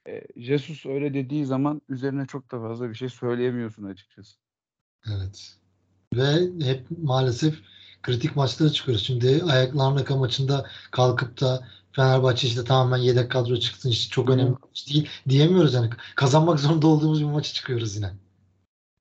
E, 0.08 0.22
Jesus 0.36 0.86
öyle 0.86 1.14
dediği 1.14 1.46
zaman 1.46 1.82
üzerine 1.88 2.26
çok 2.26 2.52
da 2.52 2.60
fazla 2.60 2.90
bir 2.90 2.94
şey 2.94 3.08
söyleyemiyorsun 3.08 3.84
açıkçası. 3.84 4.36
Evet. 5.06 5.56
Ve 6.14 6.64
hep 6.64 6.86
maalesef 7.02 7.54
kritik 8.02 8.36
maçlara 8.36 8.70
çıkıyoruz. 8.70 9.04
Şimdi 9.04 9.42
Ayak 9.44 9.76
Larnaka 9.76 10.16
maçında 10.16 10.66
kalkıp 10.90 11.40
da 11.40 11.68
Fenerbahçe 11.92 12.48
işte 12.48 12.64
tamamen 12.64 12.96
yedek 12.96 13.30
kadro 13.30 13.56
çıksın 13.56 13.90
işte 13.90 14.10
çok 14.10 14.30
önemli 14.30 14.56
bir 14.56 14.62
maç 14.68 14.88
değil 14.88 15.08
diyemiyoruz 15.28 15.74
yani. 15.74 15.90
Kazanmak 16.14 16.60
zorunda 16.60 16.86
olduğumuz 16.86 17.20
bir 17.20 17.26
maça 17.26 17.52
çıkıyoruz 17.52 17.96
yine. 17.96 18.12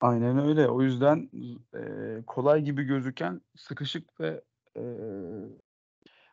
Aynen 0.02 0.40
öyle. 0.40 0.68
O 0.68 0.82
yüzden 0.82 1.30
e, 1.76 1.82
kolay 2.28 2.62
gibi 2.62 2.84
gözüken 2.84 3.42
sıkışık 3.56 4.20
ve 4.20 4.42
e, 4.78 4.84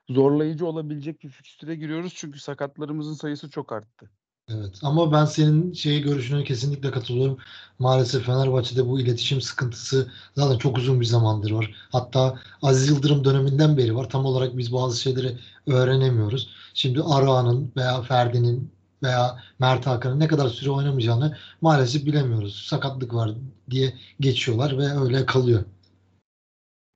zorlayıcı 0.09 0.67
olabilecek 0.67 1.23
bir 1.23 1.29
fikstüre 1.29 1.75
giriyoruz. 1.75 2.13
Çünkü 2.17 2.41
sakatlarımızın 2.41 3.15
sayısı 3.15 3.51
çok 3.51 3.73
arttı. 3.73 4.11
Evet 4.49 4.79
ama 4.83 5.13
ben 5.13 5.25
senin 5.25 5.73
şey 5.73 6.03
görüşüne 6.03 6.45
kesinlikle 6.45 6.91
katılıyorum. 6.91 7.39
Maalesef 7.79 8.27
Fenerbahçe'de 8.27 8.87
bu 8.87 9.01
iletişim 9.01 9.41
sıkıntısı 9.41 10.13
zaten 10.37 10.59
çok 10.59 10.79
uzun 10.79 11.01
bir 11.01 11.07
zamandır 11.07 11.51
var. 11.51 11.75
Hatta 11.93 12.39
Aziz 12.63 12.89
Yıldırım 12.89 13.25
döneminden 13.25 13.77
beri 13.77 13.97
var. 13.97 14.11
Tam 14.11 14.25
olarak 14.25 14.57
biz 14.57 14.73
bazı 14.73 15.01
şeyleri 15.01 15.39
öğrenemiyoruz. 15.66 16.51
Şimdi 16.75 17.03
Arağan'ın 17.03 17.73
veya 17.77 18.03
Ferdi'nin 18.03 18.71
veya 19.03 19.36
Mert 19.59 19.86
Hakan'ın 19.86 20.20
ne 20.20 20.28
kadar 20.28 20.49
süre 20.49 20.70
oynamayacağını 20.70 21.36
maalesef 21.61 22.07
bilemiyoruz. 22.07 22.66
Sakatlık 22.68 23.14
var 23.14 23.30
diye 23.70 23.92
geçiyorlar 24.20 24.78
ve 24.78 25.01
öyle 25.01 25.26
kalıyor. 25.26 25.64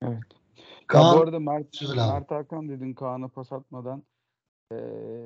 Evet. 0.01 0.23
Kaan, 0.87 1.05
ya 1.05 1.17
bu 1.17 1.21
arada 1.21 1.39
Mert. 1.39 1.81
Mert 1.95 2.31
Hakan 2.31 2.69
dedin 2.69 2.93
Kaan'a 2.93 3.27
pas 3.27 3.51
atmadan. 3.51 4.03
E, 4.71 4.75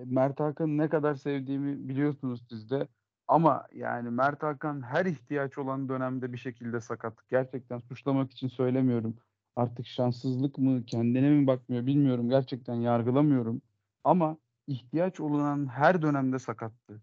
Mert 0.05 0.39
Hakan'ı 0.39 0.78
ne 0.78 0.89
kadar 0.89 1.15
sevdiğimi 1.15 1.89
biliyorsunuz 1.89 2.41
siz 2.49 2.69
de. 2.69 2.88
Ama 3.28 3.67
yani 3.73 4.09
Mert 4.09 4.43
Hakan 4.43 4.82
her 4.82 5.05
ihtiyaç 5.05 5.57
olan 5.57 5.89
dönemde 5.89 6.34
bir 6.34 6.38
şekilde 6.38 6.82
sakat. 6.82 7.13
Gerçekten 7.30 7.80
suçlamak 7.80 8.32
için 8.32 8.47
söylemiyorum. 8.47 9.15
Artık 9.55 9.88
şanssızlık 9.88 10.57
mı, 10.57 10.86
kendine 10.86 11.30
mi 11.30 11.47
bakmıyor 11.47 11.86
bilmiyorum. 11.86 12.30
Gerçekten 12.30 12.75
yargılamıyorum. 12.75 13.61
Ama 14.03 14.38
ihtiyaç 14.68 15.20
olunan 15.20 15.68
her 15.68 16.01
dönemde 16.01 16.39
sakattı. 16.39 17.01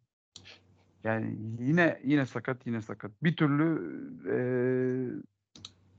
Yani 1.04 1.38
yine 1.60 2.00
yine 2.04 2.26
sakat 2.26 2.66
yine 2.66 2.82
sakat. 2.82 3.10
Bir 3.22 3.36
türlü 3.36 3.64
e, 4.28 4.36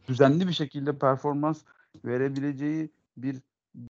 düzenli 0.07 0.47
bir 0.47 0.53
şekilde 0.53 0.97
performans 0.97 1.63
verebileceği 2.05 2.89
bir 3.18 3.41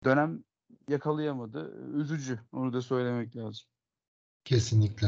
dönem 0.04 0.44
yakalayamadı. 0.90 1.74
Üzücü. 1.94 2.40
Onu 2.52 2.74
da 2.74 2.82
söylemek 2.82 3.36
lazım. 3.36 3.66
Kesinlikle. 4.46 5.08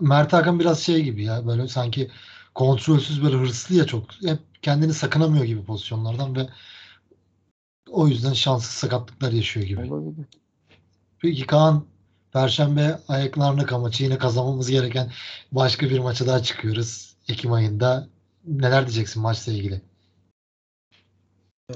Mert 0.00 0.32
Hakan 0.32 0.60
biraz 0.60 0.80
şey 0.80 1.04
gibi 1.04 1.24
ya 1.24 1.46
böyle 1.46 1.68
sanki 1.68 2.10
kontrolsüz 2.54 3.22
böyle 3.22 3.36
hırslı 3.36 3.74
ya 3.74 3.86
çok. 3.86 4.04
Hep 4.22 4.38
kendini 4.62 4.92
sakınamıyor 4.92 5.44
gibi 5.44 5.64
pozisyonlardan 5.64 6.36
ve 6.36 6.48
o 7.90 8.08
yüzden 8.08 8.32
şanssız 8.32 8.70
sakatlıklar 8.70 9.32
yaşıyor 9.32 9.66
gibi. 9.66 9.92
Olabilir. 9.92 10.26
Peki 11.26 11.46
Kaan 11.46 11.86
Perşembe 12.32 13.00
ayaklarına 13.08 13.78
maçı 13.78 14.04
yine 14.04 14.18
kazanmamız 14.18 14.70
gereken 14.70 15.12
başka 15.52 15.90
bir 15.90 15.98
maça 15.98 16.26
daha 16.26 16.42
çıkıyoruz 16.42 17.16
Ekim 17.28 17.52
ayında. 17.52 18.08
Neler 18.44 18.86
diyeceksin 18.86 19.22
maçla 19.22 19.52
ilgili? 19.52 19.80
Ee, 21.70 21.74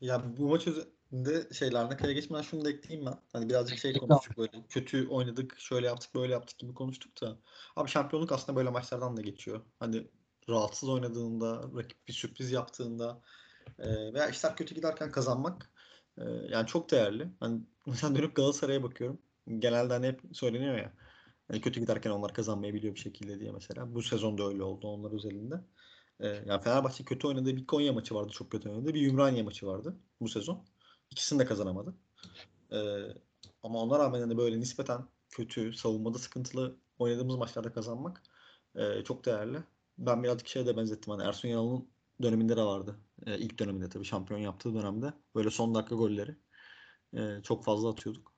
ya 0.00 0.22
bu 0.38 0.48
maç 0.48 0.66
üzerinde 0.66 1.54
şeylerine 1.54 1.96
kaya 1.96 2.12
geçmeden 2.12 2.42
şunu 2.42 2.64
da 2.64 2.70
ekleyeyim 2.70 3.06
ben. 3.06 3.18
Hani 3.32 3.48
birazcık 3.48 3.78
şey 3.78 3.98
konuştuk 3.98 4.38
böyle 4.38 4.52
kötü 4.68 5.08
oynadık, 5.08 5.54
şöyle 5.58 5.86
yaptık, 5.86 6.14
böyle 6.14 6.32
yaptık 6.32 6.58
gibi 6.58 6.74
konuştuk 6.74 7.22
da. 7.22 7.36
Abi 7.76 7.88
şampiyonluk 7.88 8.32
aslında 8.32 8.56
böyle 8.56 8.70
maçlardan 8.70 9.16
da 9.16 9.20
geçiyor. 9.20 9.60
Hani 9.78 10.06
rahatsız 10.48 10.88
oynadığında, 10.88 11.62
rakip 11.76 12.08
bir 12.08 12.12
sürpriz 12.12 12.52
yaptığında 12.52 13.20
e, 13.78 14.14
veya 14.14 14.28
işler 14.28 14.56
kötü 14.56 14.74
giderken 14.74 15.10
kazanmak 15.10 15.70
e, 16.18 16.24
yani 16.50 16.66
çok 16.66 16.90
değerli. 16.90 17.28
Hani 17.40 17.60
mesela 17.86 18.14
dönüp 18.16 18.36
Galatasaray'a 18.36 18.82
bakıyorum. 18.82 19.18
Genelde 19.58 19.92
hani 19.92 20.06
hep 20.06 20.20
söyleniyor 20.32 20.78
ya. 20.78 20.92
Hani 21.48 21.60
kötü 21.60 21.80
giderken 21.80 22.10
onlar 22.10 22.34
kazanmayabiliyor 22.34 22.94
bir 22.94 23.00
şekilde 23.00 23.40
diye 23.40 23.52
mesela. 23.52 23.94
Bu 23.94 24.02
sezonda 24.02 24.48
öyle 24.48 24.62
oldu 24.62 24.88
onlar 24.88 25.12
özelinde. 25.12 25.54
Ee, 26.20 26.26
yani 26.46 26.62
Fenerbahçe 26.62 27.04
kötü 27.04 27.26
oynadığı 27.26 27.56
bir 27.56 27.66
Konya 27.66 27.92
maçı 27.92 28.14
vardı 28.14 28.30
çok 28.32 28.52
kötü 28.52 28.68
oynadı. 28.68 28.94
Bir 28.94 29.06
Ümraniye 29.10 29.42
maçı 29.42 29.66
vardı 29.66 29.96
bu 30.20 30.28
sezon. 30.28 30.64
İkisini 31.10 31.38
de 31.38 31.44
kazanamadı. 31.46 31.94
Ee, 32.72 32.76
ama 33.62 33.78
ona 33.82 33.98
rağmen 33.98 34.20
hani 34.20 34.38
böyle 34.38 34.60
nispeten 34.60 35.08
kötü, 35.30 35.72
savunmada 35.72 36.18
sıkıntılı 36.18 36.76
oynadığımız 36.98 37.36
maçlarda 37.36 37.72
kazanmak 37.72 38.22
e, 38.74 39.04
çok 39.04 39.24
değerli. 39.24 39.58
Ben 39.98 40.22
birazcık 40.22 40.48
şeye 40.48 40.66
de 40.66 40.76
benzettim. 40.76 41.12
Hani 41.12 41.28
Ersun 41.28 41.48
Yanal'ın 41.48 41.88
döneminde 42.22 42.56
de 42.56 42.62
vardı. 42.62 43.00
E, 43.26 43.38
ilk 43.38 43.58
döneminde 43.58 43.88
tabii 43.88 44.04
şampiyon 44.04 44.40
yaptığı 44.40 44.74
dönemde. 44.74 45.12
Böyle 45.34 45.50
son 45.50 45.74
dakika 45.74 45.94
golleri 45.94 46.36
e, 47.14 47.42
çok 47.42 47.64
fazla 47.64 47.90
atıyorduk. 47.90 48.34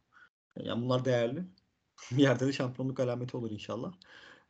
Yani 0.56 0.82
bunlar 0.82 1.04
değerli. 1.04 1.44
bir 2.12 2.22
yerde 2.22 2.46
de 2.46 2.52
şampiyonluk 2.52 3.00
alameti 3.00 3.36
olur 3.36 3.50
inşallah. 3.50 3.92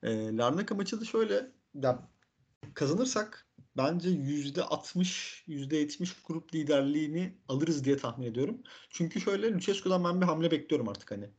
E, 0.02 0.36
Larnaka 0.36 0.74
maçı 0.74 1.00
da 1.00 1.04
şöyle 1.04 1.52
ya 1.74 2.08
kazanırsak 2.74 3.48
bence 3.76 4.10
%60, 4.10 5.44
%70 5.46 6.26
grup 6.26 6.54
liderliğini 6.54 7.38
alırız 7.48 7.84
diye 7.84 7.96
tahmin 7.96 8.26
ediyorum. 8.26 8.62
Çünkü 8.90 9.20
şöyle 9.20 9.52
Lucescu'dan 9.52 10.04
ben 10.04 10.20
bir 10.20 10.26
hamle 10.26 10.50
bekliyorum 10.50 10.88
artık 10.88 11.10
hani. 11.10 11.30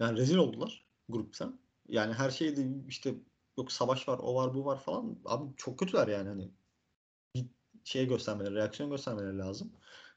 Yani 0.00 0.18
rezil 0.18 0.36
oldular 0.36 0.86
grupta. 1.08 1.52
Yani 1.88 2.14
her 2.14 2.30
şeyde 2.30 2.68
işte 2.88 3.14
yok 3.58 3.72
savaş 3.72 4.08
var, 4.08 4.18
o 4.22 4.34
var, 4.34 4.54
bu 4.54 4.64
var 4.64 4.80
falan. 4.80 5.18
Abi 5.24 5.56
çok 5.56 5.78
kötüler 5.78 6.08
yani 6.08 6.28
hani. 6.28 6.50
Şey 7.84 8.06
göstermeleri, 8.08 8.54
reaksiyon 8.54 8.90
göstermeleri 8.90 9.38
lazım. 9.38 9.72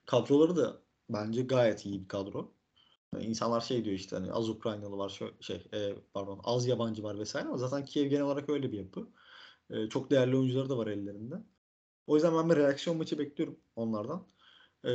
Kadroları 0.06 0.56
da 0.56 0.82
bence 1.10 1.42
gayet 1.44 1.86
iyi 1.86 2.02
bir 2.04 2.08
kadro. 2.08 2.54
Yani 3.14 3.26
insanlar 3.26 3.62
şey 3.62 3.86
diyor 3.86 3.96
işte 3.96 4.16
hani 4.16 4.34
az 4.34 4.50
Ukraynalı 4.50 4.98
var, 4.98 5.20
şey 5.42 5.64
e, 5.74 5.96
pardon 6.14 6.42
az 6.44 6.68
yabancı 6.68 7.04
var 7.04 7.20
vesaire 7.20 7.48
ama 7.48 7.58
zaten 7.58 7.86
Kiev 7.86 8.08
genel 8.08 8.24
olarak 8.24 8.50
öyle 8.50 8.72
bir 8.72 8.78
yapı. 8.78 9.08
E, 9.70 9.90
çok 9.90 10.12
değerli 10.12 10.38
oyuncuları 10.38 10.70
da 10.70 10.78
var 10.78 10.88
ellerinde. 10.88 11.36
O 12.08 12.16
yüzden 12.16 12.36
ben 12.36 12.50
bir 12.50 12.56
reaksiyon 12.56 12.98
maçı 12.98 13.20
bekliyorum 13.20 13.60
onlardan. 13.76 14.28
E, 14.86 14.92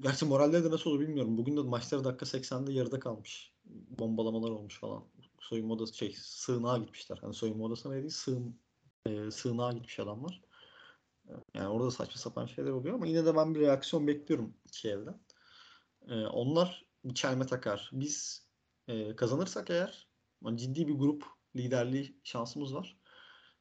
gerçi 0.00 0.24
moralleri 0.26 0.64
de 0.64 0.70
nasıl 0.70 0.90
olur 0.90 1.00
bilmiyorum. 1.00 1.38
Bugün 1.38 1.56
de 1.56 1.60
maçları 1.60 2.04
dakika 2.04 2.26
80'de 2.26 2.72
yarıda 2.72 3.00
kalmış. 3.00 3.52
Bombalamalar 3.98 4.50
olmuş 4.50 4.80
falan. 4.80 5.04
Soyunma 5.40 5.74
odası 5.74 5.96
şey 5.96 6.12
sığınağa 6.18 6.78
gitmişler. 6.78 7.18
Hani 7.20 7.34
soyunma 7.34 7.64
odasına 7.64 7.92
değil 7.94 8.08
sığın, 8.10 8.60
e, 9.06 9.30
sığınağa 9.30 9.72
gitmiş 9.72 10.00
adamlar. 10.00 10.42
Yani 11.54 11.68
orada 11.68 11.90
saçma 11.90 12.20
sapan 12.20 12.46
şeyler 12.46 12.70
oluyor 12.70 12.94
ama 12.94 13.06
yine 13.06 13.26
de 13.26 13.36
ben 13.36 13.54
bir 13.54 13.60
reaksiyon 13.60 14.06
bekliyorum 14.06 14.54
Kiev'den. 14.72 15.20
E, 16.08 16.26
onlar 16.26 16.84
bir 17.04 17.14
çelme 17.14 17.46
takar. 17.46 17.90
Biz 17.92 18.46
e, 18.88 19.16
kazanırsak 19.16 19.70
eğer 19.70 20.08
ciddi 20.54 20.88
bir 20.88 20.94
grup 20.94 21.24
liderliği 21.56 22.20
şansımız 22.24 22.74
var. 22.74 22.96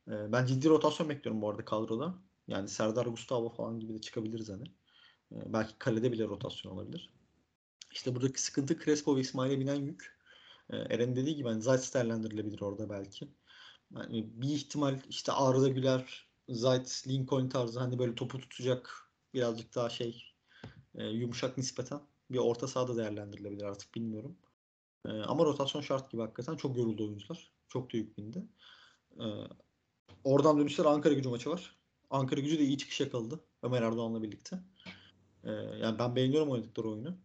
E, 0.08 0.32
ben 0.32 0.46
ciddi 0.46 0.70
rotasyon 0.70 1.10
bekliyorum 1.10 1.42
bu 1.42 1.50
arada 1.50 1.66
kadroda. 1.66 2.16
Yani 2.48 2.68
Serdar 2.70 3.06
Gustavo 3.06 3.50
falan 3.50 3.80
gibi 3.80 3.94
de 3.94 4.02
çıkabiliriz 4.02 4.50
hani. 4.50 4.64
E, 5.32 5.54
belki 5.54 5.74
kalede 5.80 6.12
bile 6.12 6.24
rotasyon 6.24 6.72
olabilir. 6.72 7.10
İşte 7.92 8.16
buradaki 8.16 8.42
sıkıntı 8.42 8.80
Crespo 8.80 9.16
ve 9.16 9.22
İsmail'e 9.22 9.60
binen 9.60 9.76
yük. 9.76 10.18
E, 10.70 10.78
Eren 10.78 11.16
dediği 11.16 11.36
gibi 11.36 11.48
hani 11.48 11.62
Zayt 11.62 11.94
değerlendirilebilir 11.94 12.62
orada 12.62 12.90
belki. 12.90 13.28
Yani 13.96 14.42
bir 14.42 14.50
ihtimal 14.50 15.00
işte 15.10 15.32
Arda 15.32 15.68
Güler, 15.68 16.28
Zayt, 16.50 17.04
Lincoln 17.08 17.50
tarzı 17.50 17.80
hani 17.80 18.00
böyle 18.00 18.16
topu 18.16 18.40
tutacak 18.40 19.10
birazcık 19.34 19.76
daha 19.76 19.90
şey 19.90 20.34
e, 20.96 21.06
yumuşak 21.06 21.58
nispeten 21.58 22.02
bir 22.32 22.38
orta 22.38 22.68
sahada 22.68 22.98
değerlendirilebilir 22.98 23.64
artık 23.64 23.96
bilmiyorum. 23.96 24.38
E, 25.06 25.10
ama 25.10 25.46
rotasyon 25.46 25.82
şart 25.82 26.12
gibi 26.12 26.22
hakikaten 26.22 26.56
çok 26.56 26.78
yoruldu 26.78 27.04
oyuncular. 27.06 27.52
Çok 27.68 27.94
da 27.94 27.98
yük 27.98 28.18
bindi. 28.18 28.44
E, 29.20 29.26
oradan 30.24 30.60
dönüşler 30.60 30.86
Ankara 30.86 31.14
gücü 31.14 31.30
maçı 31.30 31.50
var. 31.50 31.76
Ankara 32.10 32.42
gücü 32.42 32.60
de 32.60 32.64
iyi 32.64 32.78
çıkış 32.78 33.00
yakaladı. 33.00 33.40
Ömer 33.64 33.82
Erdoğan'la 33.82 34.24
birlikte. 34.24 34.60
E, 35.44 35.52
yani 35.52 36.00
ben 36.00 36.16
beğeniyorum 36.16 36.50
oynadıkları 36.50 36.90
oyunu. 36.90 37.18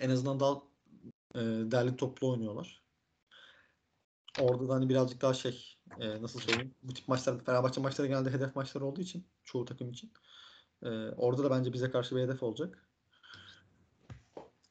En 0.00 0.10
azından 0.10 0.40
daha 0.40 0.62
e, 1.34 1.40
derli 1.70 1.96
toplu 1.96 2.30
oynuyorlar. 2.30 2.82
Orada 4.40 4.68
da 4.68 4.74
hani 4.74 4.88
birazcık 4.88 5.22
daha 5.22 5.34
şey 5.34 5.76
e, 6.00 6.22
nasıl 6.22 6.40
söyleyeyim 6.40 6.74
bu 6.82 6.94
tip 6.94 7.08
maçlar 7.08 7.44
Fenerbahçe 7.44 7.80
maçları 7.80 8.08
genelde 8.08 8.30
hedef 8.30 8.56
maçları 8.56 8.84
olduğu 8.84 9.00
için 9.00 9.26
çoğu 9.44 9.64
takım 9.64 9.90
için 9.90 10.12
e, 10.82 10.88
orada 11.16 11.44
da 11.44 11.50
bence 11.50 11.72
bize 11.72 11.90
karşı 11.90 12.16
bir 12.16 12.20
hedef 12.20 12.42
olacak. 12.42 12.88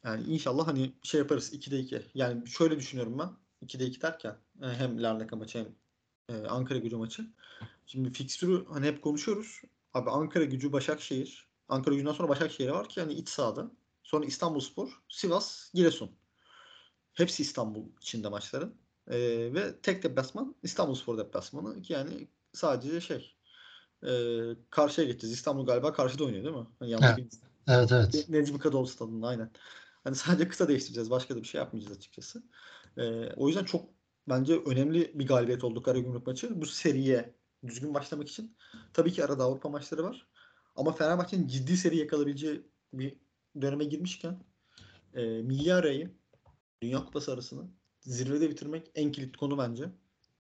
Yani 0.04 0.24
inşallah 0.24 0.68
hani 0.68 0.94
şey 1.04 1.20
yaparız 1.20 1.54
2'de 1.54 1.80
2. 1.80 2.02
Yani 2.14 2.48
şöyle 2.48 2.78
düşünüyorum 2.78 3.20
ben. 3.20 3.30
2'de 3.68 3.86
2 3.86 4.02
derken 4.02 4.38
e, 4.62 4.68
hem 4.68 5.04
Larnaka 5.04 5.36
maçı 5.36 5.60
hem 5.60 5.76
e, 6.38 6.48
Ankara 6.48 6.80
gücü 6.80 6.96
maçı. 6.96 7.28
Şimdi 7.86 8.12
fikstürü 8.12 8.66
hani 8.66 8.86
hep 8.86 9.02
konuşuyoruz. 9.02 9.62
Abi 9.94 10.10
Ankara 10.10 10.44
gücü 10.44 10.74
Başakşehir. 10.74 11.48
Ankara 11.70 11.96
gücünden 11.96 12.14
sonra 12.14 12.30
Başakşehir 12.30 12.70
var 12.70 12.90
ki 12.90 13.02
hani 13.02 13.14
iç 13.14 13.30
sahada. 13.30 13.72
Sonra 14.04 14.26
İstanbulspor, 14.26 15.02
Sivas, 15.10 15.74
Giresun. 15.74 16.12
Hepsi 17.14 17.44
İstanbul 17.44 17.86
içinde 18.02 18.30
maçların. 18.30 18.76
E, 19.12 19.18
ve 19.54 19.76
tek 19.82 20.04
deplasman 20.04 20.56
İstanbulspor 20.64 21.18
deplasmanı. 21.18 21.82
Ki 21.82 21.94
yani 21.94 22.28
sadece 22.54 23.02
şey 23.02 23.36
e, 24.04 24.12
karşıya 24.70 25.08
geçeceğiz. 25.08 25.36
İstanbul 25.36 25.66
galiba 25.66 25.94
karşıda 25.94 26.24
oynuyor 26.24 26.44
değil 26.44 26.56
mi? 26.56 26.68
Hani 26.80 26.92
yanlış 26.92 27.10
evet. 27.20 27.34
Evet 27.68 27.92
evet. 27.92 28.30
Necmi 28.30 28.60
Kadıoğlu 28.60 28.88
stadında 28.88 29.28
aynen. 29.28 29.52
Hani 30.04 30.16
sadece 30.16 30.48
kısa 30.48 30.68
değiştireceğiz. 30.68 31.12
Başka 31.12 31.36
da 31.36 31.42
bir 31.42 31.48
şey 31.48 31.60
yapmayacağız 31.60 31.98
açıkçası. 31.98 32.44
Ee, 32.98 33.34
o 33.36 33.48
yüzden 33.48 33.64
çok 33.64 33.90
bence 34.30 34.60
önemli 34.66 35.12
bir 35.20 35.28
galibiyet 35.28 35.64
oldu 35.64 35.84
Karagümrük 35.84 36.28
maçı. 36.28 36.62
Bu 36.62 36.66
seriye 36.66 37.36
düzgün 37.68 37.94
başlamak 37.94 38.30
için. 38.30 38.58
Tabii 38.94 39.12
ki 39.12 39.26
arada 39.26 39.44
Avrupa 39.44 39.70
maçları 39.70 40.04
var. 40.04 40.28
Ama 40.76 40.92
Fenerbahçe'nin 40.92 41.48
ciddi 41.48 41.78
seri 41.78 41.98
yakalayabileceği 41.98 42.62
bir 42.94 43.18
döneme 43.62 43.84
girmişken 43.84 44.44
e, 45.14 45.22
milli 45.24 45.74
arayı 45.74 46.12
Dünya 46.82 47.06
Kupası 47.06 47.34
arasını 47.34 47.70
zirvede 48.02 48.50
bitirmek 48.50 48.92
en 48.96 49.12
kilit 49.12 49.38
konu 49.38 49.58
bence. 49.58 49.90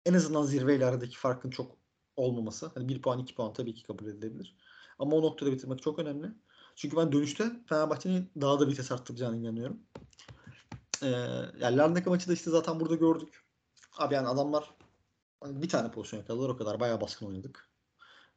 En 0.05 0.13
azından 0.13 0.43
zirveyle 0.43 0.85
aradaki 0.85 1.17
farkın 1.17 1.49
çok 1.49 1.77
olmaması. 2.15 2.71
Hani 2.73 2.89
1 2.89 3.01
puan 3.01 3.19
2 3.19 3.35
puan 3.35 3.53
tabii 3.53 3.73
ki 3.73 3.83
kabul 3.83 4.05
edilebilir. 4.05 4.55
Ama 4.99 5.15
o 5.15 5.21
noktada 5.21 5.51
bitirmek 5.51 5.81
çok 5.81 5.99
önemli. 5.99 6.27
Çünkü 6.75 6.97
ben 6.97 7.11
dönüşte 7.11 7.51
Fenerbahçe'nin 7.69 8.31
daha 8.41 8.59
da 8.59 8.67
vites 8.67 8.91
arttıracağını 8.91 9.37
inanıyorum. 9.37 9.79
Ee, 11.03 11.07
yani 11.59 11.77
Larnaka 11.77 12.09
maçı 12.09 12.29
da 12.29 12.33
işte 12.33 12.51
zaten 12.51 12.79
burada 12.79 12.95
gördük. 12.95 13.43
Abi 13.97 14.13
yani 14.13 14.27
adamlar 14.27 14.73
hani 15.41 15.61
bir 15.61 15.69
tane 15.69 15.91
pozisyon 15.91 16.19
yakaladılar 16.19 16.49
o 16.49 16.57
kadar. 16.57 16.79
Bayağı 16.79 17.01
baskın 17.01 17.25
oynadık. 17.25 17.69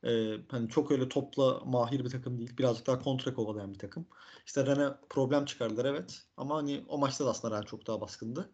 Ee, 0.04 0.36
hani 0.50 0.68
çok 0.68 0.90
öyle 0.90 1.08
topla 1.08 1.60
mahir 1.64 2.04
bir 2.04 2.10
takım 2.10 2.38
değil. 2.38 2.56
Birazcık 2.58 2.86
daha 2.86 2.98
kontra 2.98 3.34
kovalayan 3.34 3.74
bir 3.74 3.78
takım. 3.78 4.06
İşte 4.46 4.66
Rene 4.66 4.88
problem 5.10 5.44
çıkardılar 5.44 5.84
evet. 5.84 6.22
Ama 6.36 6.56
hani 6.56 6.84
o 6.88 6.98
maçta 6.98 7.26
da 7.26 7.30
aslında 7.30 7.56
Ren 7.56 7.62
çok 7.62 7.86
daha 7.86 8.00
baskındı. 8.00 8.50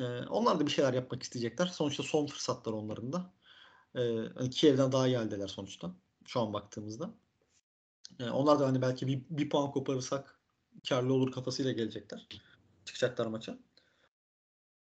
Ee, 0.00 0.26
onlar 0.26 0.60
da 0.60 0.66
bir 0.66 0.70
şeyler 0.70 0.94
yapmak 0.94 1.22
isteyecekler. 1.22 1.66
Sonuçta 1.66 2.02
son 2.02 2.26
fırsatlar 2.26 2.72
onların 2.72 3.12
da. 3.12 3.32
Ee, 3.94 4.00
hani 4.34 4.50
Kiev'den 4.50 4.92
daha 4.92 5.06
iyi 5.06 5.16
haldeler 5.16 5.48
sonuçta. 5.48 5.94
Şu 6.26 6.40
an 6.40 6.52
baktığımızda. 6.52 7.14
Yani 8.18 8.30
onlar 8.30 8.60
da 8.60 8.66
hani 8.66 8.82
belki 8.82 9.06
bir, 9.06 9.22
bir 9.30 9.50
puan 9.50 9.70
koparırsak 9.70 10.40
karlı 10.88 11.12
olur 11.12 11.32
kafasıyla 11.32 11.72
gelecekler. 11.72 12.28
Çıkacaklar 12.84 13.26
maça. 13.26 13.58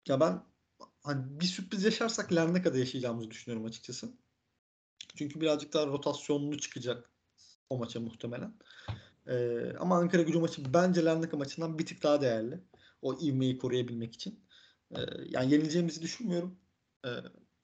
Ya 0.08 0.20
ben 0.20 0.44
hani 1.04 1.40
bir 1.40 1.46
sürpriz 1.46 1.84
yaşarsak 1.84 2.34
Lerneka'da 2.36 2.78
yaşayacağımızı 2.78 3.32
düşünüyorum 3.32 3.66
açıkçası. 3.66 4.10
Çünkü 5.16 5.42
birazcık 5.42 5.74
daha 5.74 5.88
rotasyonlu 5.88 6.58
çıkacak 6.58 7.12
o 7.70 7.78
maça 7.78 8.00
muhtemelen. 8.00 8.54
Ee, 9.28 9.74
ama 9.80 9.98
Ankara 9.98 10.22
gücü 10.22 10.40
maçı 10.40 10.74
bence 10.74 11.06
Lerneka 11.06 11.38
maçından 11.38 11.80
bir 11.80 11.86
tık 11.86 12.04
daha 12.04 12.22
değerli. 12.22 12.64
O 13.02 13.20
ivmeyi 13.20 13.58
koruyabilmek 13.58 14.16
için. 14.16 14.47
Ee, 14.96 15.02
yani 15.30 15.54
yenileceğimizi 15.54 16.02
düşünmüyorum. 16.02 16.58
Ee, 17.06 17.10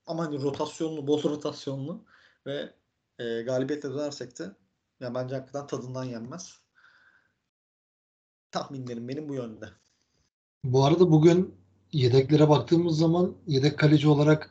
ama 0.05 0.25
hani 0.25 0.41
rotasyonlu, 0.41 1.07
bol 1.07 1.23
rotasyonlu 1.29 2.05
ve 2.45 2.73
e, 3.19 3.41
galibiyetle 3.41 3.89
dönersek 3.89 4.39
de 4.39 4.51
yani 4.99 5.15
bence 5.15 5.35
hakikaten 5.35 5.67
tadından 5.67 6.03
yenmez. 6.03 6.59
Tahminlerim 8.51 9.07
benim 9.07 9.29
bu 9.29 9.33
yönde. 9.33 9.69
Bu 10.63 10.85
arada 10.85 11.11
bugün 11.11 11.55
yedeklere 11.91 12.49
baktığımız 12.49 12.97
zaman 12.97 13.35
yedek 13.47 13.79
kaleci 13.79 14.07
olarak 14.07 14.49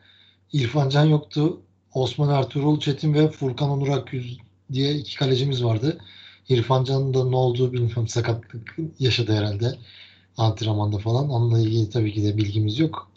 İrfan 0.52 0.88
Can 0.88 1.04
yoktu. 1.04 1.62
Osman 1.94 2.30
Ertuğrul 2.30 2.80
Çetin 2.80 3.14
ve 3.14 3.28
Furkan 3.28 3.70
Onur 3.70 3.88
Akgüz 3.88 4.38
diye 4.72 4.94
iki 4.94 5.18
kalecimiz 5.18 5.64
vardı. 5.64 5.98
İrfan 6.48 6.84
Can'ın 6.84 7.14
da 7.14 7.24
ne 7.24 7.36
olduğu 7.36 7.72
bilmiyorum. 7.72 8.08
Sakatlık 8.08 8.76
yaşadı 8.98 9.32
herhalde 9.32 9.78
antrenmanda 10.36 10.98
falan. 10.98 11.30
Onunla 11.30 11.58
ilgili 11.58 11.90
tabii 11.90 12.12
ki 12.12 12.24
de 12.24 12.36
bilgimiz 12.36 12.78
yok. 12.78 13.10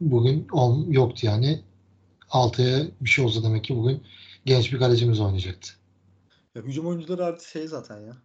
Bugün 0.00 0.48
on, 0.52 0.90
yoktu 0.90 1.26
yani. 1.26 1.62
Altıya 2.30 2.86
bir 3.00 3.10
şey 3.10 3.24
olsa 3.24 3.42
demek 3.42 3.64
ki 3.64 3.76
bugün 3.76 4.02
genç 4.44 4.72
bir 4.72 4.78
kalecimiz 4.78 5.20
oynayacaktı. 5.20 5.72
Ya, 6.54 6.62
hücum 6.62 6.86
oyuncuları 6.86 7.24
artık 7.24 7.48
şey 7.48 7.68
zaten 7.68 8.00
ya. 8.00 8.16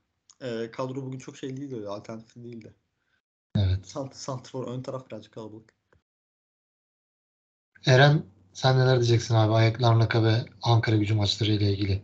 E, 0.41 0.72
kadro 0.72 1.05
bugün 1.05 1.20
çok 1.20 1.38
şey 1.38 1.57
değildi 1.57 1.76
öyle. 1.76 1.88
Alternatif 1.88 2.36
değildi. 2.36 2.74
Evet. 3.55 3.88
Sant 3.88 4.15
Santrfor 4.15 4.68
ön 4.68 4.82
taraf 4.82 5.09
birazcık 5.09 5.34
kalabalık. 5.34 5.74
Eren 7.86 8.24
sen 8.53 8.80
neler 8.80 8.95
diyeceksin 8.95 9.36
abi 9.36 9.53
Ayak 9.53 9.82
Larnaka 9.82 10.24
ve 10.24 10.45
Ankara 10.61 10.95
gücü 10.95 11.15
maçları 11.15 11.51
ile 11.51 11.72
ilgili? 11.72 12.01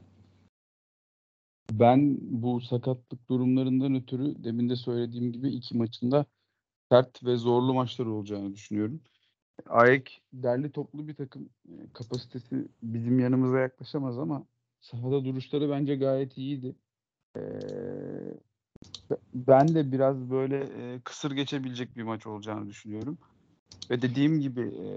Ben 1.72 2.18
bu 2.22 2.62
sakatlık 2.62 3.30
durumlarından 3.30 3.96
ötürü 3.96 4.44
demin 4.44 4.70
de 4.70 4.76
söylediğim 4.76 5.32
gibi 5.32 5.50
iki 5.50 5.78
maçında 5.78 6.26
sert 6.92 7.24
ve 7.24 7.36
zorlu 7.38 7.74
maçlar 7.74 8.06
olacağını 8.06 8.54
düşünüyorum. 8.54 9.02
AEK 9.70 10.22
derli 10.34 10.72
toplu 10.72 11.08
bir 11.08 11.16
takım. 11.16 11.50
E, 11.70 11.76
Kapasitesi 11.94 12.68
bizim 12.84 13.20
yanımıza 13.20 13.60
yaklaşamaz 13.60 14.20
ama 14.20 14.46
sahada 14.82 15.26
duruşları 15.26 15.70
bence 15.70 15.96
gayet 15.96 16.38
iyiydi. 16.38 16.76
Ee, 17.38 17.42
be- 19.12 19.18
ben 19.34 19.76
de 19.76 19.92
biraz 19.92 20.30
böyle 20.32 20.58
e, 20.60 21.00
kısır 21.00 21.32
geçebilecek 21.32 21.98
bir 21.98 22.04
maç 22.04 22.28
olacağını 22.28 22.70
düşünüyorum. 22.70 23.18
Ve 23.92 24.02
dediğim 24.02 24.40
gibi 24.40 24.62
e, 24.62 24.88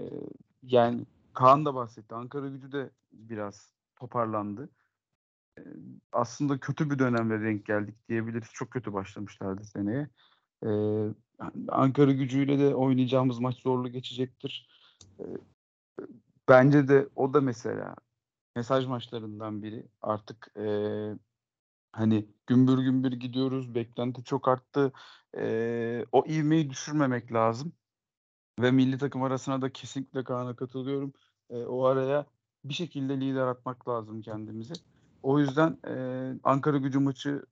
yani 0.63 1.05
Kaan 1.33 1.65
da 1.65 1.75
bahsetti. 1.75 2.15
Ankara 2.15 2.47
gücü 2.49 2.71
de 2.71 2.89
biraz 3.11 3.71
toparlandı. 3.95 4.69
Aslında 6.11 6.59
kötü 6.59 6.89
bir 6.89 6.99
dönemle 6.99 7.41
denk 7.41 7.65
geldik 7.65 8.09
diyebiliriz. 8.09 8.49
Çok 8.53 8.71
kötü 8.71 8.93
başlamışlardı 8.93 9.63
seneye. 9.63 10.09
E, 10.65 10.69
Ankara 11.69 12.11
gücüyle 12.11 12.59
de 12.59 12.75
oynayacağımız 12.75 13.39
maç 13.39 13.61
zorlu 13.61 13.89
geçecektir. 13.89 14.69
E, 15.19 15.23
bence 16.49 16.87
de 16.87 17.07
o 17.15 17.33
da 17.33 17.41
mesela 17.41 17.95
mesaj 18.55 18.85
maçlarından 18.85 19.63
biri. 19.63 19.87
Artık 20.01 20.51
e, 20.57 20.65
hani 21.91 22.27
gümbür 22.47 22.77
gümbür 22.79 23.11
gidiyoruz. 23.11 23.75
Beklenti 23.75 24.23
çok 24.23 24.47
arttı. 24.47 24.91
E, 25.37 26.05
o 26.11 26.25
ivmeyi 26.27 26.69
düşürmemek 26.69 27.33
lazım. 27.33 27.73
Ve 28.59 28.71
milli 28.71 28.97
takım 28.97 29.23
arasına 29.23 29.61
da 29.61 29.73
kesinlikle 29.73 30.23
Kaan'a 30.23 30.55
katılıyorum. 30.55 31.13
E, 31.49 31.57
o 31.57 31.85
araya 31.85 32.25
bir 32.65 32.73
şekilde 32.73 33.21
lider 33.21 33.47
atmak 33.47 33.87
lazım 33.87 34.21
kendimizi. 34.21 34.73
O 35.23 35.39
yüzden 35.39 35.77
e, 35.87 35.93
Ankara 36.43 36.77
gücü 36.77 36.99
maçı 36.99 37.45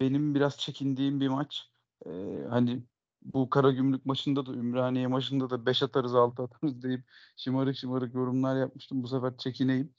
benim 0.00 0.34
biraz 0.34 0.58
çekindiğim 0.58 1.20
bir 1.20 1.28
maç. 1.28 1.70
E, 2.06 2.10
hani 2.50 2.82
bu 3.24 3.50
Karagümrük 3.50 4.06
maçında 4.06 4.46
da 4.46 4.52
Ümraniye 4.52 5.06
maçında 5.06 5.50
da 5.50 5.66
5 5.66 5.82
atarız 5.82 6.14
6 6.14 6.42
atarız 6.42 6.82
deyip 6.82 7.04
şımarık 7.36 7.76
şımarık 7.76 8.14
yorumlar 8.14 8.56
yapmıştım. 8.56 9.02
Bu 9.02 9.08
sefer 9.08 9.36
çekineyim. 9.36 9.94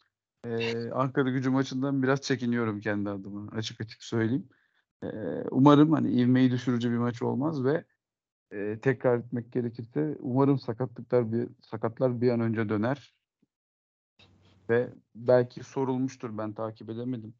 Ee, 0.45 0.91
Ankara 0.91 1.29
gücü 1.29 1.49
maçından 1.49 2.03
biraz 2.03 2.21
çekiniyorum 2.21 2.79
kendi 2.79 3.09
adıma. 3.09 3.51
Açık 3.51 3.81
açık 3.81 4.03
söyleyeyim. 4.03 4.49
Ee, 5.03 5.07
umarım 5.51 5.91
hani 5.91 6.11
ivmeyi 6.21 6.51
düşürücü 6.51 6.91
bir 6.91 6.97
maç 6.97 7.21
olmaz 7.21 7.63
ve 7.63 7.85
e, 8.51 8.79
tekrar 8.81 9.17
etmek 9.17 9.53
gerekirse 9.53 10.17
umarım 10.19 10.59
sakatlıklar 10.59 11.31
bir 11.31 11.49
sakatlar 11.61 12.21
bir 12.21 12.31
an 12.31 12.39
önce 12.39 12.69
döner. 12.69 13.14
Ve 14.69 14.89
belki 15.15 15.63
sorulmuştur 15.63 16.37
ben 16.37 16.53
takip 16.53 16.89
edemedim 16.89 17.33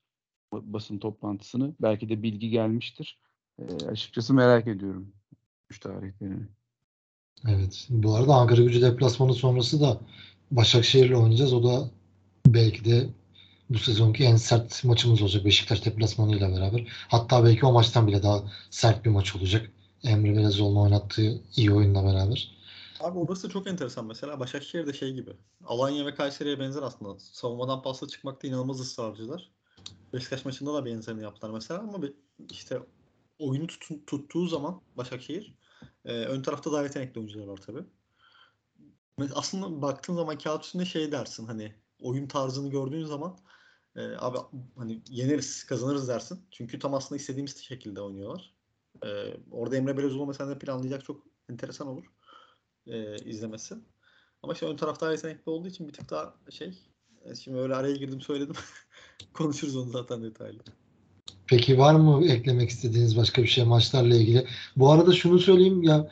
ba- 0.53 0.73
basın 0.73 0.99
toplantısını. 0.99 1.73
Belki 1.81 2.09
de 2.09 2.23
bilgi 2.23 2.49
gelmiştir. 2.49 3.19
Ee, 3.59 3.85
açıkçası 3.87 4.33
merak 4.33 4.67
ediyorum 4.67 5.13
üç 5.69 5.79
tarihlerini. 5.79 6.47
Evet. 7.47 7.87
Bu 7.89 8.15
arada 8.15 8.33
Ankara 8.33 8.61
gücü 8.61 8.81
deplasmanı 8.81 9.33
sonrası 9.33 9.81
da 9.81 9.99
Başakşehir'le 10.51 11.13
oynayacağız. 11.13 11.53
O 11.53 11.63
da 11.63 11.89
belki 12.47 12.85
de 12.85 13.09
bu 13.69 13.79
sezonki 13.79 14.23
en 14.23 14.35
sert 14.35 14.83
maçımız 14.83 15.21
olacak 15.21 15.45
Beşiktaş 15.45 15.85
deplasmanıyla 15.85 16.51
beraber. 16.51 16.87
Hatta 17.07 17.45
belki 17.45 17.65
o 17.65 17.71
maçtan 17.71 18.07
bile 18.07 18.23
daha 18.23 18.43
sert 18.69 19.05
bir 19.05 19.09
maç 19.09 19.35
olacak. 19.35 19.71
Emre 20.03 20.35
Belezoğlu'nun 20.35 20.81
oynattığı 20.81 21.41
iyi 21.55 21.71
oyunla 21.71 22.03
beraber. 22.03 22.54
Abi 22.99 23.19
orası 23.19 23.49
çok 23.49 23.67
enteresan 23.67 24.05
mesela. 24.05 24.39
Başakşehir 24.39 24.87
de 24.87 24.93
şey 24.93 25.13
gibi. 25.13 25.31
Alanya 25.65 26.05
ve 26.05 26.15
Kayseri'ye 26.15 26.59
benzer 26.59 26.81
aslında. 26.81 27.19
Savunmadan 27.19 27.81
pasla 27.81 28.07
çıkmakta 28.07 28.47
inanılmaz 28.47 28.79
ısrarcılar. 28.79 29.51
Beşiktaş 30.13 30.45
maçında 30.45 30.73
da 30.73 30.85
benzerini 30.85 31.23
yaptılar 31.23 31.53
mesela 31.53 31.79
ama 31.79 32.07
işte 32.51 32.79
oyunu 33.39 33.67
tutun- 33.67 34.05
tuttuğu 34.05 34.47
zaman 34.47 34.81
Başakşehir 34.97 35.55
e, 36.05 36.13
ön 36.13 36.41
tarafta 36.41 36.71
daha 36.71 36.83
yetenekli 36.83 37.19
oyuncular 37.19 37.47
var 37.47 37.57
tabii. 37.57 37.83
Aslında 39.35 39.81
baktığın 39.81 40.15
zaman 40.15 40.37
kağıt 40.37 40.63
üstünde 40.65 40.85
şey 40.85 41.11
dersin 41.11 41.45
hani 41.45 41.75
oyun 42.01 42.27
tarzını 42.27 42.69
gördüğün 42.69 43.05
zaman 43.05 43.37
e, 43.95 44.01
abi 44.17 44.37
hani 44.77 45.01
yeneriz, 45.09 45.63
kazanırız 45.65 46.07
dersin. 46.07 46.45
Çünkü 46.51 46.79
tam 46.79 46.93
aslında 46.93 47.19
istediğimiz 47.19 47.57
şekilde 47.57 48.01
oynuyorlar. 48.01 48.53
E, 49.05 49.37
orada 49.51 49.75
Emre 49.75 49.97
Belözoğlu 49.97 50.27
mesela 50.27 50.59
planlayacak 50.59 51.05
çok 51.05 51.23
enteresan 51.49 51.87
olur 51.87 52.14
e, 52.87 53.15
izlemesi. 53.25 53.75
Ama 54.43 54.53
işte 54.53 54.65
ön 54.65 54.75
taraf 54.77 55.01
daha 55.01 55.11
yetenekli 55.11 55.49
olduğu 55.49 55.67
için 55.67 55.87
bir 55.87 55.93
tık 55.93 56.09
daha 56.09 56.33
şey. 56.49 56.77
e, 57.25 57.35
Şimdi 57.35 57.57
öyle 57.57 57.75
araya 57.75 57.95
girdim 57.95 58.21
söyledim. 58.21 58.55
Konuşuruz 59.33 59.75
onu 59.75 59.89
zaten 59.89 60.23
detaylı. 60.23 60.59
Peki 61.47 61.77
var 61.77 61.95
mı 61.95 62.25
eklemek 62.27 62.69
istediğiniz 62.69 63.17
başka 63.17 63.43
bir 63.43 63.47
şey 63.47 63.63
maçlarla 63.63 64.15
ilgili? 64.15 64.47
Bu 64.75 64.91
arada 64.91 65.13
şunu 65.13 65.39
söyleyeyim 65.39 65.83
ya 65.83 66.09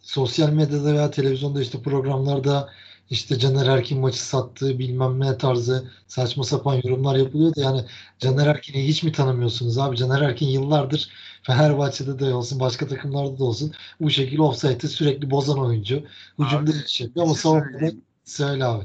sosyal 0.00 0.50
medyada 0.52 0.92
veya 0.92 1.10
televizyonda 1.10 1.62
işte 1.62 1.82
programlarda 1.82 2.72
işte 3.12 3.38
Caner 3.38 3.66
Erkin 3.66 4.00
maçı 4.00 4.24
sattığı 4.24 4.78
bilmem 4.78 5.20
ne 5.20 5.38
tarzı 5.38 5.90
saçma 6.06 6.44
sapan 6.44 6.74
yorumlar 6.74 7.16
yapılıyor 7.16 7.56
da 7.56 7.60
yani 7.60 7.84
Caner 8.18 8.46
Erkin'i 8.46 8.88
hiç 8.88 9.02
mi 9.02 9.12
tanımıyorsunuz 9.12 9.78
abi? 9.78 9.96
Caner 9.96 10.22
Erkin 10.22 10.46
yıllardır 10.46 11.10
Fenerbahçe'de 11.42 12.18
de 12.18 12.34
olsun 12.34 12.60
başka 12.60 12.86
takımlarda 12.86 13.38
da 13.38 13.44
olsun 13.44 13.72
bu 14.00 14.10
şekilde 14.10 14.42
offside'ı 14.42 14.88
sürekli 14.88 15.30
bozan 15.30 15.58
oyuncu. 15.58 16.04
Hücumda 16.38 16.70
hiç 16.70 17.00
yapıyor 17.00 17.26
ama 17.26 17.34
bir 17.34 17.38
şey 17.38 17.50
savunmada 17.50 17.92
söyle 18.24 18.64
abi. 18.64 18.84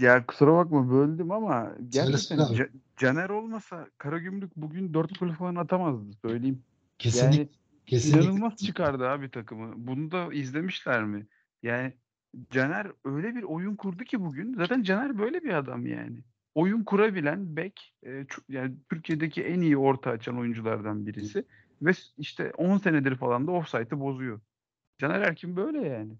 Ya 0.00 0.26
kusura 0.26 0.52
bakma 0.56 0.90
böldüm 0.90 1.30
ama 1.30 1.72
gerçekten 1.88 2.70
Caner 2.96 3.30
olmasa 3.30 3.88
Karagümrük 3.98 4.56
bugün 4.56 4.94
4 4.94 5.20
gol 5.20 5.32
falan 5.32 5.54
atamazdı 5.54 6.12
söyleyeyim. 6.22 6.62
Kesinlikle. 6.98 7.38
Yani 7.38 7.48
kesinlikle. 7.86 8.22
inanılmaz 8.22 8.56
çıkardı 8.56 9.08
abi 9.08 9.30
takımı. 9.30 9.72
Bunu 9.76 10.10
da 10.10 10.32
izlemişler 10.32 11.04
mi? 11.04 11.26
Yani 11.62 11.92
Caner 12.50 12.86
öyle 13.04 13.34
bir 13.34 13.42
oyun 13.42 13.76
kurdu 13.76 14.04
ki 14.04 14.20
bugün. 14.20 14.54
Zaten 14.54 14.82
Caner 14.82 15.18
böyle 15.18 15.42
bir 15.42 15.54
adam 15.54 15.86
yani. 15.86 16.18
Oyun 16.54 16.84
kurabilen 16.84 17.56
bek 17.56 17.94
e, 18.06 18.26
yani 18.48 18.74
Türkiye'deki 18.90 19.42
en 19.42 19.60
iyi 19.60 19.76
orta 19.76 20.10
açan 20.10 20.38
oyunculardan 20.38 21.06
birisi 21.06 21.44
ve 21.82 21.90
işte 22.18 22.52
10 22.58 22.78
senedir 22.78 23.16
falan 23.16 23.46
da 23.46 23.50
offside'ı 23.50 24.00
bozuyor. 24.00 24.40
Caner 24.98 25.20
Erkin 25.20 25.56
böyle 25.56 25.88
yani. 25.88 26.12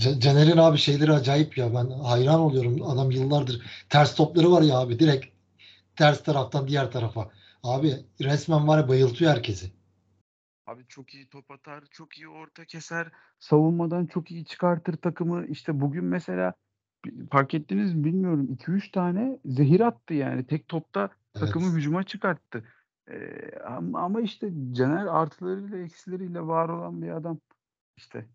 Ca- 0.00 0.20
Caner'in 0.20 0.56
abi 0.56 0.78
şeyleri 0.78 1.12
acayip 1.12 1.58
ya. 1.58 1.74
Ben 1.74 1.90
hayran 1.90 2.40
oluyorum. 2.40 2.82
Adam 2.82 3.10
yıllardır 3.10 3.62
ters 3.88 4.14
topları 4.14 4.52
var 4.52 4.62
ya 4.62 4.78
abi. 4.78 4.98
Direkt 4.98 5.26
ters 5.96 6.22
taraftan 6.22 6.68
diğer 6.68 6.90
tarafa. 6.92 7.30
Abi 7.62 7.94
resmen 8.20 8.68
var 8.68 8.78
ya 8.78 8.88
bayıltıyor 8.88 9.30
herkesi. 9.30 9.77
Abi 10.68 10.86
çok 10.88 11.14
iyi 11.14 11.28
top 11.28 11.50
atar, 11.50 11.84
çok 11.90 12.18
iyi 12.18 12.28
orta 12.28 12.64
keser, 12.64 13.12
savunmadan 13.38 14.06
çok 14.06 14.30
iyi 14.30 14.44
çıkartır 14.44 14.96
takımı. 14.96 15.46
İşte 15.46 15.80
bugün 15.80 16.04
mesela 16.04 16.54
fark 17.32 17.54
ettiniz 17.54 17.94
mi 17.94 18.04
bilmiyorum 18.04 18.48
2-3 18.52 18.90
tane 18.90 19.38
zehir 19.44 19.80
attı 19.80 20.14
yani. 20.14 20.46
Tek 20.46 20.68
topta 20.68 21.10
takımı 21.32 21.66
Evet. 21.66 21.76
hücuma 21.76 22.02
çıkarttı. 22.02 22.64
Ee, 23.10 23.58
ama, 23.66 24.00
ama 24.00 24.20
işte 24.20 24.52
Caner 24.72 25.06
artılarıyla 25.06 25.78
eksileriyle 25.78 26.40
var 26.40 26.68
olan 26.68 27.02
bir 27.02 27.10
adam. 27.10 27.38
İşte 27.96 28.26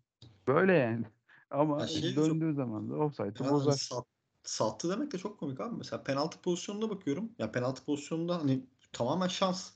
böyle 0.46 0.72
yani. 0.72 1.04
Ama 1.50 1.80
Ya 1.80 1.86
şey 1.86 2.16
döndüğü 2.16 2.54
zaman 2.54 2.90
da 2.90 2.94
offside'ı 2.94 3.34
hani 3.38 3.52
bozar. 3.52 3.72
sat- 3.72 4.06
sattı 4.42 4.90
demek 4.90 5.12
de 5.12 5.18
çok 5.18 5.40
komik 5.40 5.60
abi. 5.60 5.76
Mesela 5.76 6.02
penaltı 6.02 6.40
pozisyonuna 6.40 6.90
bakıyorum. 6.90 7.32
Ya 7.38 7.52
penaltı 7.52 7.84
pozisyonunda 7.84 8.38
hani 8.38 8.66
tamamen 8.92 9.28
şans. 9.28 9.72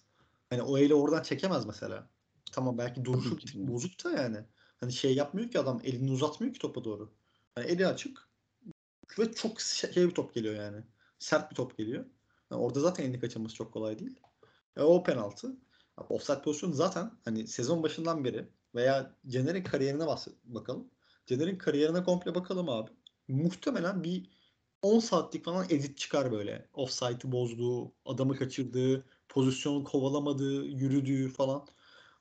Hani 0.51 0.63
o 0.63 0.79
eli 0.79 0.95
oradan 0.95 1.23
çekemez 1.23 1.67
mesela. 1.67 2.09
Tamam 2.53 2.79
belki 2.79 3.05
duruşu 3.05 3.39
bozuk 3.55 4.05
da 4.05 4.11
yani. 4.11 4.39
Hani 4.81 4.93
şey 4.93 5.15
yapmıyor 5.15 5.51
ki 5.51 5.59
adam 5.59 5.81
elini 5.85 6.13
uzatmıyor 6.13 6.55
ki 6.55 6.59
topa 6.59 6.85
doğru. 6.85 7.13
Hani 7.55 7.67
eli 7.67 7.87
açık 7.87 8.29
ve 9.19 9.33
çok 9.33 9.61
şey 9.61 10.09
bir 10.09 10.15
top 10.15 10.35
geliyor 10.35 10.55
yani. 10.55 10.85
Sert 11.19 11.51
bir 11.51 11.57
top 11.57 11.79
geliyor. 11.79 12.05
Yani 12.51 12.63
orada 12.63 12.81
zaten 12.81 13.05
elini 13.05 13.21
kaçırması 13.21 13.55
çok 13.55 13.73
kolay 13.73 13.99
değil. 13.99 14.21
E, 14.77 14.83
o 14.83 15.03
penaltı. 15.03 15.57
Offside 16.09 16.43
pozisyonu 16.43 16.75
zaten 16.75 17.11
hani 17.25 17.47
sezon 17.47 17.83
başından 17.83 18.25
beri 18.25 18.49
veya 18.75 19.17
Caner'in 19.29 19.65
kariyerine 19.65 20.07
bakalım. 20.45 20.91
Caner'in 21.27 21.59
kariyerine 21.59 22.05
komple 22.05 22.35
bakalım 22.35 22.69
abi. 22.69 22.91
Muhtemelen 23.29 24.05
bir 24.05 24.31
10 24.83 24.99
saatlik 24.99 25.45
falan 25.45 25.65
edit 25.65 25.99
çıkar 25.99 26.33
böyle. 26.33 26.69
Offside'ı 26.73 27.33
bozduğu, 27.33 27.93
adamı 28.05 28.37
kaçırdığı, 28.37 29.05
pozisyonu 29.29 29.85
kovalamadığı, 29.85 30.65
yürüdüğü 30.65 31.29
falan. 31.29 31.67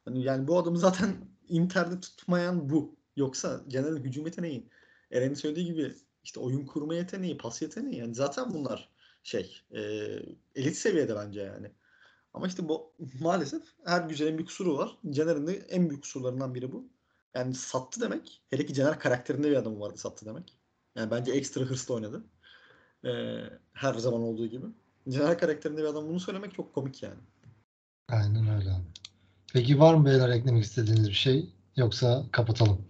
Hani 0.08 0.24
yani 0.24 0.48
bu 0.48 0.58
adamı 0.58 0.78
zaten 0.80 1.16
Inter'de 1.50 2.00
tutmayan 2.00 2.70
bu. 2.70 2.98
Yoksa 3.16 3.62
Caner'in 3.68 4.04
hücum 4.04 4.26
yeteneği, 4.26 4.70
Eren'in 5.12 5.34
söylediği 5.34 5.66
gibi 5.66 5.94
işte 6.24 6.40
oyun 6.40 6.66
kurma 6.66 6.96
yeteneği, 6.96 7.38
pas 7.38 7.62
yeteneği 7.62 7.98
yani 7.98 8.16
zaten 8.16 8.54
bunlar 8.54 8.90
şey 9.24 9.62
e, 9.72 9.82
elit 10.56 10.78
seviyede 10.78 11.16
bence 11.16 11.42
yani. 11.42 11.72
Ama 12.34 12.48
işte 12.48 12.70
bu 12.70 12.94
maalesef 13.20 13.64
her 13.86 14.02
güzelin 14.02 14.38
bir 14.38 14.46
kusuru 14.46 14.78
var. 14.78 14.98
Caner'in 15.10 15.48
de 15.48 15.54
en 15.54 15.90
büyük 15.90 16.04
kusurlarından 16.04 16.56
biri 16.56 16.72
bu. 16.72 16.90
Yani 17.36 17.54
sattı 17.54 18.02
demek. 18.02 18.42
Hele 18.50 18.66
ki 18.66 18.74
Caner 18.74 19.00
karakterinde 19.00 19.52
bir 19.52 19.56
adam 19.56 19.80
vardı 19.80 19.98
sattı 19.98 20.26
demek. 20.26 20.58
Yani 20.96 21.12
bence 21.12 21.32
ekstra 21.32 21.62
hırslı 21.62 21.94
oynadı. 21.94 22.24
Ee, 23.06 23.38
her 23.74 23.94
zaman 23.94 24.22
olduğu 24.22 24.48
gibi. 24.48 24.66
Caner 25.10 25.40
karakterinde 25.40 25.82
bir 25.82 25.88
adam 25.88 26.08
bunu 26.10 26.20
söylemek 26.20 26.54
çok 26.54 26.74
komik 26.74 27.04
yani. 27.04 27.20
Aynen 28.10 28.48
öyle 28.48 28.70
abi. 28.72 28.84
Peki 29.58 29.80
var 29.80 29.94
mı 29.94 30.06
beyler 30.06 30.30
eklemek 30.30 30.64
istediğiniz 30.64 31.10
bir 31.10 31.14
şey? 31.14 31.50
Yoksa 31.76 32.26
kapatalım. 32.32 32.82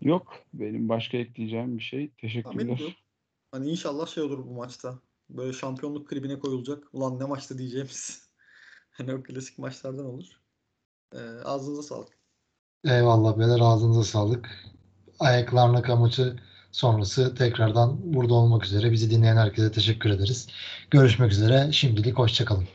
Yok. 0.00 0.32
Benim 0.54 0.88
başka 0.88 1.18
ekleyeceğim 1.18 1.78
bir 1.78 1.82
şey. 1.82 2.10
Teşekkürler. 2.10 2.96
Hani 3.52 3.70
inşallah 3.70 4.06
şey 4.06 4.22
olur 4.22 4.46
bu 4.46 4.50
maçta. 4.50 4.98
Böyle 5.30 5.52
şampiyonluk 5.52 6.08
klibine 6.08 6.38
koyulacak. 6.38 6.84
Ulan 6.92 7.18
ne 7.18 7.24
maçtı 7.24 7.58
diyeceğimiz. 7.58 8.28
hani 8.90 9.14
o 9.14 9.22
klasik 9.22 9.58
maçlardan 9.58 10.04
olur. 10.06 10.40
Ee, 11.14 11.18
ağzınıza 11.44 11.82
sağlık. 11.82 12.18
Eyvallah 12.84 13.38
beyler 13.38 13.60
ağzınıza 13.60 14.04
sağlık. 14.04 14.50
Ayaklarına 15.18 15.96
maçı 15.96 16.36
sonrası 16.72 17.34
tekrardan 17.34 18.14
burada 18.14 18.34
olmak 18.34 18.64
üzere 18.64 18.92
bizi 18.92 19.10
dinleyen 19.10 19.36
herkese 19.36 19.72
teşekkür 19.72 20.10
ederiz. 20.10 20.48
Görüşmek 20.90 21.32
üzere. 21.32 21.72
Şimdilik 21.72 22.18
hoşçakalın. 22.18 22.66